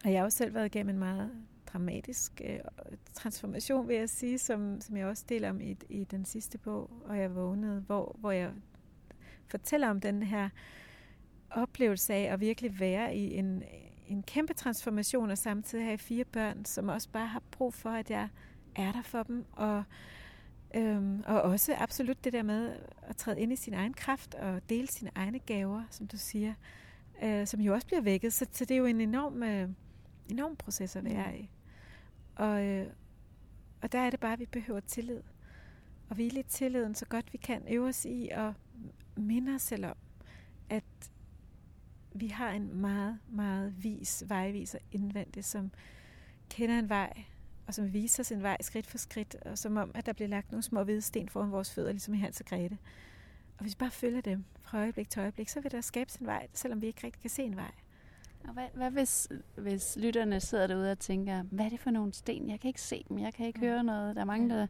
og 0.04 0.12
jeg 0.12 0.18
har 0.20 0.24
også 0.24 0.38
selv 0.38 0.54
været 0.54 0.66
igennem 0.66 0.94
en 0.94 0.98
meget 0.98 1.30
dramatisk 1.66 2.40
øh, 2.44 2.58
transformation, 3.12 3.88
vil 3.88 3.96
jeg 3.96 4.08
sige, 4.08 4.38
som, 4.38 4.80
som 4.80 4.96
jeg 4.96 5.06
også 5.06 5.24
deler 5.28 5.50
om 5.50 5.60
i, 5.60 5.76
i 5.88 6.04
den 6.04 6.24
sidste 6.24 6.58
bog, 6.58 6.90
og 7.04 7.18
jeg 7.18 7.34
vågnede, 7.34 7.80
hvor, 7.80 8.16
hvor 8.18 8.30
jeg 8.30 8.50
fortæller 9.46 9.88
om 9.88 10.00
den 10.00 10.22
her 10.22 10.48
oplevelse 11.50 12.14
af 12.14 12.32
at 12.32 12.40
virkelig 12.40 12.80
være 12.80 13.16
i 13.16 13.34
en, 13.34 13.62
en 14.12 14.22
kæmpe 14.22 14.54
transformation, 14.54 15.30
og 15.30 15.38
samtidig 15.38 15.84
have 15.84 15.98
fire 15.98 16.24
børn, 16.24 16.64
som 16.64 16.88
også 16.88 17.08
bare 17.08 17.26
har 17.26 17.42
brug 17.50 17.74
for, 17.74 17.90
at 17.90 18.10
jeg 18.10 18.28
er 18.76 18.92
der 18.92 19.02
for 19.02 19.22
dem, 19.22 19.44
og, 19.52 19.84
øhm, 20.74 21.22
og 21.26 21.42
også 21.42 21.74
absolut 21.78 22.24
det 22.24 22.32
der 22.32 22.42
med 22.42 22.76
at 23.02 23.16
træde 23.16 23.40
ind 23.40 23.52
i 23.52 23.56
sin 23.56 23.74
egen 23.74 23.94
kraft 23.94 24.34
og 24.34 24.68
dele 24.68 24.86
sine 24.86 25.10
egne 25.14 25.38
gaver, 25.38 25.82
som 25.90 26.06
du 26.06 26.16
siger, 26.16 26.54
øh, 27.22 27.46
som 27.46 27.60
jo 27.60 27.74
også 27.74 27.86
bliver 27.86 28.00
vækket. 28.00 28.32
Så, 28.32 28.46
så 28.52 28.64
det 28.64 28.74
er 28.74 28.78
jo 28.78 28.86
en 28.86 29.00
enorm, 29.00 29.42
øh, 29.42 29.68
enorm 30.30 30.56
proces 30.56 30.96
at 30.96 31.04
være 31.04 31.38
i. 31.38 31.50
Og, 32.36 32.64
øh, 32.64 32.86
og 33.82 33.92
der 33.92 33.98
er 33.98 34.10
det 34.10 34.20
bare, 34.20 34.32
at 34.32 34.40
vi 34.40 34.46
behøver 34.46 34.80
tillid. 34.80 35.22
Og 36.08 36.14
hvile 36.14 36.40
i 36.40 36.42
tilliden 36.42 36.94
så 36.94 37.06
godt 37.06 37.32
vi 37.32 37.38
kan. 37.38 37.62
Øve 37.70 37.88
os 37.88 38.04
i 38.04 38.28
at 38.28 38.52
minde 39.16 39.54
os 39.54 39.62
selv 39.62 39.86
om, 39.86 39.96
at 40.70 41.11
vi 42.14 42.26
har 42.26 42.50
en 42.50 42.80
meget, 42.80 43.18
meget 43.28 43.74
vis 43.82 44.24
vejviser 44.26 44.78
indvendigt, 44.92 45.46
som 45.46 45.70
kender 46.50 46.78
en 46.78 46.88
vej, 46.88 47.24
og 47.66 47.74
som 47.74 47.92
viser 47.92 48.22
sin 48.22 48.42
vej 48.42 48.56
skridt 48.60 48.86
for 48.86 48.98
skridt, 48.98 49.34
og 49.34 49.58
som 49.58 49.76
om, 49.76 49.90
at 49.94 50.06
der 50.06 50.12
bliver 50.12 50.28
lagt 50.28 50.52
nogle 50.52 50.62
små 50.62 50.84
hvide 50.84 51.00
sten 51.00 51.28
foran 51.28 51.52
vores 51.52 51.74
fødder, 51.74 51.92
ligesom 51.92 52.14
i 52.14 52.18
Hans 52.18 52.40
og 52.40 52.46
Grete. 52.46 52.78
Og 53.58 53.62
hvis 53.64 53.74
vi 53.74 53.78
bare 53.78 53.90
følger 53.90 54.20
dem 54.20 54.44
fra 54.60 54.78
øjeblik 54.78 55.10
til 55.10 55.20
øjeblik, 55.20 55.48
så 55.48 55.60
vil 55.60 55.72
der 55.72 55.80
skabe 55.80 56.10
sin 56.10 56.26
vej, 56.26 56.46
selvom 56.52 56.80
vi 56.80 56.86
ikke 56.86 57.06
rigtig 57.06 57.20
kan 57.22 57.30
se 57.30 57.42
en 57.42 57.56
vej. 57.56 57.72
Og 58.44 58.52
hvad, 58.52 58.66
hvad 58.74 58.90
hvis, 58.90 59.28
hvis 59.56 59.96
lytterne 60.00 60.40
sidder 60.40 60.66
derude 60.66 60.92
og 60.92 60.98
tænker, 60.98 61.42
hvad 61.42 61.64
er 61.64 61.68
det 61.68 61.80
for 61.80 61.90
nogle 61.90 62.12
sten? 62.12 62.50
Jeg 62.50 62.60
kan 62.60 62.68
ikke 62.68 62.80
se 62.80 63.04
dem, 63.08 63.18
jeg 63.18 63.34
kan 63.34 63.46
ikke 63.46 63.60
ja. 63.62 63.66
høre 63.66 63.84
noget. 63.84 64.16
Der 64.16 64.20
er 64.20 64.26
mange, 64.26 64.48
der 64.48 64.66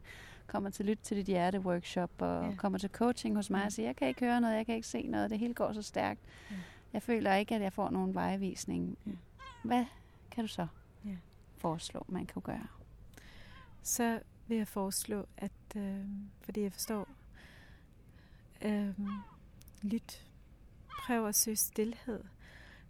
kommer 0.47 0.69
til 0.69 0.83
at 0.83 0.87
lytte 0.89 1.03
til 1.03 1.17
dit 1.17 1.25
hjerte-workshop 1.25 2.11
og 2.19 2.45
ja. 2.45 2.55
kommer 2.55 2.79
til 2.79 2.89
coaching 2.89 3.35
hos 3.35 3.49
mig 3.49 3.65
og 3.65 3.71
siger, 3.71 3.87
jeg 3.87 3.95
kan 3.95 4.07
ikke 4.07 4.25
høre 4.25 4.41
noget, 4.41 4.55
jeg 4.55 4.65
kan 4.65 4.75
ikke 4.75 4.87
se 4.87 5.07
noget, 5.07 5.29
det 5.29 5.39
hele 5.39 5.53
går 5.53 5.73
så 5.73 5.81
stærkt. 5.81 6.21
Ja. 6.51 6.55
Jeg 6.93 7.03
føler 7.03 7.35
ikke, 7.35 7.55
at 7.55 7.61
jeg 7.61 7.73
får 7.73 7.89
nogen 7.89 8.13
vejvisning. 8.13 8.97
Ja. 9.05 9.11
Hvad 9.63 9.85
kan 10.31 10.43
du 10.43 10.47
så 10.47 10.67
ja. 11.05 11.17
foreslå, 11.57 12.05
man 12.07 12.25
kan 12.25 12.41
gøre? 12.41 12.67
Så 13.83 14.19
vil 14.47 14.57
jeg 14.57 14.67
foreslå, 14.67 15.25
at 15.37 15.51
øh, 15.75 16.05
fordi 16.41 16.61
jeg 16.61 16.71
forstår, 16.71 17.07
øh, 18.61 18.99
lyt, 19.81 20.27
prøv 21.05 21.27
at 21.27 21.35
søge 21.35 21.55
stillhed, 21.55 22.23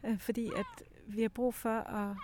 øh, 0.04 0.20
fordi 0.20 0.52
at 0.56 0.84
vi 1.08 1.22
har 1.22 1.30
brug 1.30 1.54
for 1.54 1.80
at 1.80 2.18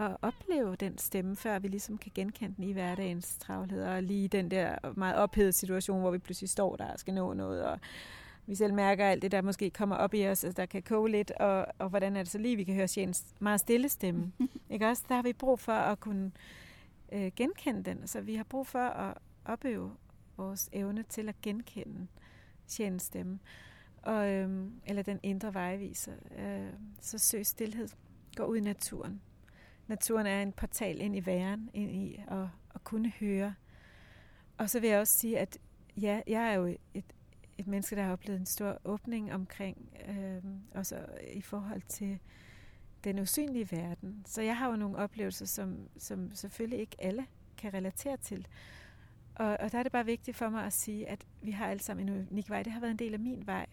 at 0.00 0.16
opleve 0.22 0.76
den 0.76 0.98
stemme, 0.98 1.36
før 1.36 1.58
vi 1.58 1.68
ligesom 1.68 1.98
kan 1.98 2.12
genkende 2.14 2.54
den 2.56 2.64
i 2.64 2.72
hverdagens 2.72 3.36
travlhed, 3.40 3.84
og 3.84 4.02
lige 4.02 4.28
den 4.28 4.50
der 4.50 4.76
meget 4.96 5.16
ophedede 5.16 5.52
situation, 5.52 6.00
hvor 6.00 6.10
vi 6.10 6.18
pludselig 6.18 6.50
står 6.50 6.76
der 6.76 6.92
og 6.92 6.98
skal 6.98 7.14
nå 7.14 7.32
noget, 7.32 7.64
og 7.64 7.78
vi 8.50 8.54
selv 8.54 8.74
mærker 8.74 9.06
alt 9.06 9.22
det, 9.22 9.32
der 9.32 9.42
måske 9.42 9.70
kommer 9.70 9.96
op 9.96 10.14
i 10.14 10.26
os, 10.26 10.46
der 10.56 10.66
kan 10.66 10.82
koge 10.82 11.10
lidt, 11.10 11.30
og, 11.30 11.66
og 11.78 11.88
hvordan 11.88 12.16
er 12.16 12.22
det 12.22 12.32
så 12.32 12.38
lige, 12.38 12.56
vi 12.56 12.64
kan 12.64 12.74
høre 12.74 12.88
Sjens 12.88 13.24
meget 13.38 13.60
stille 13.60 13.88
stemme. 13.88 14.32
ikke 14.70 14.88
også? 14.88 15.02
Der 15.08 15.14
har 15.14 15.22
vi 15.22 15.32
brug 15.32 15.58
for 15.58 15.72
at 15.72 16.00
kunne 16.00 16.32
øh, 17.12 17.32
genkende 17.36 17.82
den, 17.82 18.06
så 18.06 18.20
vi 18.20 18.34
har 18.34 18.44
brug 18.44 18.66
for 18.66 18.78
at 18.78 19.18
opøve 19.44 19.92
vores 20.36 20.68
evne 20.72 21.02
til 21.02 21.28
at 21.28 21.40
genkende 21.42 22.06
Sjens 22.66 23.02
stemme, 23.02 23.38
og, 24.02 24.28
øh, 24.28 24.66
eller 24.86 25.02
den 25.02 25.20
indre 25.22 25.54
vejviser. 25.54 26.12
Øh, 26.38 26.72
så 27.00 27.18
søg 27.18 27.46
stillhed. 27.46 27.88
Gå 28.36 28.44
ud 28.44 28.56
i 28.56 28.60
naturen 28.60 29.20
naturen 29.90 30.26
er 30.26 30.42
en 30.42 30.52
portal 30.52 31.00
ind 31.00 31.16
i 31.16 31.26
væren, 31.26 31.70
ind 31.74 31.90
i 31.90 32.20
at, 32.28 32.46
at 32.74 32.84
kunne 32.84 33.12
høre. 33.20 33.54
Og 34.58 34.70
så 34.70 34.80
vil 34.80 34.90
jeg 34.90 35.00
også 35.00 35.18
sige, 35.18 35.38
at 35.38 35.58
ja, 35.96 36.20
jeg 36.26 36.48
er 36.48 36.52
jo 36.52 36.76
et, 36.94 37.04
et 37.60 37.66
menneske, 37.66 37.96
der 37.96 38.02
har 38.02 38.12
oplevet 38.12 38.40
en 38.40 38.46
stor 38.46 38.78
åbning 38.84 39.32
omkring, 39.32 39.98
øh, 40.08 40.42
også 40.74 41.06
i 41.32 41.40
forhold 41.40 41.82
til 41.82 42.18
den 43.04 43.18
usynlige 43.18 43.68
verden. 43.70 44.22
Så 44.26 44.42
jeg 44.42 44.56
har 44.56 44.70
jo 44.70 44.76
nogle 44.76 44.96
oplevelser, 44.96 45.46
som, 45.46 45.88
som 45.98 46.34
selvfølgelig 46.34 46.78
ikke 46.78 46.96
alle 46.98 47.26
kan 47.56 47.74
relatere 47.74 48.16
til. 48.16 48.46
Og, 49.34 49.56
og 49.60 49.72
der 49.72 49.78
er 49.78 49.82
det 49.82 49.92
bare 49.92 50.06
vigtigt 50.06 50.36
for 50.36 50.48
mig 50.48 50.64
at 50.64 50.72
sige, 50.72 51.08
at 51.08 51.26
vi 51.42 51.50
har 51.50 51.66
alle 51.66 51.82
sammen 51.82 52.08
en 52.08 52.26
unik 52.30 52.50
vej. 52.50 52.62
Det 52.62 52.72
har 52.72 52.80
været 52.80 52.90
en 52.90 52.98
del 52.98 53.14
af 53.14 53.20
min 53.20 53.46
vej. 53.46 53.66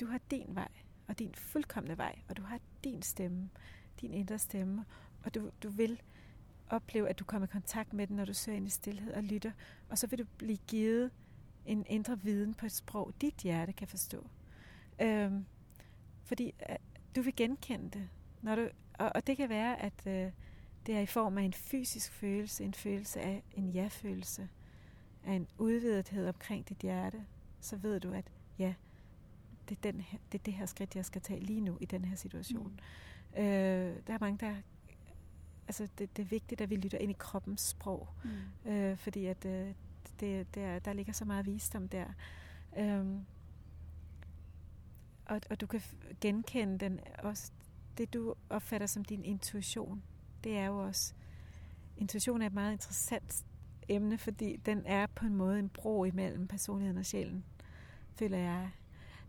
Du 0.00 0.06
har 0.06 0.20
din 0.30 0.46
vej, 0.48 0.68
og 1.08 1.18
din 1.18 1.34
fuldkommende 1.34 1.98
vej, 1.98 2.18
og 2.28 2.36
du 2.36 2.42
har 2.42 2.60
din 2.84 3.02
stemme 3.02 3.50
din 4.00 4.14
indre 4.14 4.38
stemme, 4.38 4.84
og 5.24 5.34
du, 5.34 5.50
du 5.62 5.68
vil 5.68 6.02
opleve, 6.68 7.08
at 7.08 7.18
du 7.18 7.24
kommer 7.24 7.48
i 7.48 7.50
kontakt 7.52 7.92
med 7.92 8.06
den, 8.06 8.16
når 8.16 8.24
du 8.24 8.34
søger 8.34 8.56
ind 8.56 8.66
i 8.66 8.70
stillhed 8.70 9.12
og 9.12 9.22
lytter, 9.22 9.52
og 9.88 9.98
så 9.98 10.06
vil 10.06 10.18
du 10.18 10.24
blive 10.36 10.58
givet 10.66 11.10
en 11.66 11.86
indre 11.88 12.20
viden 12.22 12.54
på 12.54 12.66
et 12.66 12.72
sprog, 12.72 13.14
dit 13.20 13.36
hjerte 13.36 13.72
kan 13.72 13.88
forstå. 13.88 14.26
Øhm, 15.02 15.44
fordi 16.24 16.54
øh, 16.70 16.76
du 17.16 17.22
vil 17.22 17.36
genkende 17.36 17.90
det, 17.90 18.08
når 18.42 18.54
du, 18.54 18.68
og, 18.98 19.12
og 19.14 19.26
det 19.26 19.36
kan 19.36 19.48
være, 19.48 19.82
at 19.82 20.06
øh, 20.06 20.32
det 20.86 20.96
er 20.96 21.00
i 21.00 21.06
form 21.06 21.38
af 21.38 21.42
en 21.42 21.52
fysisk 21.52 22.12
følelse, 22.12 22.64
en 22.64 22.74
følelse 22.74 23.20
af 23.20 23.42
en 23.52 23.70
ja-følelse, 23.70 24.48
af 25.24 25.32
en 25.32 25.46
udvidethed 25.58 26.28
omkring 26.28 26.68
dit 26.68 26.78
hjerte, 26.78 27.24
så 27.60 27.76
ved 27.76 28.00
du, 28.00 28.12
at 28.12 28.32
ja, 28.58 28.74
det 29.68 29.76
er, 29.76 29.92
den 29.92 30.00
her, 30.00 30.18
det 30.32 30.38
er 30.38 30.42
det 30.42 30.54
her 30.54 30.66
skridt, 30.66 30.96
jeg 30.96 31.04
skal 31.04 31.22
tage 31.22 31.40
lige 31.40 31.60
nu 31.60 31.78
i 31.80 31.84
den 31.84 32.04
her 32.04 32.16
situation. 32.16 32.80
Mm. 33.36 33.42
Øh, 33.42 33.96
der 34.06 34.14
er 34.14 34.18
mange, 34.20 34.46
der... 34.46 34.56
Altså, 35.68 35.88
det, 35.98 36.16
det 36.16 36.22
er 36.22 36.26
vigtigt, 36.26 36.60
at 36.60 36.70
vi 36.70 36.76
lytter 36.76 36.98
ind 36.98 37.10
i 37.10 37.16
kroppens 37.18 37.60
sprog. 37.60 38.08
Mm. 38.64 38.70
Øh, 38.70 38.96
fordi 38.96 39.26
at 39.26 39.44
øh, 39.44 39.74
det, 40.20 40.54
det, 40.54 40.84
der 40.84 40.92
ligger 40.92 41.12
så 41.12 41.24
meget 41.24 41.46
visdom 41.46 41.88
der. 41.88 42.06
Øhm, 42.78 43.24
og, 45.26 45.40
og 45.50 45.60
du 45.60 45.66
kan 45.66 45.80
genkende 46.20 46.78
den 46.78 47.00
også. 47.18 47.52
Det, 47.98 48.14
du 48.14 48.34
opfatter 48.50 48.86
som 48.86 49.04
din 49.04 49.24
intuition, 49.24 50.02
det 50.44 50.56
er 50.56 50.64
jo 50.64 50.78
også... 50.78 51.14
Intuition 51.96 52.42
er 52.42 52.46
et 52.46 52.52
meget 52.52 52.72
interessant 52.72 53.44
emne, 53.88 54.18
fordi 54.18 54.56
den 54.56 54.82
er 54.86 55.06
på 55.06 55.26
en 55.26 55.34
måde 55.34 55.58
en 55.58 55.68
bro 55.68 56.04
imellem 56.04 56.48
personligheden 56.48 56.98
og 56.98 57.06
sjælen, 57.06 57.44
føler 58.14 58.38
jeg. 58.38 58.70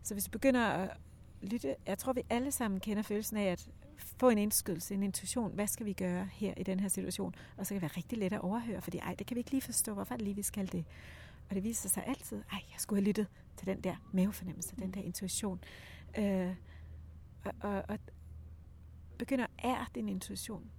Så 0.02 0.14
hvis 0.14 0.24
du 0.24 0.30
begynder 0.30 0.66
at 0.66 0.96
lytte, 1.42 1.76
jeg 1.86 1.98
tror 1.98 2.12
vi 2.12 2.22
alle 2.30 2.50
sammen 2.50 2.80
kender 2.80 3.02
følelsen 3.02 3.36
af, 3.36 3.44
at 3.44 3.70
få 3.98 4.28
en 4.28 4.38
indskydelse, 4.38 4.94
en 4.94 5.02
intuition. 5.02 5.52
Hvad 5.52 5.66
skal 5.66 5.86
vi 5.86 5.92
gøre 5.92 6.28
her 6.32 6.54
i 6.56 6.62
den 6.62 6.80
her 6.80 6.88
situation? 6.88 7.34
Og 7.56 7.66
så 7.66 7.74
kan 7.74 7.74
det 7.74 7.82
være 7.82 7.96
rigtig 7.96 8.18
let 8.18 8.32
at 8.32 8.40
overhøre, 8.40 8.82
fordi 8.82 8.98
ej, 8.98 9.14
det 9.14 9.26
kan 9.26 9.34
vi 9.34 9.40
ikke 9.40 9.50
lige 9.50 9.62
forstå. 9.62 9.94
Hvorfor 9.94 10.14
er 10.14 10.16
det 10.16 10.24
lige, 10.24 10.36
vi 10.36 10.42
skal 10.42 10.72
det? 10.72 10.84
Og 11.48 11.54
det 11.54 11.64
viser 11.64 11.88
sig 11.88 12.06
altid, 12.06 12.36
ej, 12.36 12.60
jeg 12.72 12.80
skulle 12.80 13.00
have 13.00 13.08
lyttet 13.08 13.26
til 13.56 13.66
den 13.66 13.80
der 13.80 13.96
mavefornemmelse, 14.12 14.76
den 14.76 14.90
der 14.90 15.00
intuition. 15.00 15.60
Øh, 16.18 16.54
og, 17.44 17.52
og, 17.60 17.84
og 17.88 17.98
begynder 19.18 19.44
at 19.44 19.64
ære 19.64 19.86
din 19.94 20.08
intuition. 20.08 20.70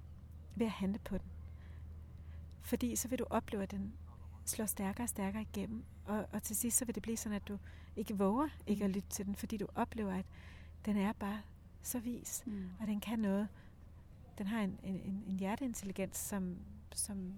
ved 0.55 0.65
at 0.65 0.71
handle 0.71 0.99
på 0.99 1.17
den. 1.17 1.27
Fordi 2.61 2.95
så 2.95 3.07
vil 3.07 3.19
du 3.19 3.25
opleve, 3.29 3.63
at 3.63 3.71
den 3.71 3.93
slår 4.45 4.65
stærkere 4.65 5.05
og 5.05 5.09
stærkere 5.09 5.41
igennem. 5.41 5.83
Og, 6.05 6.25
og 6.31 6.43
til 6.43 6.55
sidst 6.55 6.77
så 6.77 6.85
vil 6.85 6.95
det 6.95 7.03
blive 7.03 7.17
sådan, 7.17 7.35
at 7.35 7.47
du 7.47 7.57
ikke 7.95 8.17
våger 8.17 8.49
ikke 8.67 8.83
at 8.83 8.89
lytte 8.89 9.09
til 9.09 9.25
den, 9.25 9.35
fordi 9.35 9.57
du 9.57 9.67
oplever, 9.75 10.13
at 10.13 10.25
den 10.85 10.97
er 10.97 11.13
bare 11.13 11.41
så 11.81 11.99
vis, 11.99 12.43
mm. 12.45 12.69
og 12.79 12.87
den 12.87 12.99
kan 12.99 13.19
noget. 13.19 13.47
Den 14.37 14.47
har 14.47 14.61
en, 14.61 14.79
en, 14.83 15.23
en 15.27 15.39
hjerteintelligens, 15.39 16.17
som, 16.17 16.57
som, 16.95 17.33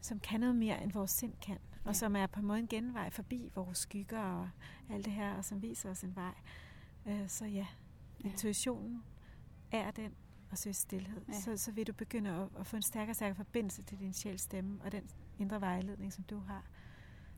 som 0.00 0.20
kan 0.20 0.40
noget 0.40 0.56
mere, 0.56 0.82
end 0.82 0.92
vores 0.92 1.10
sind 1.10 1.32
kan. 1.42 1.58
Ja. 1.84 1.88
Og 1.88 1.96
som 1.96 2.16
er 2.16 2.26
på 2.26 2.40
en 2.40 2.46
måde 2.46 2.58
en 2.58 2.68
genvej 2.68 3.10
forbi 3.10 3.50
vores 3.54 3.78
skygger 3.78 4.20
og 4.20 4.50
alt 4.90 5.04
det 5.04 5.12
her, 5.12 5.34
og 5.34 5.44
som 5.44 5.62
viser 5.62 5.90
os 5.90 6.04
en 6.04 6.16
vej. 6.16 6.34
Øh, 7.06 7.28
så 7.28 7.44
ja, 7.44 7.66
intuitionen 8.20 9.02
er 9.70 9.90
den, 9.90 10.14
og 10.50 10.58
søge 10.58 10.74
stillhed. 10.74 11.22
Ja. 11.28 11.40
Så, 11.40 11.56
så 11.56 11.72
vil 11.72 11.86
du 11.86 11.92
begynde 11.92 12.30
at, 12.30 12.48
at 12.60 12.66
få 12.66 12.76
en 12.76 12.82
stærkere 12.82 13.12
og 13.12 13.16
stærkere 13.16 13.36
forbindelse 13.36 13.82
til 13.82 13.98
din 13.98 14.12
sjæls 14.12 14.42
stemme, 14.42 14.80
og 14.84 14.92
den 14.92 15.10
indre 15.38 15.60
vejledning, 15.60 16.12
som 16.12 16.24
du 16.24 16.38
har. 16.38 16.64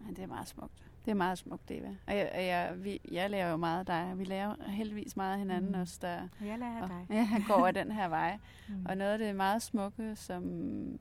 Ja, 0.00 0.10
det 0.10 0.18
er 0.18 0.26
meget 0.26 0.48
smukt. 0.48 0.90
Det 1.06 1.12
er 1.12 1.16
meget 1.16 1.38
smukt, 1.38 1.70
Eva. 1.70 1.88
Og 2.06 2.16
jeg, 2.16 2.30
jeg, 2.34 2.72
vi, 2.76 3.00
jeg 3.10 3.30
lærer 3.30 3.50
jo 3.50 3.56
meget 3.56 3.78
af 3.78 3.86
dig, 3.86 4.08
og 4.12 4.18
vi 4.18 4.24
lærer 4.24 4.70
heldigvis 4.70 5.16
meget 5.16 5.32
af 5.32 5.38
hinanden 5.38 5.72
mm. 5.72 5.80
også, 5.80 5.98
der 6.02 6.28
og 6.40 6.46
jeg 6.46 6.58
lærer 6.58 6.82
af 6.82 6.88
dig. 6.88 7.06
Ja, 7.16 7.28
går 7.48 7.66
af 7.66 7.74
den 7.74 7.92
her 7.92 8.08
vej. 8.08 8.38
Mm. 8.68 8.86
Og 8.88 8.96
noget 8.96 9.12
af 9.12 9.18
det 9.18 9.36
meget 9.36 9.62
smukke, 9.62 10.16
som 10.16 10.42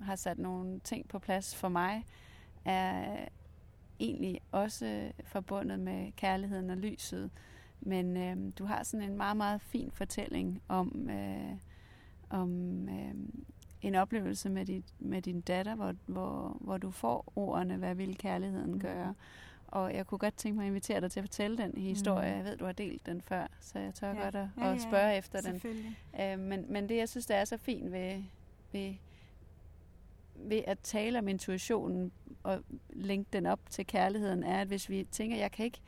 har 0.02 0.16
sat 0.16 0.40
nogle 0.40 0.80
ting 0.80 1.08
på 1.08 1.20
plads 1.20 1.56
for 1.56 1.70
mig, 1.70 2.06
er 2.66 3.18
egentlig 4.00 4.40
også 4.52 5.12
forbundet 5.24 5.80
med 5.80 6.12
kærligheden 6.12 6.70
og 6.70 6.78
lyset. 6.78 7.32
Men 7.82 8.18
øh, 8.18 8.52
du 8.60 8.66
har 8.66 8.84
sådan 8.84 9.10
en 9.10 9.18
meget, 9.18 9.38
meget 9.38 9.62
fin 9.62 9.92
fortælling 9.92 10.62
om, 10.68 11.10
øh, 11.10 11.58
om 12.30 12.50
øh, 12.90 13.16
en 13.82 13.96
oplevelse 13.96 14.50
med, 14.50 14.66
dit, 14.66 14.86
med 15.00 15.22
din 15.22 15.42
datter, 15.42 15.76
hvor, 15.76 15.96
hvor, 16.06 16.58
hvor 16.62 16.78
du 16.78 16.92
får 16.92 17.34
ordene, 17.36 17.78
hvad 17.78 17.96
vil 17.96 18.18
kærligheden 18.18 18.72
mm. 18.72 18.80
Og 19.68 19.94
jeg 19.94 20.08
kunne 20.08 20.18
godt 20.18 20.38
tænke 20.38 20.56
mig 20.56 20.64
at 20.64 20.68
invitere 20.68 21.02
dig 21.02 21.12
til 21.12 21.20
at 21.20 21.24
fortælle 21.24 21.58
den 21.58 21.78
historie. 21.78 22.32
Mm. 22.32 22.38
Jeg 22.38 22.46
ved, 22.46 22.58
du 22.58 22.66
har 22.66 22.72
delt 22.72 23.06
den 23.06 23.22
før, 23.22 23.48
så 23.60 23.80
jeg 23.80 23.94
tør 23.94 24.14
ja. 24.14 24.24
godt 24.24 24.36
at, 24.36 24.48
ja, 24.58 24.72
ja, 24.72 24.78
spørge 24.78 25.08
ja, 25.08 25.18
efter 25.18 25.42
den. 25.42 25.62
Øh, 26.22 26.40
men, 26.40 26.66
men 26.70 26.90
det, 26.90 26.98
jeg 26.98 27.10
synes, 27.10 27.26
der 27.26 27.36
er 27.36 27.46
så 27.46 27.58
fint 27.58 27.92
ved, 27.92 28.24
ved, 28.72 28.94
ved 30.36 30.62
at 30.68 30.80
tale 30.80 31.20
om 31.20 31.28
intuitionen 31.28 32.12
og 32.44 32.64
linke 32.90 33.30
den 33.34 33.46
op 33.46 33.60
til 33.70 33.88
kærligheden, 33.88 34.44
er, 34.44 34.62
at 34.62 34.68
hvis 34.68 34.90
vi 34.90 35.08
tænker, 35.12 35.38
jeg 35.38 35.52
kan 35.52 35.66
ikke, 35.66 35.82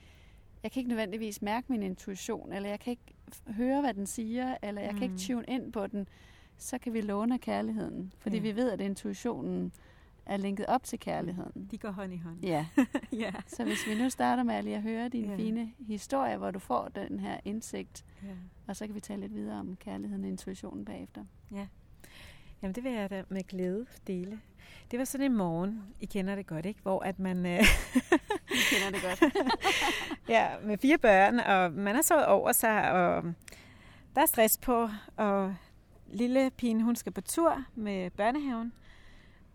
jeg 0.64 0.72
kan 0.72 0.80
ikke 0.80 0.90
nødvendigvis 0.90 1.42
mærke 1.42 1.72
min 1.72 1.84
intuition, 1.84 2.54
eller 2.54 2.70
jeg 2.70 2.80
kan 2.80 2.92
ikke 2.92 3.16
høre, 3.48 3.82
hvad 3.82 3.94
den 3.94 4.06
siger, 4.06 4.56
eller 4.62 4.82
jeg 4.82 4.92
mm. 4.92 4.98
kan 4.98 5.04
ikke 5.04 5.14
mm. 5.14 5.20
tune 5.20 5.46
ind 5.48 5.74
på 5.74 5.88
den, 5.88 6.08
så 6.58 6.78
kan 6.78 6.94
vi 6.94 7.02
låne 7.02 7.40
kærligheden. 7.40 8.14
Fordi 8.18 8.36
ja. 8.36 8.42
vi 8.42 8.56
ved, 8.56 8.72
at 8.72 8.82
intuitionen 8.82 9.72
er 10.28 10.38
linket 10.38 10.66
op 10.66 10.84
til 10.84 11.00
kærligheden. 11.00 11.68
De 11.72 11.78
går 11.78 11.92
hånd 11.92 12.14
i 12.14 12.18
hånd. 12.18 12.44
Ja. 12.44 12.66
ja. 13.24 13.32
Så 13.48 13.64
hvis 13.64 13.88
vi 13.88 13.96
nu 13.96 14.10
starter 14.10 14.44
med 14.44 14.56
at 14.56 14.64
lige 14.64 14.76
at 14.76 14.82
høre 14.82 15.10
din 15.10 15.30
ja. 15.30 15.36
fine 15.36 15.72
historie, 15.80 16.38
hvor 16.38 16.52
du 16.52 16.60
får 16.60 16.88
den 16.88 17.20
her 17.20 17.40
indsigt, 17.46 18.06
ja. 18.24 18.28
og 18.68 18.76
så 18.76 18.86
kan 18.86 18.96
vi 18.96 19.00
tale 19.00 19.22
lidt 19.22 19.34
videre 19.34 19.60
om 19.60 19.76
kærligheden 19.76 20.24
og 20.24 20.30
intuitionen 20.30 20.86
bagefter. 20.86 21.26
Ja. 21.52 21.68
Jamen 22.62 22.76
det 22.76 22.84
vil 22.84 22.92
jeg 22.92 23.10
da 23.10 23.24
med 23.30 23.44
glæde 23.48 23.86
dele. 24.08 24.40
Det 24.92 25.00
var 25.00 25.06
sådan 25.06 25.32
en 25.32 25.38
morgen, 25.38 25.84
I 26.02 26.06
kender 26.06 26.36
det 26.36 26.48
godt, 26.48 26.66
ikke? 26.66 26.80
Hvor 26.82 27.04
at 27.04 27.20
man... 27.20 27.46
Øh 27.46 27.60
I 28.52 28.60
kender 28.72 28.92
det 28.92 29.02
godt. 29.02 29.34
ja, 30.36 30.48
med 30.64 30.78
fire 30.78 30.98
børn, 30.98 31.40
og 31.40 31.72
man 31.72 31.96
har 31.96 32.02
sovet 32.02 32.26
over 32.26 32.52
sig, 32.52 32.92
og 32.92 33.24
der 34.16 34.22
er 34.22 34.26
stress 34.26 34.58
på, 34.58 34.90
og 35.16 35.56
lille 36.08 36.50
pigen, 36.50 36.82
hun 36.82 36.96
skal 36.96 37.12
på 37.12 37.22
tur 37.22 37.64
med 37.76 38.10
børnehaven, 38.10 38.74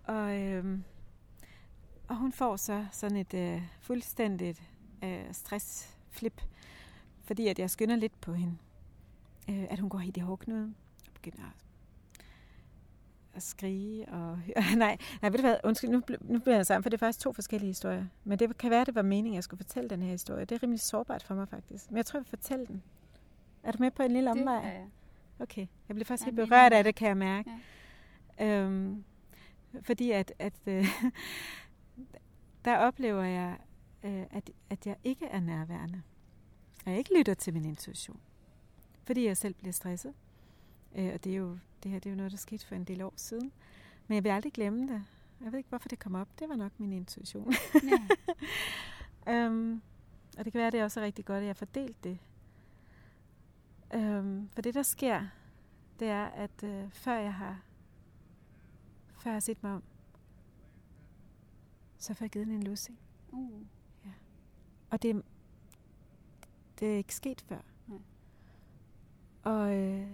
og, 0.05 0.41
øh, 0.41 0.79
og 2.09 2.17
hun 2.17 2.33
får 2.33 2.57
så 2.57 2.87
sådan 2.93 3.17
et 3.17 3.35
øh, 3.35 3.63
fuldstændigt 3.81 4.63
øh, 5.05 5.25
stressflip, 5.33 6.43
fordi 7.25 7.49
at 7.49 7.59
jeg 7.59 7.71
skynder 7.71 7.97
lidt 7.97 8.21
på 8.21 8.33
hende, 8.33 8.57
øh, 9.51 9.65
at 9.71 9.79
hun 9.79 9.89
går 9.91 9.99
helt 9.99 10.17
i 10.17 10.21
hårdknuden 10.21 10.77
og 11.07 11.15
begynder 11.15 11.45
at 11.45 11.63
at 13.35 13.43
skrige 13.43 14.09
og 14.09 14.39
nej, 14.77 14.97
nej, 15.23 15.31
ved 15.31 15.39
du 15.39 15.43
hvad, 15.43 15.57
undskyld, 15.65 15.91
nu, 15.91 16.03
nu 16.21 16.39
bliver 16.39 16.57
jeg 16.57 16.67
sammen, 16.67 16.83
for 16.83 16.91
det 16.91 16.97
er 16.97 17.07
faktisk 17.07 17.21
to 17.21 17.33
forskellige 17.33 17.69
historier. 17.69 18.07
Men 18.25 18.39
det 18.39 18.59
kan 18.59 18.71
være, 18.71 18.85
det 18.85 18.95
var 18.95 19.03
meningen, 19.03 19.33
at 19.33 19.37
jeg 19.37 19.45
skulle 19.45 19.65
fortælle 19.65 19.91
den 19.91 20.03
her 20.03 20.11
historie. 20.11 20.45
Det 20.45 20.55
er 20.55 20.63
rimelig 20.63 20.81
sårbart 20.81 21.23
for 21.23 21.35
mig 21.35 21.49
faktisk. 21.49 21.91
Men 21.91 21.97
jeg 21.97 22.07
tror, 22.07 22.19
jeg 22.19 22.25
vil 22.25 22.29
fortælle 22.29 22.67
den. 22.67 22.83
Er 23.63 23.73
du 23.73 23.77
med 23.81 23.91
på 23.91 24.03
en 24.03 24.13
lille 24.13 24.31
omvej? 24.31 24.57
Det 24.57 24.65
er 24.65 24.73
jeg. 24.73 24.87
Okay, 25.39 25.67
jeg 25.89 25.95
bliver 25.95 26.05
faktisk 26.05 26.25
helt 26.25 26.37
berørt 26.37 26.73
af 26.73 26.85
det, 26.85 26.95
kan 26.95 27.09
jeg 27.09 27.17
mærke. 27.17 27.51
Ja. 28.39 28.45
Øhm, 28.47 29.05
fordi 29.83 30.11
at, 30.11 30.33
at 30.39 30.55
øh, 30.67 30.87
der 32.65 32.77
oplever 32.77 33.23
jeg, 33.23 33.59
øh, 34.03 34.25
at, 34.31 34.51
at 34.71 34.87
jeg 34.87 34.97
ikke 35.05 35.27
er 35.27 35.41
nærværende. 35.41 36.03
Og 36.85 36.91
jeg 36.91 36.99
ikke 36.99 37.19
lytter 37.19 37.35
til 37.35 37.53
min 37.53 37.65
intuition. 37.65 38.21
Fordi 39.05 39.27
jeg 39.27 39.37
selv 39.37 39.55
bliver 39.55 39.73
stresset. 39.73 40.15
Øh, 40.95 41.11
og 41.15 41.25
det 41.25 41.33
er 41.33 41.37
jo 41.37 41.59
det 41.83 41.91
her 41.91 41.99
det 41.99 42.07
er 42.07 42.11
jo 42.11 42.17
noget, 42.17 42.33
der 42.33 42.39
skete 42.39 42.67
for 42.67 42.75
en 42.75 42.85
del 42.85 43.03
år 43.03 43.13
siden. 43.17 43.53
Men 44.07 44.15
jeg 44.15 44.25
vil 44.25 44.31
aldrig 44.31 44.53
glemme 44.53 44.93
det. 44.93 45.05
Jeg 45.45 45.53
ved 45.53 45.59
ikke, 45.59 45.69
hvorfor 45.69 45.89
det 45.89 45.99
kom 45.99 46.15
op. 46.15 46.29
Det 46.39 46.49
var 46.49 46.57
nok 46.57 46.73
min 46.79 46.93
intuition. 46.93 47.53
Ja. 49.27 49.47
um, 49.47 49.83
og 50.39 50.45
det 50.45 50.53
kan 50.53 50.59
være, 50.59 50.67
at 50.67 50.73
det 50.73 50.81
er 50.81 50.85
også 50.85 51.01
rigtig 51.01 51.25
godt, 51.25 51.37
at 51.37 51.43
jeg 51.43 51.49
har 51.49 51.55
fordelt 51.55 52.05
det. 52.05 52.19
Um, 53.95 54.51
for 54.55 54.63
det, 54.63 54.75
der 54.75 54.83
sker, 54.83 55.27
det 56.01 56.09
er, 56.09 56.25
at 56.25 56.63
uh, 56.63 56.91
før 56.91 57.15
jeg 57.15 57.35
har 57.35 57.61
før 59.23 59.31
jeg 59.31 59.35
har 59.35 59.41
set 59.41 59.63
mig 59.63 59.73
om, 59.73 59.83
så 61.99 62.15
får 62.15 62.25
jeg 62.25 62.31
givet 62.31 62.49
en 62.49 62.63
lussing. 62.63 62.99
Uh. 63.29 63.61
Ja. 64.05 64.11
Og 64.91 65.03
det, 65.03 65.23
det 66.81 66.93
er 66.93 66.97
ikke 66.97 67.15
sket 67.15 67.41
før. 67.41 67.61
Nej. 67.87 67.99
Og 69.43 69.77
øh, 69.77 70.09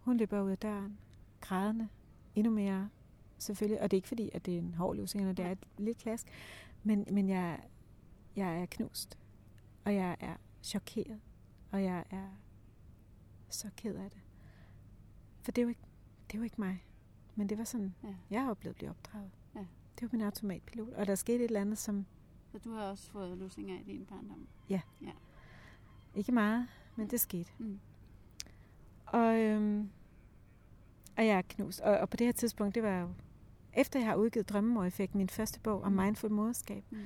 hun 0.00 0.16
løber 0.16 0.40
ud 0.40 0.50
af 0.50 0.58
døren, 0.58 0.98
grædende, 1.40 1.88
endnu 2.34 2.52
mere 2.52 2.88
selvfølgelig. 3.38 3.80
Og 3.80 3.90
det 3.90 3.96
er 3.96 3.98
ikke 3.98 4.08
fordi, 4.08 4.30
at 4.34 4.46
det 4.46 4.54
er 4.54 4.58
en 4.58 4.74
hård 4.74 4.96
lussing, 4.96 5.36
det 5.36 5.44
er 5.44 5.52
et 5.52 5.66
lille 5.78 5.94
klask. 5.94 6.26
Men, 6.82 7.06
men 7.10 7.28
jeg, 7.28 7.60
jeg 8.36 8.62
er 8.62 8.66
knust, 8.66 9.18
og 9.84 9.94
jeg 9.94 10.16
er 10.20 10.36
chokeret, 10.62 11.20
og 11.70 11.82
jeg 11.82 12.04
er 12.10 12.28
så 13.48 13.70
ked 13.76 13.94
af 13.94 14.10
det. 14.10 14.20
For 15.42 15.52
det 15.52 15.62
er 15.62 15.64
jo 15.64 15.68
ikke, 15.68 15.86
det 16.26 16.34
er 16.34 16.38
jo 16.38 16.44
ikke 16.44 16.60
mig. 16.60 16.84
Men 17.38 17.48
det 17.48 17.58
var 17.58 17.64
sådan, 17.64 17.94
ja. 18.02 18.14
jeg 18.30 18.42
har 18.42 18.50
oplevet 18.50 18.72
at 18.74 18.76
blive 18.76 18.90
opdraget. 18.90 19.30
Ja. 19.54 19.60
Det 19.94 20.02
var 20.02 20.08
min 20.12 20.20
automatpilot. 20.20 20.92
Og 20.92 21.06
der 21.06 21.14
skete 21.14 21.38
et 21.38 21.44
eller 21.44 21.60
andet, 21.60 21.78
som... 21.78 22.06
Så 22.52 22.58
du 22.58 22.72
har 22.72 22.82
også 22.82 23.10
fået 23.10 23.38
lussinger 23.38 23.80
i 23.80 23.82
din 23.82 24.04
barndom? 24.04 24.46
Ja. 24.70 24.80
ja. 25.02 25.12
Ikke 26.14 26.32
meget, 26.32 26.66
men 26.96 27.10
det 27.10 27.20
skete. 27.20 27.50
Mm. 27.58 27.80
Og, 29.06 29.40
øhm, 29.40 29.90
og 31.16 31.26
jeg 31.26 31.38
er 31.38 31.42
knust. 31.42 31.80
Og, 31.80 31.98
og 31.98 32.10
på 32.10 32.16
det 32.16 32.26
her 32.26 32.32
tidspunkt, 32.32 32.74
det 32.74 32.82
var 32.82 33.00
jo 33.00 33.08
efter 33.72 33.98
jeg 33.98 34.08
har 34.08 34.14
udgivet 34.14 34.48
Drømmemor, 34.48 34.82
jeg 34.82 34.92
fik 34.92 35.14
min 35.14 35.28
første 35.28 35.60
bog 35.60 35.82
om 35.82 35.92
mm. 35.92 35.98
mindful 35.98 36.30
moderskab. 36.30 36.84
Mm. 36.90 36.98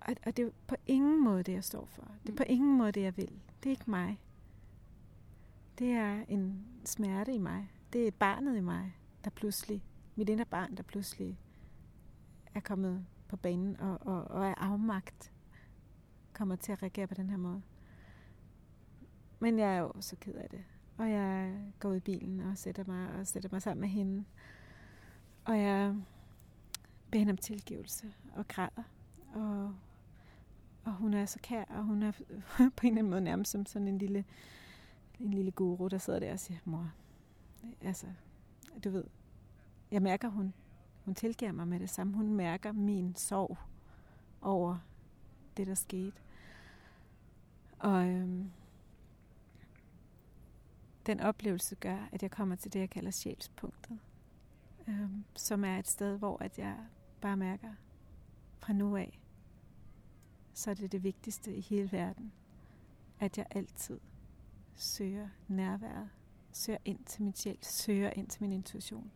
Og, 0.00 0.14
og 0.26 0.36
det 0.36 0.46
er 0.46 0.50
på 0.66 0.76
ingen 0.86 1.24
måde 1.24 1.42
det, 1.42 1.52
jeg 1.52 1.64
står 1.64 1.84
for. 1.84 2.02
Det 2.22 2.28
er 2.28 2.32
mm. 2.32 2.36
på 2.36 2.44
ingen 2.46 2.78
måde 2.78 2.92
det, 2.92 3.02
jeg 3.02 3.16
vil. 3.16 3.32
Det 3.62 3.66
er 3.66 3.70
ikke 3.70 3.90
mig. 3.90 4.20
Det 5.78 5.90
er 5.90 6.24
en 6.28 6.66
smerte 6.84 7.34
i 7.34 7.38
mig. 7.38 7.70
Det 7.92 8.06
er 8.06 8.10
barnet 8.10 8.56
i 8.56 8.60
mig, 8.60 8.92
der 9.24 9.30
pludselig, 9.30 9.84
mit 10.16 10.28
indre 10.28 10.44
barn, 10.44 10.76
der 10.76 10.82
pludselig 10.82 11.38
er 12.54 12.60
kommet 12.60 13.06
på 13.28 13.36
banen 13.36 13.80
og, 13.80 13.98
og, 14.00 14.24
og 14.24 14.46
er 14.46 14.54
afmagt, 14.54 15.32
kommer 16.32 16.56
til 16.56 16.72
at 16.72 16.82
reagere 16.82 17.06
på 17.06 17.14
den 17.14 17.30
her 17.30 17.36
måde. 17.36 17.62
Men 19.38 19.58
jeg 19.58 19.74
er 19.74 19.78
jo 19.78 19.92
så 20.00 20.16
ked 20.16 20.34
af 20.34 20.50
det. 20.50 20.64
Og 20.98 21.10
jeg 21.10 21.62
går 21.78 21.90
ud 21.90 21.96
i 21.96 22.00
bilen 22.00 22.40
og 22.40 22.58
sætter 22.58 22.84
mig 22.84 23.12
og 23.12 23.26
sætter 23.26 23.48
mig 23.52 23.62
sammen 23.62 23.80
med 23.80 23.88
hende. 23.88 24.24
Og 25.44 25.58
jeg 25.58 25.96
beder 27.10 27.18
hende 27.18 27.30
om 27.30 27.36
tilgivelse 27.36 28.14
og 28.36 28.48
græder. 28.48 28.82
Og, 29.34 29.74
og 30.84 30.92
hun 30.92 31.14
er 31.14 31.26
så 31.26 31.38
kær, 31.42 31.64
og 31.64 31.84
hun 31.84 32.02
er 32.02 32.12
på 32.76 32.86
en 32.86 32.88
eller 32.88 32.98
anden 32.98 33.10
måde 33.10 33.20
nærmest 33.20 33.50
som 33.50 33.66
sådan 33.66 33.88
en 33.88 33.98
lille, 33.98 34.24
en 35.20 35.34
lille 35.34 35.50
guru, 35.50 35.88
der 35.88 35.98
sidder 35.98 36.18
der 36.18 36.32
og 36.32 36.40
siger, 36.40 36.58
mor, 36.64 36.92
altså, 37.82 38.06
du 38.84 38.90
ved, 38.90 39.04
jeg 39.90 40.02
mærker, 40.02 40.28
hun, 40.28 40.54
hun 41.04 41.14
tilgiver 41.14 41.52
mig 41.52 41.68
med 41.68 41.80
det 41.80 41.90
samme. 41.90 42.16
Hun 42.16 42.34
mærker 42.34 42.72
min 42.72 43.14
sorg 43.14 43.58
over 44.40 44.78
det, 45.56 45.66
der 45.66 45.74
skete. 45.74 46.16
Og 47.78 48.08
øhm, 48.08 48.50
den 51.06 51.20
oplevelse 51.20 51.74
gør, 51.74 52.08
at 52.12 52.22
jeg 52.22 52.30
kommer 52.30 52.56
til 52.56 52.72
det, 52.72 52.80
jeg 52.80 52.90
kalder 52.90 53.10
sjælspunktet. 53.10 53.98
Øhm, 54.88 55.24
som 55.36 55.64
er 55.64 55.78
et 55.78 55.88
sted, 55.88 56.18
hvor 56.18 56.42
at 56.42 56.58
jeg 56.58 56.76
bare 57.20 57.36
mærker, 57.36 57.74
fra 58.58 58.72
nu 58.72 58.96
af, 58.96 59.20
så 60.54 60.70
er 60.70 60.74
det 60.74 60.92
det 60.92 61.02
vigtigste 61.02 61.54
i 61.54 61.60
hele 61.60 61.92
verden, 61.92 62.32
at 63.20 63.38
jeg 63.38 63.46
altid 63.50 64.00
søger 64.76 65.28
nærværet 65.48 66.08
søger 66.52 66.78
ind 66.84 67.04
til 67.04 67.22
min 67.22 67.34
sjæl, 67.34 67.58
søger 67.62 68.10
ind 68.10 68.28
til 68.28 68.42
min 68.42 68.52
intuition. 68.52 69.10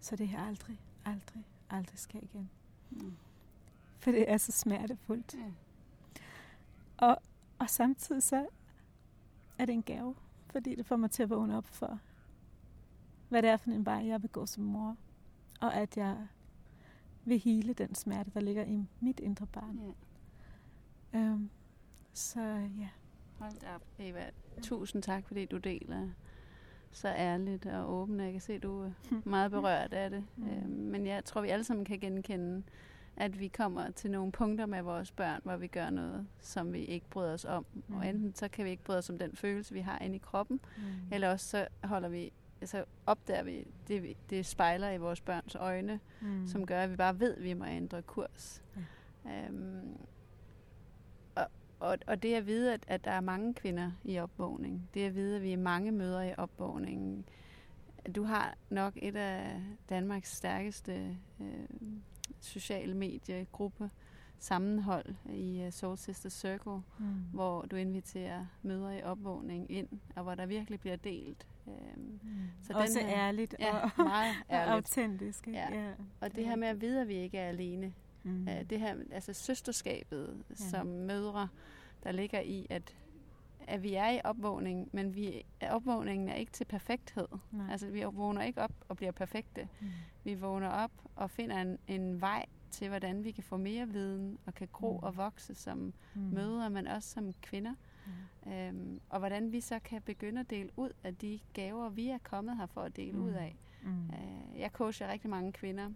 Så 0.00 0.16
det 0.16 0.28
her 0.28 0.40
aldrig, 0.40 0.80
aldrig, 1.04 1.44
aldrig 1.70 1.98
sker 1.98 2.20
igen. 2.22 2.50
Mm. 2.90 3.16
For 3.98 4.10
det 4.10 4.30
er 4.30 4.36
så 4.36 4.52
smertefuldt. 4.52 5.34
Ja. 5.34 5.52
Og, 6.96 7.18
og 7.58 7.70
samtidig 7.70 8.22
så 8.22 8.46
er 9.58 9.64
det 9.64 9.72
en 9.72 9.82
gave, 9.82 10.14
fordi 10.50 10.74
det 10.74 10.86
får 10.86 10.96
mig 10.96 11.10
til 11.10 11.22
at 11.22 11.30
vågne 11.30 11.56
op 11.56 11.66
for, 11.66 12.00
hvad 13.28 13.42
det 13.42 13.50
er 13.50 13.56
for 13.56 13.70
en 13.70 13.86
vej, 13.86 14.06
jeg 14.06 14.22
vil 14.22 14.30
gå 14.30 14.46
som 14.46 14.64
mor. 14.64 14.96
Og 15.60 15.74
at 15.74 15.96
jeg 15.96 16.26
vil 17.24 17.38
hele 17.38 17.72
den 17.72 17.94
smerte, 17.94 18.30
der 18.34 18.40
ligger 18.40 18.64
i 18.64 18.84
mit 19.00 19.20
indre 19.20 19.46
barn. 19.46 19.94
Ja. 21.12 21.18
Øhm, 21.18 21.50
så 22.12 22.40
ja. 22.78 22.88
Hold 23.38 23.74
op, 23.74 23.82
Eva. 23.98 24.30
Tusind 24.62 25.02
tak, 25.02 25.26
fordi 25.26 25.44
du 25.44 25.56
deler 25.56 26.08
så 26.92 27.08
ærligt 27.08 27.66
og 27.66 27.92
åbent. 27.94 28.22
Jeg 28.22 28.32
kan 28.32 28.40
se, 28.40 28.52
at 28.52 28.62
du 28.62 28.82
er 28.82 28.90
meget 29.24 29.50
berørt 29.50 29.92
af 29.92 30.10
det. 30.10 30.24
Mm. 30.36 30.48
Øhm, 30.48 30.68
men 30.68 31.06
jeg 31.06 31.24
tror, 31.24 31.40
vi 31.40 31.48
alle 31.48 31.64
sammen 31.64 31.84
kan 31.84 31.98
genkende, 31.98 32.62
at 33.16 33.40
vi 33.40 33.48
kommer 33.48 33.90
til 33.90 34.10
nogle 34.10 34.32
punkter 34.32 34.66
med 34.66 34.82
vores 34.82 35.10
børn, 35.10 35.40
hvor 35.44 35.56
vi 35.56 35.66
gør 35.66 35.90
noget, 35.90 36.26
som 36.40 36.72
vi 36.72 36.84
ikke 36.84 37.06
bryder 37.10 37.32
os 37.32 37.44
om. 37.44 37.66
Mm. 37.88 37.96
Og 37.96 38.08
enten 38.08 38.34
så 38.34 38.48
kan 38.48 38.64
vi 38.64 38.70
ikke 38.70 38.82
bryde 38.82 38.98
os 38.98 39.10
om 39.10 39.18
den 39.18 39.36
følelse, 39.36 39.74
vi 39.74 39.80
har 39.80 39.98
inde 39.98 40.16
i 40.16 40.18
kroppen, 40.18 40.60
mm. 40.76 40.82
eller 41.12 41.30
også 41.30 41.48
så 41.48 41.66
holder 41.84 42.08
vi 42.08 42.32
så 42.64 42.84
opdager 43.06 43.42
vi, 43.42 43.66
det, 43.88 44.16
det 44.30 44.46
spejler 44.46 44.90
i 44.90 44.96
vores 44.96 45.20
børns 45.20 45.54
øjne, 45.54 46.00
mm. 46.20 46.46
som 46.46 46.66
gør, 46.66 46.82
at 46.82 46.90
vi 46.90 46.96
bare 46.96 47.20
ved, 47.20 47.36
at 47.36 47.42
vi 47.42 47.54
må 47.54 47.64
ændre 47.64 48.02
kurs. 48.02 48.62
Ja. 49.24 49.46
Øhm, 49.46 49.96
og, 51.80 51.98
og, 52.06 52.22
det 52.22 52.34
at 52.34 52.46
vide, 52.46 52.74
at, 52.74 52.84
at 52.86 53.04
der 53.04 53.10
er 53.10 53.20
mange 53.20 53.54
kvinder 53.54 53.90
i 54.04 54.18
opvågning, 54.18 54.88
det 54.94 55.06
at 55.06 55.14
vide, 55.14 55.36
at 55.36 55.42
vi 55.42 55.52
er 55.52 55.56
mange 55.56 55.92
møder 55.92 56.22
i 56.22 56.34
opvågningen, 56.36 57.24
du 58.16 58.22
har 58.22 58.54
nok 58.70 58.92
et 58.96 59.16
af 59.16 59.62
Danmarks 59.88 60.36
stærkeste 60.36 61.16
øh, 61.40 61.46
sociale 62.40 62.94
mediegrupper, 62.94 63.88
sammenhold 64.38 65.14
i 65.32 65.64
uh, 65.66 65.72
Soul 65.72 65.98
Sister 65.98 66.28
Circle, 66.28 66.82
mm. 66.98 67.04
hvor 67.32 67.62
du 67.62 67.76
inviterer 67.76 68.46
møder 68.62 68.90
i 68.90 69.02
opvågning 69.02 69.70
ind, 69.70 69.88
og 70.16 70.22
hvor 70.22 70.34
der 70.34 70.46
virkelig 70.46 70.80
bliver 70.80 70.96
delt 70.96 71.46
Øhm, 71.70 72.20
mm. 72.22 72.50
så 72.62 72.72
Også 72.72 72.98
den 72.98 73.06
her, 73.08 73.16
ærligt 73.16 73.54
ja, 73.60 73.76
og 73.78 73.90
meget 73.96 74.34
ærligt. 74.50 74.74
autentisk. 74.74 75.46
Ikke? 75.46 75.58
Ja. 75.58 75.74
Ja. 75.74 75.92
Og 76.20 76.36
det 76.36 76.46
her 76.46 76.56
med 76.56 76.68
at 76.68 76.80
vide, 76.80 77.00
at 77.00 77.08
vi 77.08 77.14
ikke 77.14 77.38
er 77.38 77.48
alene. 77.48 77.92
Mm. 78.22 78.42
Uh, 78.42 78.62
det 78.70 78.80
her, 78.80 78.96
altså 79.10 79.32
søsterskabet 79.32 80.42
ja. 80.50 80.54
som 80.54 80.86
mødre, 80.86 81.48
der 82.04 82.12
ligger 82.12 82.40
i, 82.40 82.66
at 82.70 82.96
at 83.66 83.82
vi 83.82 83.94
er 83.94 84.10
i 84.10 84.20
opvågning, 84.24 84.88
men 84.92 85.14
vi, 85.14 85.42
opvågningen 85.70 86.28
er 86.28 86.34
ikke 86.34 86.52
til 86.52 86.64
perfekthed. 86.64 87.28
Nej. 87.52 87.66
Altså, 87.70 87.86
vi 87.86 88.04
vågner 88.12 88.42
ikke 88.42 88.62
op 88.62 88.72
og 88.88 88.96
bliver 88.96 89.12
perfekte. 89.12 89.68
Mm. 89.80 89.86
Vi 90.24 90.34
vågner 90.34 90.68
op 90.68 90.90
og 91.16 91.30
finder 91.30 91.62
en, 91.62 91.78
en 91.88 92.20
vej 92.20 92.46
til, 92.70 92.88
hvordan 92.88 93.24
vi 93.24 93.30
kan 93.30 93.44
få 93.44 93.56
mere 93.56 93.88
viden 93.88 94.38
og 94.46 94.54
kan 94.54 94.68
gro 94.72 94.92
mm. 94.92 95.04
og 95.04 95.16
vokse 95.16 95.54
som 95.54 95.78
mm. 96.14 96.20
mødre, 96.20 96.70
men 96.70 96.86
også 96.86 97.08
som 97.08 97.32
kvinder. 97.42 97.74
Mm. 98.44 98.52
Øhm, 98.52 99.00
og 99.08 99.18
hvordan 99.18 99.52
vi 99.52 99.60
så 99.60 99.78
kan 99.78 100.02
begynde 100.02 100.40
at 100.40 100.50
dele 100.50 100.70
ud 100.76 100.90
af 101.04 101.16
de 101.16 101.40
gaver, 101.52 101.88
vi 101.88 102.08
er 102.08 102.18
kommet 102.18 102.56
her 102.56 102.66
for 102.66 102.80
at 102.80 102.96
dele 102.96 103.18
mm. 103.18 103.24
ud 103.24 103.30
af. 103.30 103.56
Mm. 103.82 104.04
Øh, 104.06 104.60
jeg 104.60 104.70
coacher 104.70 105.12
rigtig 105.12 105.30
mange 105.30 105.52
kvinder, 105.52 105.90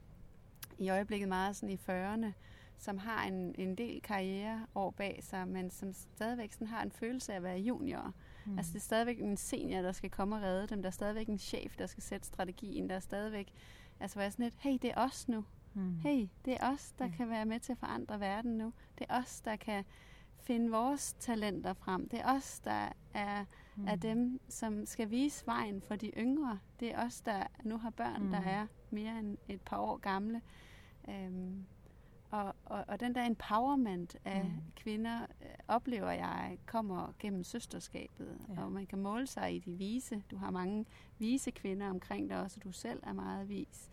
i 0.78 0.90
øjeblikket 0.90 1.28
meget 1.28 1.56
sådan 1.56 1.70
i 1.70 1.80
40'erne, 1.90 2.32
som 2.78 2.98
har 2.98 3.24
en, 3.24 3.54
en 3.58 3.74
del 3.74 4.02
karriere 4.02 4.66
år 4.74 4.90
bag 4.90 5.18
sig, 5.22 5.48
men 5.48 5.70
som 5.70 5.92
stadigvæk 5.92 6.52
sådan 6.52 6.66
har 6.66 6.82
en 6.82 6.90
følelse 6.90 7.32
af 7.32 7.36
at 7.36 7.42
være 7.42 7.58
junior. 7.58 8.14
Mm. 8.44 8.58
Altså 8.58 8.72
det 8.72 8.78
er 8.78 8.82
stadigvæk 8.82 9.20
en 9.20 9.36
senior, 9.36 9.82
der 9.82 9.92
skal 9.92 10.10
komme 10.10 10.36
og 10.36 10.42
redde 10.42 10.66
dem. 10.66 10.82
Der 10.82 10.86
er 10.86 10.92
stadigvæk 10.92 11.28
en 11.28 11.38
chef, 11.38 11.76
der 11.76 11.86
skal 11.86 12.02
sætte 12.02 12.26
strategien. 12.26 12.88
Der 12.88 12.96
er 12.96 13.00
stadigvæk, 13.00 13.52
altså 14.00 14.20
jeg 14.20 14.32
sådan 14.32 14.44
lidt, 14.44 14.56
hey, 14.58 14.78
det 14.82 14.90
er 14.90 14.96
os 14.96 15.28
nu. 15.28 15.44
Mm. 15.74 15.96
Hey, 15.98 16.28
det 16.44 16.56
er 16.60 16.72
os, 16.72 16.92
der 16.98 17.06
mm. 17.06 17.12
kan 17.12 17.30
være 17.30 17.46
med 17.46 17.60
til 17.60 17.72
at 17.72 17.78
forandre 17.78 18.20
verden 18.20 18.58
nu. 18.58 18.72
Det 18.98 19.06
er 19.08 19.18
os, 19.18 19.40
der 19.40 19.56
kan 19.56 19.84
finde 20.40 20.70
vores 20.70 21.12
talenter 21.12 21.72
frem. 21.72 22.08
Det 22.08 22.20
er 22.20 22.36
os, 22.36 22.60
der 22.60 22.88
er, 23.14 23.44
mm. 23.76 23.88
er 23.88 23.96
dem, 23.96 24.40
som 24.48 24.86
skal 24.86 25.10
vise 25.10 25.46
vejen 25.46 25.80
for 25.80 25.96
de 25.96 26.10
yngre. 26.18 26.58
Det 26.80 26.94
er 26.94 27.06
os, 27.06 27.20
der 27.20 27.46
nu 27.64 27.78
har 27.78 27.90
børn, 27.90 28.22
mm. 28.22 28.30
der 28.30 28.40
er 28.40 28.66
mere 28.90 29.18
end 29.18 29.38
et 29.48 29.60
par 29.60 29.78
år 29.78 29.96
gamle. 29.96 30.40
Øhm, 31.08 31.64
og, 32.30 32.54
og, 32.64 32.84
og 32.88 33.00
den 33.00 33.14
der 33.14 33.26
empowerment 33.26 34.16
af 34.24 34.44
mm. 34.44 34.50
kvinder, 34.76 35.20
øh, 35.22 35.48
oplever 35.68 36.10
jeg, 36.10 36.58
kommer 36.66 37.14
gennem 37.18 37.44
søsterskabet. 37.44 38.38
Ja. 38.48 38.62
Og 38.62 38.72
man 38.72 38.86
kan 38.86 38.98
måle 38.98 39.26
sig 39.26 39.54
i 39.54 39.58
de 39.58 39.72
vise. 39.72 40.22
Du 40.30 40.36
har 40.36 40.50
mange 40.50 40.86
vise 41.18 41.50
kvinder 41.50 41.90
omkring 41.90 42.30
dig 42.30 42.40
også, 42.40 42.56
og 42.60 42.64
du 42.64 42.72
selv 42.72 43.02
er 43.02 43.12
meget 43.12 43.48
vis. 43.48 43.90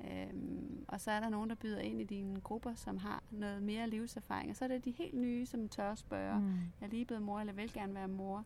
Øhm, 0.00 0.84
og 0.88 1.00
så 1.00 1.10
er 1.10 1.20
der 1.20 1.28
nogen, 1.28 1.50
der 1.50 1.56
byder 1.56 1.78
ind 1.78 2.00
i 2.00 2.04
dine 2.04 2.40
grupper, 2.40 2.74
som 2.74 2.98
har 2.98 3.22
noget 3.30 3.62
mere 3.62 3.88
livserfaring. 3.88 4.50
Og 4.50 4.56
så 4.56 4.64
er 4.64 4.68
det 4.68 4.84
de 4.84 4.90
helt 4.90 5.14
nye, 5.14 5.46
som 5.46 5.68
tør 5.68 5.94
spørge, 5.94 6.40
mm. 6.40 6.46
jeg 6.80 6.86
er 6.86 6.90
lige 6.90 7.04
blevet 7.04 7.22
mor, 7.22 7.40
eller 7.40 7.52
vil 7.52 7.72
gerne 7.72 7.94
være 7.94 8.08
mor. 8.08 8.44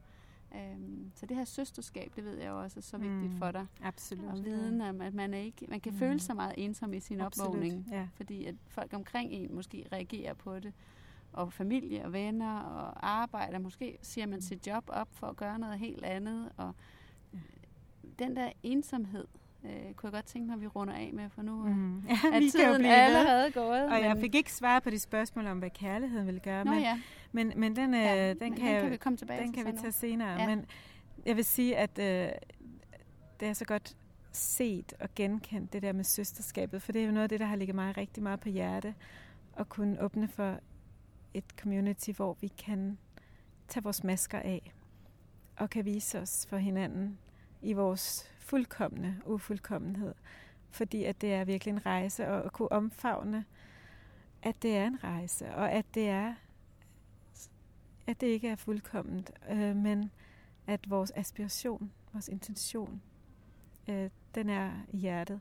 Øhm, 0.55 1.11
så 1.15 1.27
det 1.27 1.37
her 1.37 1.45
søsterskab, 1.45 2.13
det 2.17 2.25
ved 2.25 2.39
jeg 2.39 2.51
også 2.51 2.81
er 2.81 2.83
så 2.83 2.99
vigtigt 2.99 3.33
mm. 3.33 3.39
for 3.39 3.51
dig. 3.51 3.67
Absolut. 3.83 4.31
Og 4.31 4.45
viden 4.45 4.81
om, 4.81 5.01
at 5.01 5.15
man, 5.15 5.35
er 5.35 5.39
ikke, 5.39 5.67
man 5.69 5.81
kan 5.81 5.93
mm. 5.93 5.99
føle 5.99 6.21
sig 6.21 6.37
meget 6.37 6.55
ensom 6.57 6.93
i 6.93 7.01
sin 7.01 7.21
Absolut. 7.21 7.49
opvågning. 7.49 7.87
Ja. 7.91 8.09
Fordi 8.15 8.45
at 8.45 8.55
folk 8.69 8.93
omkring 8.93 9.33
en 9.33 9.55
måske 9.55 9.87
reagerer 9.93 10.35
på 10.35 10.59
det. 10.59 10.73
Og 11.33 11.53
familie 11.53 12.05
og 12.05 12.13
venner 12.13 12.59
og 12.59 13.09
arbejder. 13.09 13.59
Måske 13.59 13.99
siger 14.03 14.27
man 14.27 14.43
sit 14.43 14.67
job 14.67 14.85
op 14.89 15.09
for 15.13 15.27
at 15.27 15.37
gøre 15.37 15.59
noget 15.59 15.79
helt 15.79 16.05
andet. 16.05 16.53
Og 16.57 16.75
ja. 17.33 17.39
den 18.19 18.37
der 18.37 18.53
ensomhed, 18.63 19.25
øh, 19.65 19.71
kunne 19.71 20.07
jeg 20.07 20.13
godt 20.13 20.25
tænke 20.25 20.47
mig, 20.47 20.55
at 20.55 20.61
vi 20.61 20.67
runder 20.67 20.95
af 20.95 21.11
med, 21.13 21.31
for 21.31 21.43
nu 21.43 21.57
mm. 21.57 22.01
ja, 22.09 22.19
er 22.33 22.41
vi 22.41 22.51
tiden 22.51 22.85
allerede 22.85 23.51
gået. 23.51 23.83
Og 23.83 23.91
men... 23.91 24.05
jeg 24.05 24.17
fik 24.21 24.35
ikke 24.35 24.53
svar 24.53 24.81
på 24.81 24.91
de 24.91 24.99
spørgsmål 24.99 25.47
om, 25.47 25.59
hvad 25.59 25.71
kærligheden 25.71 26.27
vil 26.27 26.41
gøre, 26.41 26.65
Nå, 26.65 26.71
men, 26.71 26.81
ja. 26.81 27.01
Men, 27.33 27.53
men 27.57 27.77
den, 27.77 27.95
øh, 27.95 28.01
ja, 28.01 28.29
den, 28.29 28.39
kan, 28.39 28.49
den 28.49 28.83
kan 28.83 28.91
vi 28.91 28.97
komme 28.97 29.17
tilbage 29.17 29.43
den 29.43 29.53
til 29.53 29.65
kan 29.65 29.73
vi 29.73 29.79
tage 29.79 29.93
senere. 29.93 30.41
Ja. 30.41 30.47
Men 30.47 30.67
jeg 31.27 31.37
vil 31.37 31.45
sige, 31.45 31.77
at 31.77 31.99
øh, 31.99 32.29
det 33.41 33.49
er 33.49 33.53
så 33.53 33.65
godt 33.65 33.97
set 34.33 34.95
og 35.01 35.09
genkendt, 35.15 35.73
det 35.73 35.83
der 35.83 35.93
med 35.93 36.05
søsterskabet, 36.05 36.83
for 36.83 36.93
det 36.93 37.03
er 37.03 37.07
jo 37.07 37.13
noget 37.13 37.23
af 37.23 37.29
det, 37.29 37.41
der 37.41 37.47
har 37.47 37.57
ligget 37.57 37.75
mig 37.75 37.97
rigtig 37.97 38.23
meget 38.23 38.41
på 38.41 38.49
hjerte, 38.49 38.95
at 39.57 39.69
kunne 39.69 40.03
åbne 40.03 40.29
for 40.29 40.61
et 41.35 41.45
community, 41.61 42.11
hvor 42.11 42.37
vi 42.41 42.47
kan 42.47 42.99
tage 43.69 43.83
vores 43.83 44.05
masker 44.05 44.39
af, 44.39 44.73
og 45.57 45.71
kan 45.71 45.85
vise 45.85 46.21
os 46.21 46.47
for 46.51 46.57
hinanden 46.57 47.19
i 47.63 47.73
vores 47.73 48.33
fuldkommende 48.39 49.15
ufuldkommenhed. 49.25 50.15
Fordi 50.71 51.05
at 51.05 51.21
det 51.21 51.35
er 51.35 51.45
virkelig 51.45 51.73
en 51.73 51.87
rejse, 51.87 52.29
og 52.29 52.45
at 52.45 52.53
kunne 52.53 52.73
omfavne, 52.73 53.45
at 54.43 54.63
det 54.63 54.77
er 54.77 54.87
en 54.87 55.05
rejse, 55.05 55.55
og 55.55 55.73
at 55.73 55.85
det 55.95 56.09
er 56.09 56.35
at 58.07 58.21
det 58.21 58.27
ikke 58.27 58.49
er 58.49 58.57
fuldkomment, 58.57 59.31
øh, 59.51 59.77
men 59.77 60.11
at 60.67 60.91
vores 60.91 61.13
aspiration, 61.17 61.93
vores 62.13 62.29
intention, 62.29 63.03
øh, 63.89 64.11
den 64.35 64.49
er 64.49 64.73
i 64.93 64.97
hjertet. 64.97 65.41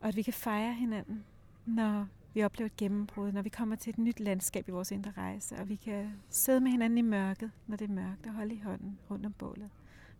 Og 0.00 0.08
at 0.08 0.16
vi 0.16 0.22
kan 0.22 0.32
fejre 0.32 0.74
hinanden, 0.74 1.24
når 1.66 2.06
vi 2.34 2.44
oplever 2.44 2.66
et 2.66 2.76
gennembrud, 2.76 3.32
når 3.32 3.42
vi 3.42 3.48
kommer 3.48 3.76
til 3.76 3.90
et 3.90 3.98
nyt 3.98 4.20
landskab 4.20 4.68
i 4.68 4.70
vores 4.70 4.90
indre 4.90 5.12
rejse, 5.16 5.56
og 5.56 5.68
vi 5.68 5.76
kan 5.76 6.12
sidde 6.30 6.60
med 6.60 6.70
hinanden 6.70 6.98
i 6.98 7.02
mørket, 7.02 7.50
når 7.66 7.76
det 7.76 7.90
er 7.90 7.94
mørkt, 7.94 8.26
og 8.26 8.32
holde 8.32 8.54
i 8.54 8.60
hånden 8.60 8.98
rundt 9.10 9.26
om 9.26 9.32
bålet. 9.32 9.70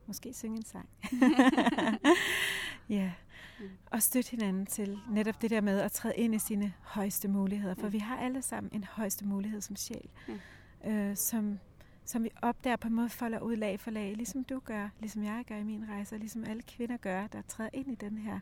Måske 0.07 0.35
synge 0.35 0.57
en 0.57 0.65
sang. 0.65 0.89
ja. 2.89 3.13
Mm. 3.61 3.69
Og 3.87 4.03
støtte 4.03 4.31
hinanden 4.31 4.67
til 4.67 4.99
netop 5.11 5.43
det 5.43 5.51
der 5.51 5.61
med 5.61 5.81
at 5.81 5.93
træde 5.93 6.15
ind 6.17 6.35
i 6.35 6.39
sine 6.39 6.73
højeste 6.83 7.29
muligheder. 7.29 7.75
For 7.75 7.87
mm. 7.87 7.93
vi 7.93 7.99
har 7.99 8.17
alle 8.17 8.43
sammen 8.43 8.71
en 8.73 8.85
højeste 8.85 9.27
mulighed 9.27 9.61
som 9.61 9.77
sjæl, 9.77 10.09
mm. 10.29 10.39
Øh, 10.85 11.17
som, 11.17 11.59
som 12.05 12.25
vi 12.25 12.31
opdager 12.43 12.77
på 12.77 12.89
en 12.89 12.95
måde 12.95 13.09
folder 13.09 13.41
ud 13.41 13.57
lag 13.57 13.81
for 13.81 13.91
lag, 13.91 14.17
ligesom 14.17 14.45
du 14.45 14.59
gør, 14.59 14.89
ligesom 15.01 15.25
jeg 15.25 15.45
gør 15.49 15.57
i 15.57 15.65
min 15.65 15.89
rejse, 15.89 16.15
og 16.15 16.19
ligesom 16.19 16.45
alle 16.45 16.63
kvinder 16.63 16.97
gør, 16.97 17.27
der 17.27 17.43
træder 17.43 17.71
ind 17.73 17.93
i 17.93 17.95
den 17.95 18.19
her 18.19 18.41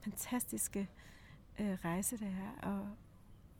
fantastiske 0.00 0.88
øh, 1.60 1.78
rejse, 1.84 2.18
der 2.18 2.26
er, 2.26 2.68
og, 2.70 2.88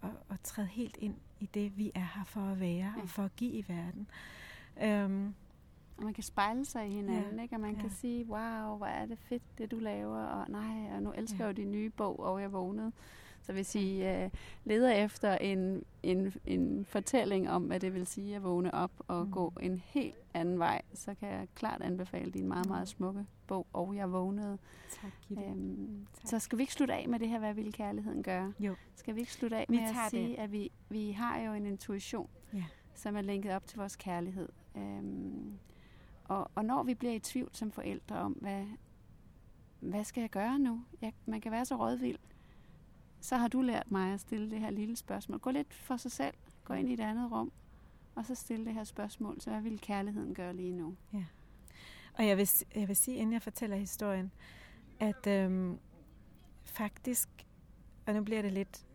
og, 0.00 0.12
og 0.28 0.42
træde 0.42 0.66
helt 0.66 0.96
ind 0.96 1.14
i 1.40 1.46
det, 1.46 1.78
vi 1.78 1.92
er 1.94 2.08
her 2.14 2.24
for 2.24 2.40
at 2.40 2.60
være 2.60 2.94
og 3.02 3.08
for 3.08 3.22
at 3.22 3.36
give 3.36 3.52
i 3.52 3.64
verden. 3.68 4.06
Øhm, 4.82 5.34
og 5.96 6.04
man 6.04 6.14
kan 6.14 6.24
spejle 6.24 6.64
sig 6.64 6.88
i 6.88 6.90
hinanden, 6.90 7.36
ja. 7.36 7.42
ikke? 7.42 7.54
Og 7.54 7.60
man 7.60 7.74
ja. 7.74 7.80
kan 7.80 7.90
sige, 7.90 8.26
wow, 8.26 8.76
hvor 8.76 8.86
er 8.86 9.06
det 9.06 9.18
fedt, 9.18 9.58
det 9.58 9.70
du 9.70 9.78
laver, 9.78 10.24
og 10.24 10.50
nej, 10.50 10.96
og 10.96 11.02
nu 11.02 11.12
elsker 11.12 11.38
ja. 11.38 11.48
jeg 11.48 11.58
jo 11.58 11.62
din 11.62 11.72
nye 11.72 11.90
bog, 11.90 12.20
og 12.20 12.40
jeg 12.40 12.52
vågnede. 12.52 12.92
Så 13.46 13.52
hvis 13.52 13.74
I 13.74 14.02
uh, 14.02 14.30
leder 14.64 14.92
efter 14.92 15.36
en, 15.36 15.84
en, 16.02 16.34
en 16.46 16.84
fortælling 16.84 17.50
om, 17.50 17.62
hvad 17.62 17.80
det 17.80 17.94
vil 17.94 18.06
sige 18.06 18.36
at 18.36 18.42
vågne 18.42 18.74
op 18.74 18.92
og 18.98 19.26
mm. 19.26 19.32
gå 19.32 19.52
en 19.60 19.82
helt 19.86 20.16
anden 20.34 20.58
vej, 20.58 20.82
så 20.94 21.14
kan 21.14 21.28
jeg 21.28 21.48
klart 21.54 21.82
anbefale 21.82 22.30
din 22.30 22.48
meget, 22.48 22.68
meget 22.68 22.88
smukke 22.88 23.26
bog, 23.46 23.66
Og 23.72 23.96
jeg 23.96 24.12
vågnede. 24.12 24.58
Tak, 24.90 25.12
øhm, 25.30 26.06
tak. 26.14 26.28
Så 26.28 26.38
skal 26.38 26.58
vi 26.58 26.62
ikke 26.62 26.72
slutte 26.72 26.94
af 26.94 27.08
med 27.08 27.18
det 27.18 27.28
her, 27.28 27.38
hvad 27.38 27.54
vil 27.54 27.72
kærligheden 27.72 28.22
gøre? 28.22 28.52
Jo. 28.60 28.74
Skal 28.94 29.14
vi 29.14 29.20
ikke 29.20 29.32
slutte 29.32 29.56
af 29.56 29.66
vi 29.68 29.76
med 29.76 29.84
at 29.84 30.10
sige, 30.10 30.28
det. 30.28 30.38
at 30.38 30.52
vi, 30.52 30.72
vi 30.88 31.10
har 31.10 31.40
jo 31.40 31.52
en 31.52 31.66
intuition, 31.66 32.28
ja. 32.52 32.64
som 32.94 33.16
er 33.16 33.20
linket 33.20 33.52
op 33.52 33.66
til 33.66 33.78
vores 33.78 33.96
kærlighed. 33.96 34.48
Øhm, 34.76 35.58
og, 36.24 36.50
og 36.54 36.64
når 36.64 36.82
vi 36.82 36.94
bliver 36.94 37.14
i 37.14 37.18
tvivl 37.18 37.48
som 37.52 37.72
forældre 37.72 38.16
om, 38.16 38.32
hvad, 38.32 38.64
hvad 39.80 40.04
skal 40.04 40.20
jeg 40.20 40.30
gøre 40.30 40.58
nu? 40.58 40.84
Jeg, 41.02 41.12
man 41.26 41.40
kan 41.40 41.52
være 41.52 41.64
så 41.64 41.76
rådvild. 41.76 42.18
Så 43.24 43.36
har 43.36 43.48
du 43.48 43.60
lært 43.60 43.90
mig 43.90 44.12
at 44.12 44.20
stille 44.20 44.50
det 44.50 44.60
her 44.60 44.70
lille 44.70 44.96
spørgsmål. 44.96 45.38
Gå 45.38 45.50
lidt 45.50 45.74
for 45.74 45.96
sig 45.96 46.12
selv. 46.12 46.34
Gå 46.64 46.74
ind 46.74 46.90
i 46.90 46.92
et 46.92 47.00
andet 47.00 47.32
rum. 47.32 47.52
Og 48.14 48.26
så 48.26 48.34
stille 48.34 48.64
det 48.66 48.74
her 48.74 48.84
spørgsmål. 48.84 49.40
Så 49.40 49.50
hvad 49.50 49.60
vil 49.60 49.80
kærligheden 49.80 50.34
gøre 50.34 50.56
lige 50.56 50.72
nu? 50.72 50.96
Ja. 51.12 51.24
Og 52.14 52.26
jeg 52.26 52.36
vil, 52.36 52.48
jeg 52.74 52.88
vil 52.88 52.96
sige, 52.96 53.16
inden 53.16 53.32
jeg 53.32 53.42
fortæller 53.42 53.76
historien, 53.76 54.32
at 55.00 55.26
øhm, 55.26 55.78
faktisk, 56.64 57.28
og 58.06 58.14
nu 58.14 58.24
bliver 58.24 58.42
det 58.42 58.52
lidt, 58.52 58.86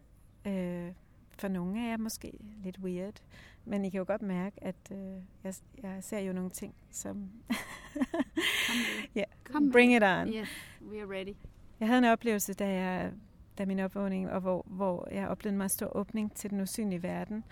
øh, 0.45 0.91
for 1.29 1.47
nogle 1.47 1.85
af 1.85 1.91
jer 1.91 1.97
måske 1.97 2.33
lidt 2.63 2.79
weird, 2.79 3.21
men 3.65 3.85
I 3.85 3.89
kan 3.89 3.97
jo 3.97 4.05
godt 4.07 4.21
mærke, 4.21 4.63
at 4.63 4.91
øh, 4.91 5.21
jeg, 5.43 5.53
jeg 5.83 6.03
ser 6.03 6.19
jo 6.19 6.33
nogle 6.33 6.49
ting, 6.49 6.75
som... 6.91 7.29
ja, 9.15 9.23
yeah. 9.51 9.71
bring 9.71 9.95
it 9.95 10.03
on. 10.03 10.27
Yes, 10.27 10.49
we 10.89 11.01
are 11.01 11.19
ready. 11.19 11.35
Jeg 11.79 11.87
havde 11.87 11.97
en 11.97 12.05
oplevelse, 12.05 12.53
da, 12.53 12.67
jeg, 12.67 13.13
da 13.59 13.65
min 13.65 13.79
opvågning, 13.79 14.29
og 14.29 14.41
hvor, 14.41 14.65
hvor 14.67 15.07
jeg 15.11 15.27
oplevede 15.27 15.53
en 15.53 15.57
meget 15.57 15.71
stor 15.71 15.97
åbning 15.97 16.35
til 16.35 16.49
den 16.49 16.61
usynlige 16.61 17.03
verden, 17.03 17.43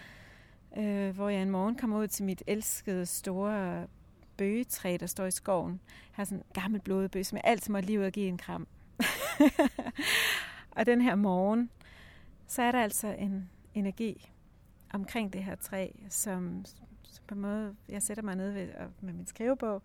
øh, 0.77 1.15
hvor 1.15 1.29
jeg 1.29 1.41
en 1.41 1.49
morgen 1.49 1.75
kom 1.75 1.93
ud 1.93 2.07
til 2.07 2.25
mit 2.25 2.43
elskede 2.47 3.05
store 3.05 3.87
bøgetræ, 4.37 4.97
der 4.99 5.05
står 5.05 5.25
i 5.25 5.31
skoven. 5.31 5.71
Jeg 5.87 6.11
har 6.11 6.23
sådan 6.23 6.37
en 6.37 6.43
gammel 6.53 6.81
blodbøg, 6.81 7.25
som 7.25 7.35
jeg 7.35 7.43
altid 7.45 7.71
måtte 7.71 7.87
lige 7.87 7.99
ud 7.99 8.05
og 8.05 8.11
give 8.11 8.27
en 8.27 8.37
kram. 8.37 8.67
og 10.77 10.85
den 10.85 11.01
her 11.01 11.15
morgen, 11.15 11.69
så 12.47 12.61
er 12.61 12.71
der 12.71 12.81
altså 12.81 13.07
en 13.07 13.49
energi 13.73 14.31
omkring 14.93 15.33
det 15.33 15.43
her 15.43 15.55
træ, 15.55 15.89
som, 16.09 16.65
som 17.03 17.23
på 17.27 17.35
en 17.35 17.41
måde, 17.41 17.75
jeg 17.89 18.01
sætter 18.01 18.23
mig 18.23 18.35
ned 18.35 18.51
ved, 18.51 18.67
med 19.01 19.13
min 19.13 19.25
skrivebog, 19.25 19.81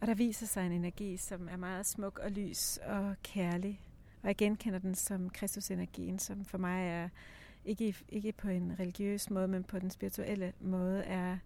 og 0.00 0.06
der 0.06 0.14
viser 0.14 0.46
sig 0.46 0.66
en 0.66 0.72
energi, 0.72 1.16
som 1.16 1.48
er 1.48 1.56
meget 1.56 1.86
smuk 1.86 2.18
og 2.18 2.30
lys 2.30 2.76
og 2.76 3.14
kærlig. 3.22 3.80
Og 4.26 4.28
jeg 4.28 4.36
genkender 4.36 4.78
den 4.78 4.94
som 4.94 5.30
Kristusenergien, 5.30 6.18
som 6.18 6.44
for 6.44 6.58
mig 6.58 6.88
er 6.88 7.08
ikke, 7.64 7.96
ikke 8.08 8.32
på 8.32 8.48
en 8.48 8.76
religiøs 8.80 9.30
måde, 9.30 9.48
men 9.48 9.64
på 9.64 9.78
den 9.78 9.90
spirituelle 9.90 10.52
måde, 10.60 11.02
er 11.02 11.38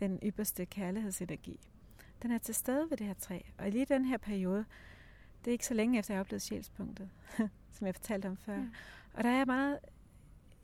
den 0.00 0.18
ypperste 0.22 0.66
kærlighedsenergi. 0.66 1.60
Den 2.22 2.30
er 2.30 2.38
til 2.38 2.54
stede 2.54 2.90
ved 2.90 2.96
det 2.96 3.06
her 3.06 3.14
træ. 3.14 3.40
Og 3.58 3.70
lige 3.70 3.84
den 3.84 4.04
her 4.04 4.16
periode, 4.16 4.64
det 5.44 5.50
er 5.50 5.52
ikke 5.52 5.66
så 5.66 5.74
længe 5.74 5.98
efter, 5.98 6.14
jeg 6.14 6.20
oplevede 6.20 6.44
sjælspunktet, 6.44 7.08
som 7.74 7.86
jeg 7.86 7.94
fortalte 7.94 8.26
om 8.26 8.36
før. 8.36 8.54
Ja. 8.54 8.66
Og 9.14 9.24
der 9.24 9.30
er 9.30 9.36
jeg 9.36 9.46
meget, 9.46 9.78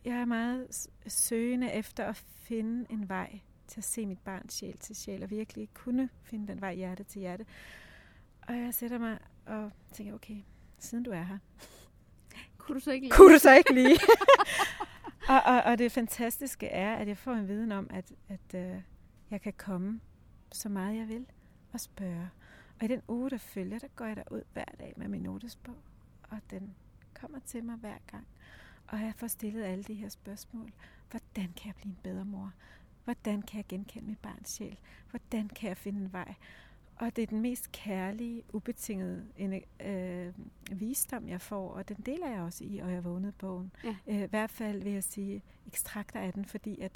jeg 0.04 0.16
er 0.16 0.24
meget 0.24 0.88
søgende 1.06 1.72
efter 1.72 2.04
at 2.04 2.16
finde 2.16 2.86
en 2.90 3.08
vej 3.08 3.40
til 3.66 3.80
at 3.80 3.84
se 3.84 4.06
mit 4.06 4.18
barns 4.18 4.54
sjæl 4.54 4.78
til 4.78 4.96
sjæl, 4.96 5.22
og 5.22 5.30
virkelig 5.30 5.68
kunne 5.74 6.08
finde 6.22 6.48
den 6.48 6.60
vej 6.60 6.74
hjerte 6.74 7.04
til 7.04 7.20
hjerte. 7.20 7.46
Og 8.48 8.56
jeg 8.56 8.74
sætter 8.74 8.98
mig 8.98 9.18
og 9.46 9.70
tænker, 9.92 10.14
okay, 10.14 10.42
siden 10.82 11.04
du 11.04 11.10
er 11.10 11.22
her, 11.22 11.38
kunne 12.58 12.74
du 12.74 12.80
så 12.80 12.90
ikke 12.90 13.06
lige? 13.06 13.12
Kunne 13.16 13.34
du 13.34 13.38
så 13.38 13.54
ikke 13.54 13.74
lige? 13.74 13.98
og, 15.34 15.40
og, 15.44 15.62
og 15.62 15.78
det 15.78 15.92
fantastiske 15.92 16.66
er, 16.66 16.94
at 16.96 17.08
jeg 17.08 17.18
får 17.18 17.32
en 17.32 17.48
viden 17.48 17.72
om, 17.72 17.90
at, 17.90 18.12
at 18.28 18.74
uh, 18.74 18.82
jeg 19.30 19.40
kan 19.40 19.52
komme 19.52 20.00
så 20.52 20.68
meget 20.68 20.96
jeg 20.96 21.08
vil 21.08 21.26
og 21.72 21.80
spørge. 21.80 22.30
Og 22.78 22.84
i 22.84 22.88
den 22.88 23.02
uge, 23.08 23.30
der 23.30 23.38
følger, 23.38 23.78
der 23.78 23.88
går 23.96 24.04
jeg 24.04 24.16
derud 24.16 24.42
hver 24.52 24.64
dag 24.64 24.92
med 24.96 25.08
min 25.08 25.22
notesbog. 25.22 25.76
Og 26.22 26.38
den 26.50 26.74
kommer 27.14 27.38
til 27.46 27.64
mig 27.64 27.76
hver 27.76 27.98
gang. 28.10 28.26
Og 28.86 29.00
jeg 29.00 29.12
får 29.16 29.26
stillet 29.26 29.64
alle 29.64 29.84
de 29.84 29.94
her 29.94 30.08
spørgsmål. 30.08 30.72
Hvordan 31.10 31.52
kan 31.56 31.66
jeg 31.66 31.74
blive 31.74 31.90
en 31.90 31.98
bedre 32.02 32.24
mor? 32.24 32.52
Hvordan 33.04 33.42
kan 33.42 33.56
jeg 33.56 33.64
genkende 33.68 34.08
mit 34.08 34.18
barns 34.18 34.50
sjæl? 34.50 34.78
Hvordan 35.10 35.48
kan 35.48 35.68
jeg 35.68 35.76
finde 35.76 36.00
en 36.00 36.12
vej? 36.12 36.34
Og 36.96 37.16
det 37.16 37.22
er 37.22 37.26
den 37.26 37.40
mest 37.40 37.72
kærlige, 37.72 38.42
ubetingede 38.52 39.26
øh, 39.80 40.32
visdom, 40.80 41.28
jeg 41.28 41.40
får, 41.40 41.70
og 41.70 41.88
den 41.88 41.96
deler 41.96 42.28
jeg 42.28 42.40
også 42.40 42.64
i, 42.64 42.78
og 42.78 42.92
jeg 42.92 43.04
vågnede 43.04 43.32
bogen. 43.32 43.72
Ja. 43.84 43.96
Øh, 44.06 44.22
I 44.22 44.26
hvert 44.26 44.50
fald 44.50 44.82
vil 44.82 44.92
jeg 44.92 45.04
sige 45.04 45.42
ekstrakter 45.66 46.20
af 46.20 46.32
den, 46.32 46.44
fordi 46.44 46.80
at 46.80 46.92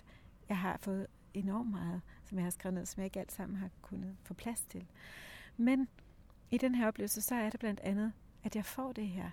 jeg 0.48 0.58
har 0.58 0.76
fået 0.76 1.06
enormt 1.34 1.70
meget, 1.70 2.00
som 2.24 2.38
jeg 2.38 2.44
har 2.44 2.50
skrevet 2.50 2.74
ned, 2.74 2.86
som 2.86 3.00
jeg 3.00 3.04
ikke 3.04 3.20
alt 3.20 3.32
sammen 3.32 3.58
har 3.58 3.70
kunnet 3.82 4.16
få 4.22 4.34
plads 4.34 4.62
til. 4.62 4.86
Men 5.56 5.88
i 6.50 6.58
den 6.58 6.74
her 6.74 6.88
oplevelse, 6.88 7.22
så 7.22 7.34
er 7.34 7.50
det 7.50 7.60
blandt 7.60 7.80
andet, 7.80 8.12
at 8.42 8.56
jeg 8.56 8.64
får 8.64 8.92
det 8.92 9.08
her. 9.08 9.30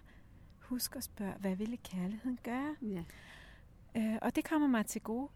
Husk 0.59 0.95
at 0.95 1.03
spørge, 1.03 1.33
hvad 1.33 1.55
ville 1.55 1.77
kærligheden 1.77 2.39
gøre? 2.43 2.75
Ja. 2.81 3.03
Øh, 3.97 4.17
og 4.21 4.35
det 4.35 4.43
kommer 4.45 4.67
mig 4.67 4.85
til 4.85 5.01
gode 5.01 5.29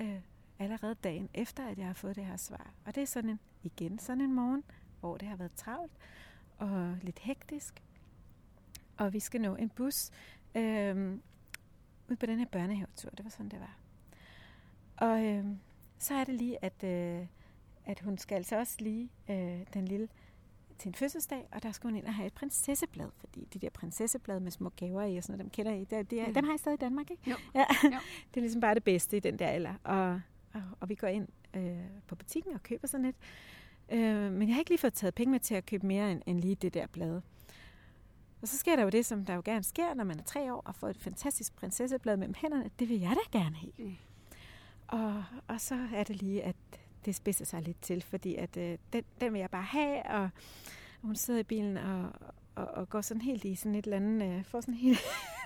øh, 0.00 0.20
allerede 0.58 0.94
dagen 0.94 1.28
efter, 1.34 1.66
at 1.66 1.78
jeg 1.78 1.86
har 1.86 1.94
fået 1.94 2.16
det 2.16 2.24
her 2.24 2.36
svar. 2.36 2.70
Og 2.84 2.94
det 2.94 3.02
er 3.02 3.06
sådan 3.06 3.30
en, 3.30 3.40
igen 3.62 3.98
sådan 3.98 4.20
en 4.20 4.34
morgen, 4.34 4.64
hvor 5.00 5.16
det 5.16 5.28
har 5.28 5.36
været 5.36 5.52
travlt 5.56 5.92
og 6.58 6.96
lidt 7.02 7.18
hektisk. 7.18 7.82
Og 8.96 9.12
vi 9.12 9.20
skal 9.20 9.40
nå 9.40 9.56
en 9.56 9.68
bus 9.68 10.10
øh, 10.54 11.18
ud 12.08 12.16
på 12.16 12.26
den 12.26 12.38
her 12.38 12.46
børnehavetur. 12.46 13.10
Det 13.10 13.24
var 13.24 13.30
sådan, 13.30 13.48
det 13.48 13.60
var. 13.60 13.78
Og 14.96 15.24
øh, 15.24 15.44
så 15.98 16.14
er 16.14 16.24
det 16.24 16.34
lige, 16.34 16.64
at, 16.64 16.84
øh, 16.84 17.26
at 17.84 18.00
hun 18.00 18.18
skal 18.18 18.36
altså 18.36 18.58
også 18.58 18.76
lige, 18.80 19.10
øh, 19.30 19.60
den 19.74 19.88
lille, 19.88 20.08
til 20.78 20.88
en 20.88 20.94
fødselsdag, 20.94 21.48
og 21.52 21.62
der 21.62 21.72
skal 21.72 21.88
hun 21.88 21.96
ind 21.96 22.06
og 22.06 22.14
have 22.14 22.26
et 22.26 22.32
prinsesseblad, 22.32 23.08
fordi 23.18 23.48
de 23.52 23.58
der 23.58 23.70
prinsesseblad 23.70 24.40
med 24.40 24.50
små 24.50 24.68
gaver 24.68 25.02
i 25.02 25.16
og 25.16 25.22
sådan 25.22 25.38
noget, 25.38 25.44
dem 25.44 25.50
kender 25.50 25.72
I. 25.72 25.84
Det, 25.84 26.10
det 26.10 26.20
er, 26.20 26.26
mm. 26.26 26.34
Dem 26.34 26.44
har 26.44 26.54
I 26.54 26.58
stadig 26.58 26.76
i 26.76 26.80
Danmark, 26.80 27.10
ikke? 27.10 27.30
Jo. 27.30 27.36
Ja. 27.54 27.64
jo. 27.84 27.90
det 28.30 28.36
er 28.36 28.40
ligesom 28.40 28.60
bare 28.60 28.74
det 28.74 28.84
bedste 28.84 29.16
i 29.16 29.20
den 29.20 29.38
der 29.38 29.46
alder. 29.46 29.74
Og, 29.84 30.20
og, 30.56 30.62
og 30.80 30.88
vi 30.88 30.94
går 30.94 31.06
ind 31.06 31.28
øh, 31.54 31.76
på 32.06 32.16
butikken 32.16 32.52
og 32.52 32.62
køber 32.62 32.88
sådan 32.88 33.06
et. 33.06 33.16
Øh, 33.92 34.32
men 34.32 34.48
jeg 34.48 34.54
har 34.54 34.60
ikke 34.60 34.70
lige 34.70 34.78
fået 34.78 34.94
taget 34.94 35.14
penge 35.14 35.30
med 35.30 35.40
til 35.40 35.54
at 35.54 35.66
købe 35.66 35.86
mere 35.86 36.12
end, 36.12 36.22
end 36.26 36.40
lige 36.40 36.54
det 36.54 36.74
der 36.74 36.86
blad. 36.86 37.20
Og 38.42 38.48
så 38.48 38.58
sker 38.58 38.76
der 38.76 38.82
jo 38.82 38.88
det, 38.88 39.06
som 39.06 39.24
der 39.24 39.34
jo 39.34 39.42
gerne 39.44 39.64
sker, 39.64 39.94
når 39.94 40.04
man 40.04 40.18
er 40.18 40.22
tre 40.22 40.54
år 40.54 40.62
og 40.64 40.74
får 40.74 40.88
et 40.88 40.98
fantastisk 40.98 41.56
prinsesseblad 41.56 42.16
mellem 42.16 42.34
hænderne. 42.38 42.70
Det 42.78 42.88
vil 42.88 43.00
jeg 43.00 43.16
da 43.24 43.38
gerne 43.38 43.56
have. 43.56 43.72
Mm. 43.78 43.96
Og, 44.86 45.24
og 45.48 45.60
så 45.60 45.88
er 45.94 46.04
det 46.04 46.16
lige, 46.22 46.42
at 46.42 46.56
det 47.04 47.14
spidser 47.14 47.44
sig 47.44 47.62
lidt 47.62 47.82
til, 47.82 48.02
fordi 48.02 48.34
at 48.34 48.56
øh, 48.56 48.78
den, 48.92 49.04
den 49.20 49.32
vil 49.32 49.38
jeg 49.38 49.50
bare 49.50 49.62
have, 49.62 50.06
og 50.06 50.30
hun 51.02 51.16
sidder 51.16 51.40
i 51.40 51.42
bilen 51.42 51.76
og, 51.76 52.10
og, 52.56 52.66
og 52.66 52.88
går 52.88 53.00
sådan 53.00 53.20
helt 53.20 53.44
i 53.44 53.54
sådan 53.54 53.74
et 53.74 53.84
eller 53.84 53.96
andet, 53.96 54.38
øh, 54.38 54.44
får 54.44 54.60
sådan 54.60 54.74
helt 54.74 55.00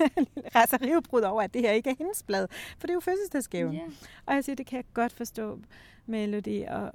raserivebrud 0.57 1.23
over, 1.23 1.43
at 1.43 1.55
det 1.55 1.63
her 1.63 1.73
ikke 1.73 1.91
er 1.91 1.95
hendes 1.99 2.23
blad, 2.23 2.47
for 2.51 2.87
det 2.87 2.91
er 2.91 2.95
jo 2.95 3.01
fødselsdagsgaven. 3.01 3.75
Yeah. 3.75 3.91
Og 4.27 4.35
jeg 4.35 4.45
siger, 4.45 4.57
det 4.57 4.67
kan 4.67 4.77
jeg 4.77 4.85
godt 4.95 5.13
forstå, 5.13 5.59
Melody, 6.07 6.67
og 6.67 6.93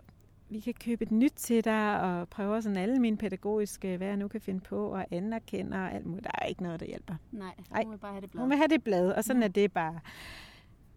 vi 0.49 0.59
kan 0.59 0.73
købe 0.73 1.03
et 1.03 1.11
nyt 1.11 1.33
til 1.35 1.63
dig, 1.63 2.01
og 2.01 2.29
prøve 2.29 2.61
sådan 2.61 2.77
alle 2.77 2.99
mine 2.99 3.17
pædagogiske, 3.17 3.97
hvad 3.97 4.07
jeg 4.07 4.17
nu 4.17 4.27
kan 4.27 4.41
finde 4.41 4.59
på, 4.59 4.87
og 4.87 5.05
anerkende 5.11 5.77
og 5.77 5.93
alt 5.93 6.05
muligt. 6.05 6.23
Der 6.23 6.31
er 6.41 6.45
ikke 6.45 6.63
noget, 6.63 6.79
der 6.79 6.85
hjælper. 6.85 7.15
Nej, 7.31 7.83
hun 7.83 7.91
vil 7.91 7.97
bare 7.97 8.11
have 8.11 8.21
det 8.21 8.31
blad. 8.31 8.41
Hun 8.41 8.49
vil 8.49 8.57
have 8.57 8.67
det 8.67 8.83
blad, 8.83 9.11
og 9.11 9.23
sådan 9.23 9.39
mm. 9.39 9.43
er 9.43 9.47
det 9.47 9.71
bare. 9.71 9.99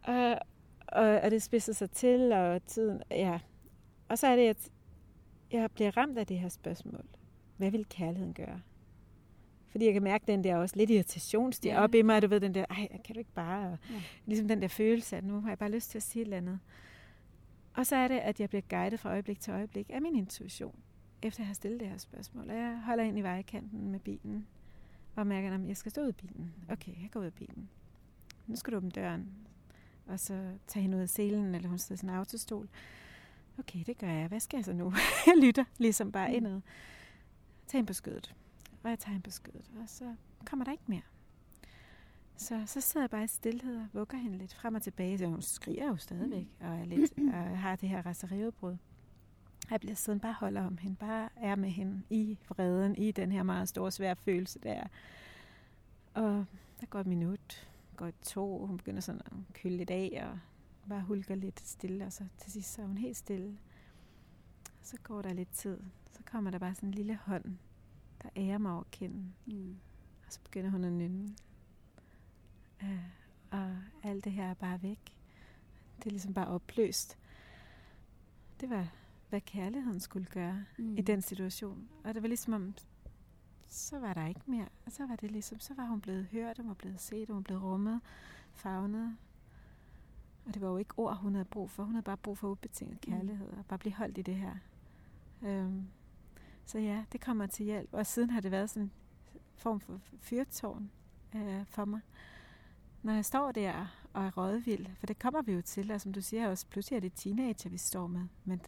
Og, 0.02 0.38
og, 0.86 1.20
og 1.20 1.30
det 1.30 1.42
spidser 1.42 1.72
sig 1.72 1.90
til, 1.90 2.32
og 2.32 2.64
tiden, 2.66 3.02
ja. 3.10 3.38
Og 4.08 4.18
så 4.18 4.26
er 4.26 4.36
det, 4.36 4.48
at 4.48 4.70
jeg 5.52 5.70
bliver 5.70 5.96
ramt 5.96 6.18
af 6.18 6.26
det 6.26 6.38
her 6.38 6.48
spørgsmål. 6.48 7.04
Hvad 7.56 7.70
vil 7.70 7.86
kærligheden 7.88 8.34
gøre? 8.34 8.60
Fordi 9.68 9.84
jeg 9.84 9.92
kan 9.92 10.02
mærke 10.02 10.24
den 10.26 10.44
der 10.44 10.56
også 10.56 10.76
lidt 10.76 10.90
irritation 10.90 11.52
stiger 11.52 11.74
ja. 11.74 11.82
op 11.82 11.94
i 11.94 12.02
mig, 12.02 12.22
du 12.22 12.26
ved 12.26 12.40
den 12.40 12.54
der, 12.54 12.64
ej, 12.70 12.88
kan 13.04 13.14
du 13.14 13.18
ikke 13.18 13.32
bare, 13.34 13.72
og 13.72 13.78
ja. 13.90 14.02
ligesom 14.26 14.48
den 14.48 14.62
der 14.62 14.68
følelse, 14.68 15.16
at 15.16 15.24
nu 15.24 15.40
har 15.40 15.48
jeg 15.48 15.58
bare 15.58 15.70
lyst 15.70 15.90
til 15.90 15.98
at 15.98 16.02
sige 16.02 16.22
et 16.22 16.26
eller 16.26 16.36
andet. 16.36 16.58
Og 17.74 17.86
så 17.86 17.96
er 17.96 18.08
det, 18.08 18.18
at 18.18 18.40
jeg 18.40 18.48
bliver 18.48 18.62
guidet 18.70 19.00
fra 19.00 19.10
øjeblik 19.10 19.40
til 19.40 19.50
øjeblik 19.50 19.90
af 19.92 20.02
min 20.02 20.16
intuition, 20.16 20.74
efter 21.22 21.42
jeg 21.42 21.46
har 21.46 21.54
stillet 21.54 21.80
det 21.80 21.88
her 21.88 21.98
spørgsmål. 21.98 22.50
Og 22.50 22.56
jeg 22.56 22.80
holder 22.84 23.04
ind 23.04 23.18
i 23.18 23.22
vejkanten 23.22 23.90
med 23.90 24.00
bilen, 24.00 24.46
og 25.16 25.26
mærker, 25.26 25.54
at 25.54 25.68
jeg 25.68 25.76
skal 25.76 25.90
stå 25.90 26.02
ud 26.02 26.06
af 26.06 26.16
bilen. 26.16 26.54
Okay, 26.68 26.92
jeg 27.02 27.10
går 27.10 27.20
ud 27.20 27.24
af 27.24 27.34
bilen. 27.34 27.68
Nu 28.46 28.56
skal 28.56 28.72
du 28.72 28.76
åbne 28.76 28.90
døren 28.90 29.28
og 30.08 30.20
så 30.20 30.52
tage 30.66 30.82
hende 30.82 30.96
ud 30.96 31.02
af 31.02 31.08
selen, 31.08 31.54
eller 31.54 31.68
hun 31.68 31.78
sidder 31.78 31.94
i 31.94 32.00
sin 32.00 32.08
autostol. 32.08 32.68
Okay, 33.58 33.78
det 33.86 33.98
gør 33.98 34.10
jeg. 34.10 34.28
Hvad 34.28 34.40
skal 34.40 34.56
jeg 34.56 34.64
så 34.64 34.72
nu? 34.72 34.92
jeg 35.26 35.34
lytter 35.42 35.64
ligesom 35.78 36.12
bare 36.12 36.28
mm. 36.28 36.34
indad. 36.34 36.60
Tag 37.66 37.78
hende 37.78 37.86
på 37.86 37.92
skødet. 37.92 38.34
Og 38.82 38.90
jeg 38.90 38.98
tager 38.98 39.12
hende 39.12 39.24
på 39.24 39.30
skødet, 39.30 39.70
og 39.82 39.88
så 39.88 40.14
kommer 40.44 40.64
der 40.64 40.72
ikke 40.72 40.84
mere. 40.86 41.02
Så, 42.36 42.62
så 42.66 42.80
sidder 42.80 43.04
jeg 43.04 43.10
bare 43.10 43.24
i 43.24 43.26
stillhed 43.26 43.76
og 43.76 43.86
vugger 43.92 44.18
hende 44.18 44.38
lidt 44.38 44.54
frem 44.54 44.74
og 44.74 44.82
tilbage. 44.82 45.18
Så 45.18 45.26
hun 45.26 45.42
skriger 45.42 45.86
jo 45.88 45.96
stadigvæk, 45.96 46.46
og, 46.60 46.66
er 46.66 46.84
lidt, 46.84 47.12
og 47.18 47.58
har 47.58 47.76
det 47.76 47.88
her 47.88 48.06
raseriudbrud. 48.06 48.76
Jeg 49.70 49.80
bliver 49.80 49.94
siden 49.94 50.20
bare 50.20 50.32
holder 50.32 50.66
om 50.66 50.78
hende, 50.78 50.96
bare 50.96 51.28
er 51.36 51.56
med 51.56 51.70
hende 51.70 52.02
i 52.10 52.38
vreden, 52.48 52.96
i 52.96 53.10
den 53.10 53.32
her 53.32 53.42
meget 53.42 53.68
store, 53.68 53.92
svære 53.92 54.16
følelse 54.16 54.58
der. 54.58 54.86
Og 56.14 56.44
der 56.80 56.86
går 56.86 57.00
et 57.00 57.06
minut, 57.06 57.68
går 57.96 58.06
i 58.06 58.12
to, 58.22 58.66
hun 58.66 58.76
begynder 58.76 59.00
sådan 59.00 59.20
at 59.24 59.54
køle 59.54 59.76
lidt 59.76 59.90
af, 59.90 60.28
og 60.30 60.38
bare 60.88 61.00
hulker 61.02 61.34
lidt 61.34 61.60
stille, 61.60 62.06
og 62.06 62.12
så 62.12 62.24
til 62.38 62.52
sidst 62.52 62.74
så 62.74 62.82
er 62.82 62.86
hun 62.86 62.98
helt 62.98 63.16
stille. 63.16 63.58
Så 64.82 64.96
går 65.02 65.22
der 65.22 65.32
lidt 65.32 65.50
tid, 65.50 65.80
så 66.12 66.22
kommer 66.24 66.50
der 66.50 66.58
bare 66.58 66.74
sådan 66.74 66.88
en 66.88 66.94
lille 66.94 67.16
hånd, 67.16 67.44
der 68.22 68.28
ærer 68.36 68.58
mig 68.58 68.72
over 68.72 68.84
kinden. 68.92 69.34
Mm. 69.46 69.76
Og 70.26 70.32
så 70.32 70.40
begynder 70.44 70.70
hun 70.70 70.84
at 70.84 70.92
nynne. 70.92 71.34
Uh, 72.82 72.88
og 73.50 73.76
alt 74.02 74.24
det 74.24 74.32
her 74.32 74.50
er 74.50 74.54
bare 74.54 74.82
væk. 74.82 75.14
Det 75.98 76.06
er 76.06 76.10
ligesom 76.10 76.34
bare 76.34 76.46
opløst. 76.48 77.18
Det 78.60 78.70
var 78.70 78.88
hvad 79.28 79.40
kærligheden 79.40 80.00
skulle 80.00 80.26
gøre 80.26 80.64
mm. 80.78 80.96
i 80.96 81.00
den 81.00 81.22
situation. 81.22 81.88
Og 82.04 82.14
det 82.14 82.22
var 82.22 82.28
ligesom 82.28 82.52
om, 82.52 82.74
så 83.66 83.98
var 83.98 84.14
der 84.14 84.26
ikke 84.26 84.40
mere. 84.46 84.68
Og 84.86 84.92
så 84.92 85.06
var 85.06 85.16
det 85.16 85.30
ligesom, 85.30 85.60
så 85.60 85.74
var 85.74 85.84
hun 85.84 86.00
blevet 86.00 86.26
hørt, 86.26 86.58
hun 86.58 86.68
var 86.68 86.74
blevet 86.74 87.00
set, 87.00 87.28
hun 87.28 87.36
var 87.36 87.42
blevet 87.42 87.62
rummet, 87.62 88.00
fagnet. 88.52 89.16
Og 90.46 90.54
det 90.54 90.62
var 90.62 90.68
jo 90.68 90.76
ikke 90.76 90.94
ord, 90.96 91.16
hun 91.16 91.34
havde 91.34 91.44
brug 91.44 91.70
for. 91.70 91.84
Hun 91.84 91.94
havde 91.94 92.04
bare 92.04 92.16
brug 92.16 92.38
for 92.38 92.48
ubetinget 92.48 93.06
mm. 93.06 93.12
kærlighed, 93.12 93.48
og 93.48 93.66
bare 93.66 93.78
blive 93.78 93.94
holdt 93.94 94.18
i 94.18 94.22
det 94.22 94.34
her. 94.34 94.54
Øhm, 95.42 95.84
så 96.68 96.78
ja, 96.78 97.04
det 97.12 97.20
kommer 97.20 97.46
til 97.46 97.64
hjælp. 97.64 97.88
Og 97.92 98.06
siden 98.06 98.30
har 98.30 98.40
det 98.40 98.50
været 98.50 98.70
sådan 98.70 98.82
en 98.82 98.92
form 99.56 99.80
for 99.80 100.00
fyrtårn 100.20 100.90
øh, 101.34 101.66
for 101.66 101.84
mig. 101.84 102.00
Når 103.02 103.12
jeg 103.12 103.24
står 103.24 103.52
der 103.52 103.86
og 104.12 104.24
er 104.24 104.30
rådvild, 104.30 104.86
for 104.98 105.06
det 105.06 105.18
kommer 105.18 105.42
vi 105.42 105.52
jo 105.52 105.62
til, 105.62 105.90
og 105.90 106.00
som 106.00 106.12
du 106.12 106.20
siger 106.20 106.48
også, 106.48 106.66
pludselig 106.66 106.96
er 106.96 107.00
det 107.00 107.12
teenager, 107.14 107.70
vi 107.70 107.78
står 107.78 108.06
med. 108.06 108.20
Men 108.44 108.60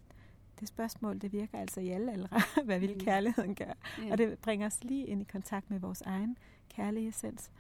det 0.61 0.69
spørgsmål, 0.69 1.19
det 1.19 1.33
virker 1.33 1.59
altså 1.59 1.81
i 1.81 1.89
alle 1.89 2.13
aldre, 2.13 2.41
hvad 2.65 2.79
vil 2.79 3.05
kærligheden 3.05 3.55
gøre? 3.55 3.75
Ja. 4.03 4.13
Og 4.13 4.19
det 4.19 4.39
bringer 4.39 4.67
os 4.67 4.85
lige 4.85 5.07
ind 5.07 5.23
i 5.23 5.25
kontakt 5.25 5.71
med 5.71 5.81
vores 5.81 6.01
egen 6.01 6.37
kærlige 6.69 7.09
essens, 7.09 7.51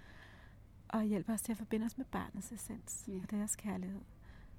og 0.88 1.02
hjælper 1.02 1.32
os 1.32 1.42
til 1.42 1.52
at 1.52 1.58
forbinde 1.58 1.86
os 1.86 1.98
med 1.98 2.06
barnets 2.06 2.52
essens 2.52 3.04
ja. 3.08 3.14
og 3.22 3.30
deres 3.30 3.56
kærlighed. 3.56 4.00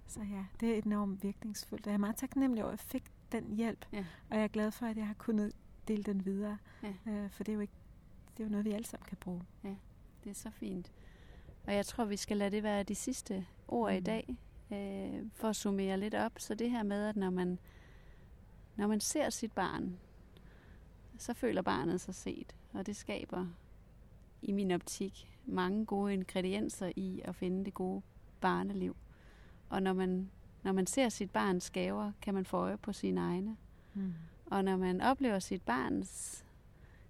Så 0.08 0.20
ja, 0.20 0.46
det 0.60 0.72
er 0.74 0.82
enormt 0.86 1.24
virkningsfuldt. 1.24 1.86
Og 1.86 1.90
jeg 1.90 1.94
er 1.94 2.00
meget 2.00 2.16
taknemmelig 2.16 2.64
over, 2.64 2.74
at 2.74 2.80
jeg 2.80 2.88
fik 2.88 3.04
den 3.32 3.56
hjælp, 3.56 3.86
ja. 3.94 4.06
og 4.30 4.38
jeg 4.38 4.44
er 4.44 4.48
glad 4.48 4.72
for, 4.72 4.86
at 4.86 4.98
jeg 4.98 5.08
har 5.08 5.14
kunnet 5.14 5.54
dele 5.92 6.04
den 6.04 6.26
videre. 6.26 6.58
Ja. 6.84 7.12
Øh, 7.12 7.30
for 7.30 7.44
det 7.44 7.52
er 7.52 7.56
jo 7.56 7.60
ikke 7.60 7.74
det 8.38 8.44
er 8.44 8.48
jo 8.48 8.52
noget, 8.52 8.66
vi 8.66 8.72
alle 8.72 8.88
sammen 8.88 9.08
kan 9.08 9.18
bruge. 9.18 9.42
Ja, 9.64 9.76
det 10.24 10.30
er 10.30 10.34
så 10.34 10.50
fint. 10.50 10.92
Og 11.68 11.76
jeg 11.76 11.86
tror, 11.86 12.06
vi 12.06 12.18
skal 12.18 12.38
lade 12.38 12.52
det 12.52 12.64
være 12.64 12.84
de 12.84 12.96
sidste 12.96 13.46
ord 13.68 13.92
mm. 13.92 13.98
i 13.98 14.00
dag, 14.00 14.38
øh, 14.72 15.30
for 15.34 15.50
at 15.50 15.56
summere 15.56 16.00
lidt 16.00 16.16
op. 16.16 16.32
Så 16.38 16.56
det 16.56 16.72
her 16.72 16.84
med, 16.84 17.06
at 17.06 17.16
når 17.16 17.30
man, 17.30 17.60
når 18.76 18.88
man 18.88 19.00
ser 19.00 19.30
sit 19.30 19.52
barn, 19.52 20.00
så 21.18 21.34
føler 21.34 21.62
barnet 21.62 22.02
sig 22.02 22.16
set. 22.16 22.56
Og 22.74 22.86
det 22.86 22.96
skaber 22.96 23.48
i 24.42 24.52
min 24.52 24.72
optik 24.72 25.28
mange 25.46 25.86
gode 25.86 26.14
ingredienser 26.14 26.92
i 26.96 27.22
at 27.24 27.36
finde 27.36 27.66
det 27.66 27.74
gode 27.74 28.02
barneliv. 28.42 28.96
Og 29.70 29.84
når 29.84 29.94
man, 29.94 30.32
når 30.64 30.72
man 30.72 30.88
ser 30.88 31.10
sit 31.10 31.32
barns 31.32 31.70
gaver, 31.70 32.12
kan 32.22 32.34
man 32.34 32.46
få 32.46 32.58
øje 32.58 32.78
på 32.78 32.94
sine 32.94 33.22
egne. 33.22 33.58
Mm. 33.94 34.14
Og 34.52 34.64
når 34.64 34.78
man 34.78 35.02
oplever 35.02 35.40
sit 35.40 35.62
barns 35.62 36.46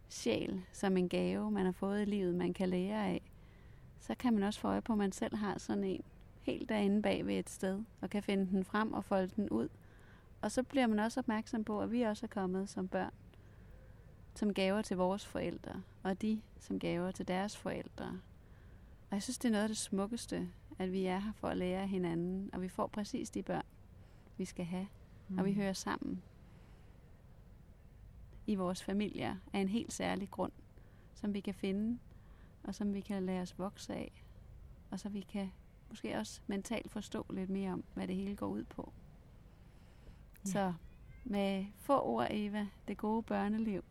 sjæl 0.09 0.61
som 0.73 0.97
en 0.97 1.09
gave, 1.09 1.51
man 1.51 1.65
har 1.65 1.71
fået 1.71 2.01
i 2.01 2.05
livet, 2.05 2.35
man 2.35 2.53
kan 2.53 2.69
lære 2.69 3.07
af, 3.07 3.21
så 3.99 4.15
kan 4.15 4.33
man 4.33 4.43
også 4.43 4.59
få 4.59 4.67
øje 4.67 4.81
på, 4.81 4.93
at 4.93 4.97
man 4.97 5.11
selv 5.11 5.35
har 5.35 5.57
sådan 5.57 5.83
en 5.83 6.03
helt 6.41 6.69
derinde 6.69 7.01
bag 7.01 7.25
ved 7.25 7.39
et 7.39 7.49
sted, 7.49 7.83
og 8.01 8.09
kan 8.09 8.23
finde 8.23 8.45
den 8.51 8.63
frem 8.63 8.93
og 8.93 9.05
folde 9.05 9.31
den 9.35 9.49
ud. 9.49 9.69
Og 10.41 10.51
så 10.51 10.63
bliver 10.63 10.87
man 10.87 10.99
også 10.99 11.19
opmærksom 11.19 11.63
på, 11.63 11.81
at 11.81 11.91
vi 11.91 12.01
også 12.01 12.25
er 12.25 12.27
kommet 12.27 12.69
som 12.69 12.87
børn, 12.87 13.13
som 14.35 14.53
gaver 14.53 14.81
til 14.81 14.97
vores 14.97 15.25
forældre, 15.25 15.81
og 16.03 16.21
de 16.21 16.41
som 16.59 16.79
gaver 16.79 17.11
til 17.11 17.27
deres 17.27 17.57
forældre. 17.57 18.05
Og 19.09 19.15
jeg 19.15 19.23
synes, 19.23 19.37
det 19.37 19.47
er 19.47 19.51
noget 19.51 19.63
af 19.63 19.69
det 19.69 19.77
smukkeste, 19.77 20.49
at 20.79 20.91
vi 20.91 21.05
er 21.05 21.19
her 21.19 21.31
for 21.35 21.47
at 21.47 21.57
lære 21.57 21.87
hinanden, 21.87 22.49
og 22.53 22.61
vi 22.61 22.67
får 22.67 22.87
præcis 22.87 23.29
de 23.29 23.43
børn, 23.43 23.65
vi 24.37 24.45
skal 24.45 24.65
have, 24.65 24.87
mm. 25.27 25.37
og 25.37 25.45
vi 25.45 25.51
mm. 25.51 25.57
hører 25.57 25.73
sammen 25.73 26.21
i 28.51 28.55
vores 28.55 28.83
familier 28.83 29.35
af 29.53 29.59
en 29.59 29.69
helt 29.69 29.93
særlig 29.93 30.31
grund, 30.31 30.51
som 31.13 31.33
vi 31.33 31.39
kan 31.39 31.53
finde, 31.53 31.99
og 32.63 32.75
som 32.75 32.93
vi 32.93 33.01
kan 33.01 33.25
lade 33.25 33.41
os 33.41 33.59
vokse 33.59 33.93
af, 33.93 34.23
og 34.91 34.99
så 34.99 35.09
vi 35.09 35.21
kan 35.21 35.51
måske 35.89 36.17
også 36.17 36.41
mentalt 36.47 36.91
forstå 36.91 37.25
lidt 37.29 37.49
mere 37.49 37.73
om, 37.73 37.83
hvad 37.93 38.07
det 38.07 38.15
hele 38.15 38.35
går 38.35 38.47
ud 38.47 38.63
på. 38.63 38.93
Ja. 40.45 40.49
Så 40.51 40.73
med 41.23 41.65
få 41.75 42.01
ord, 42.01 42.27
Eva, 42.29 42.67
det 42.87 42.97
gode 42.97 43.23
børneliv. 43.23 43.83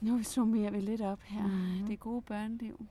Nu 0.00 0.22
summerer 0.22 0.70
vi 0.70 0.80
lidt 0.80 1.00
op 1.00 1.20
her. 1.20 1.46
Mm-hmm. 1.46 1.86
Det 1.86 2.00
gode 2.00 2.22
børneliv, 2.22 2.86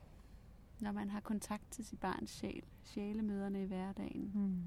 når 0.80 0.92
man 0.92 1.10
har 1.10 1.20
kontakt 1.20 1.70
til 1.70 1.84
sit 1.84 2.00
barns 2.00 2.30
sjæl, 2.30 2.64
sjælemøderne 2.84 3.62
i 3.62 3.66
hverdagen. 3.66 4.30
Mm. 4.34 4.62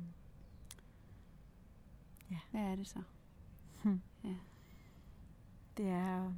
Ja. 2.31 2.39
Hvad 2.51 2.61
er 2.61 2.75
det 2.75 2.87
så? 2.87 3.01
Hmm. 3.83 4.01
Ja 4.23 4.35
det 5.77 5.87
er 5.87 6.25
at 6.25 6.31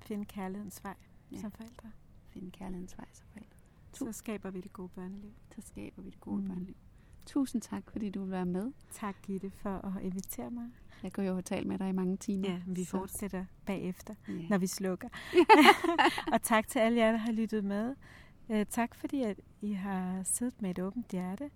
finde 0.00 0.24
kærlighedens 0.24 0.84
vej 0.84 0.96
ja. 1.32 1.40
som 1.40 1.50
forældre. 1.50 1.90
Finde 2.28 2.50
kærlighedens 2.50 2.98
vej 2.98 3.06
som 3.12 3.26
forældre. 3.32 3.56
Så 3.92 4.12
skaber 4.12 4.50
vi 4.50 4.60
det 4.60 4.72
gode 4.72 4.88
børneliv. 4.88 5.32
Så 5.54 5.60
skaber 5.60 6.02
vi 6.02 6.10
det 6.10 6.20
gode 6.20 6.42
mm. 6.42 6.48
børneliv. 6.48 6.74
Tusind 7.26 7.62
tak, 7.62 7.90
fordi 7.90 8.10
du 8.10 8.22
vil 8.22 8.30
være 8.30 8.46
med. 8.46 8.72
Tak, 8.92 9.16
Gitte, 9.22 9.50
for 9.50 9.70
at 9.70 10.02
invitere 10.02 10.50
mig. 10.50 10.66
Jeg 11.02 11.12
kunne 11.12 11.26
jo 11.26 11.32
have 11.32 11.42
talt 11.42 11.66
med 11.66 11.78
dig 11.78 11.88
i 11.88 11.92
mange 11.92 12.16
timer. 12.16 12.50
Ja, 12.50 12.60
vi 12.66 12.84
så. 12.84 12.90
fortsætter 12.90 13.44
bagefter, 13.66 14.14
ja. 14.28 14.48
når 14.48 14.58
vi 14.58 14.66
slukker. 14.66 15.08
og 16.32 16.42
tak 16.42 16.68
til 16.68 16.78
alle 16.78 16.98
jer, 16.98 17.10
der 17.10 17.18
har 17.18 17.32
lyttet 17.32 17.64
med. 17.64 17.94
Uh, 18.48 18.62
tak, 18.70 18.94
fordi 18.94 19.22
at 19.22 19.40
I 19.60 19.72
har 19.72 20.22
siddet 20.22 20.62
med 20.62 20.70
et 20.70 20.78
åbent 20.78 21.08
hjerte 21.08 21.50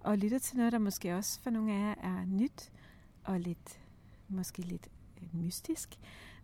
og 0.00 0.18
lyttet 0.18 0.42
til 0.42 0.56
noget, 0.56 0.72
der 0.72 0.78
måske 0.78 1.14
også 1.14 1.40
for 1.40 1.50
nogle 1.50 1.72
af 1.72 1.78
jer 1.80 1.94
er 2.02 2.24
nyt 2.24 2.72
og 3.24 3.40
lidt, 3.40 3.80
måske 4.28 4.62
lidt 4.62 4.88
mystisk, 5.32 5.98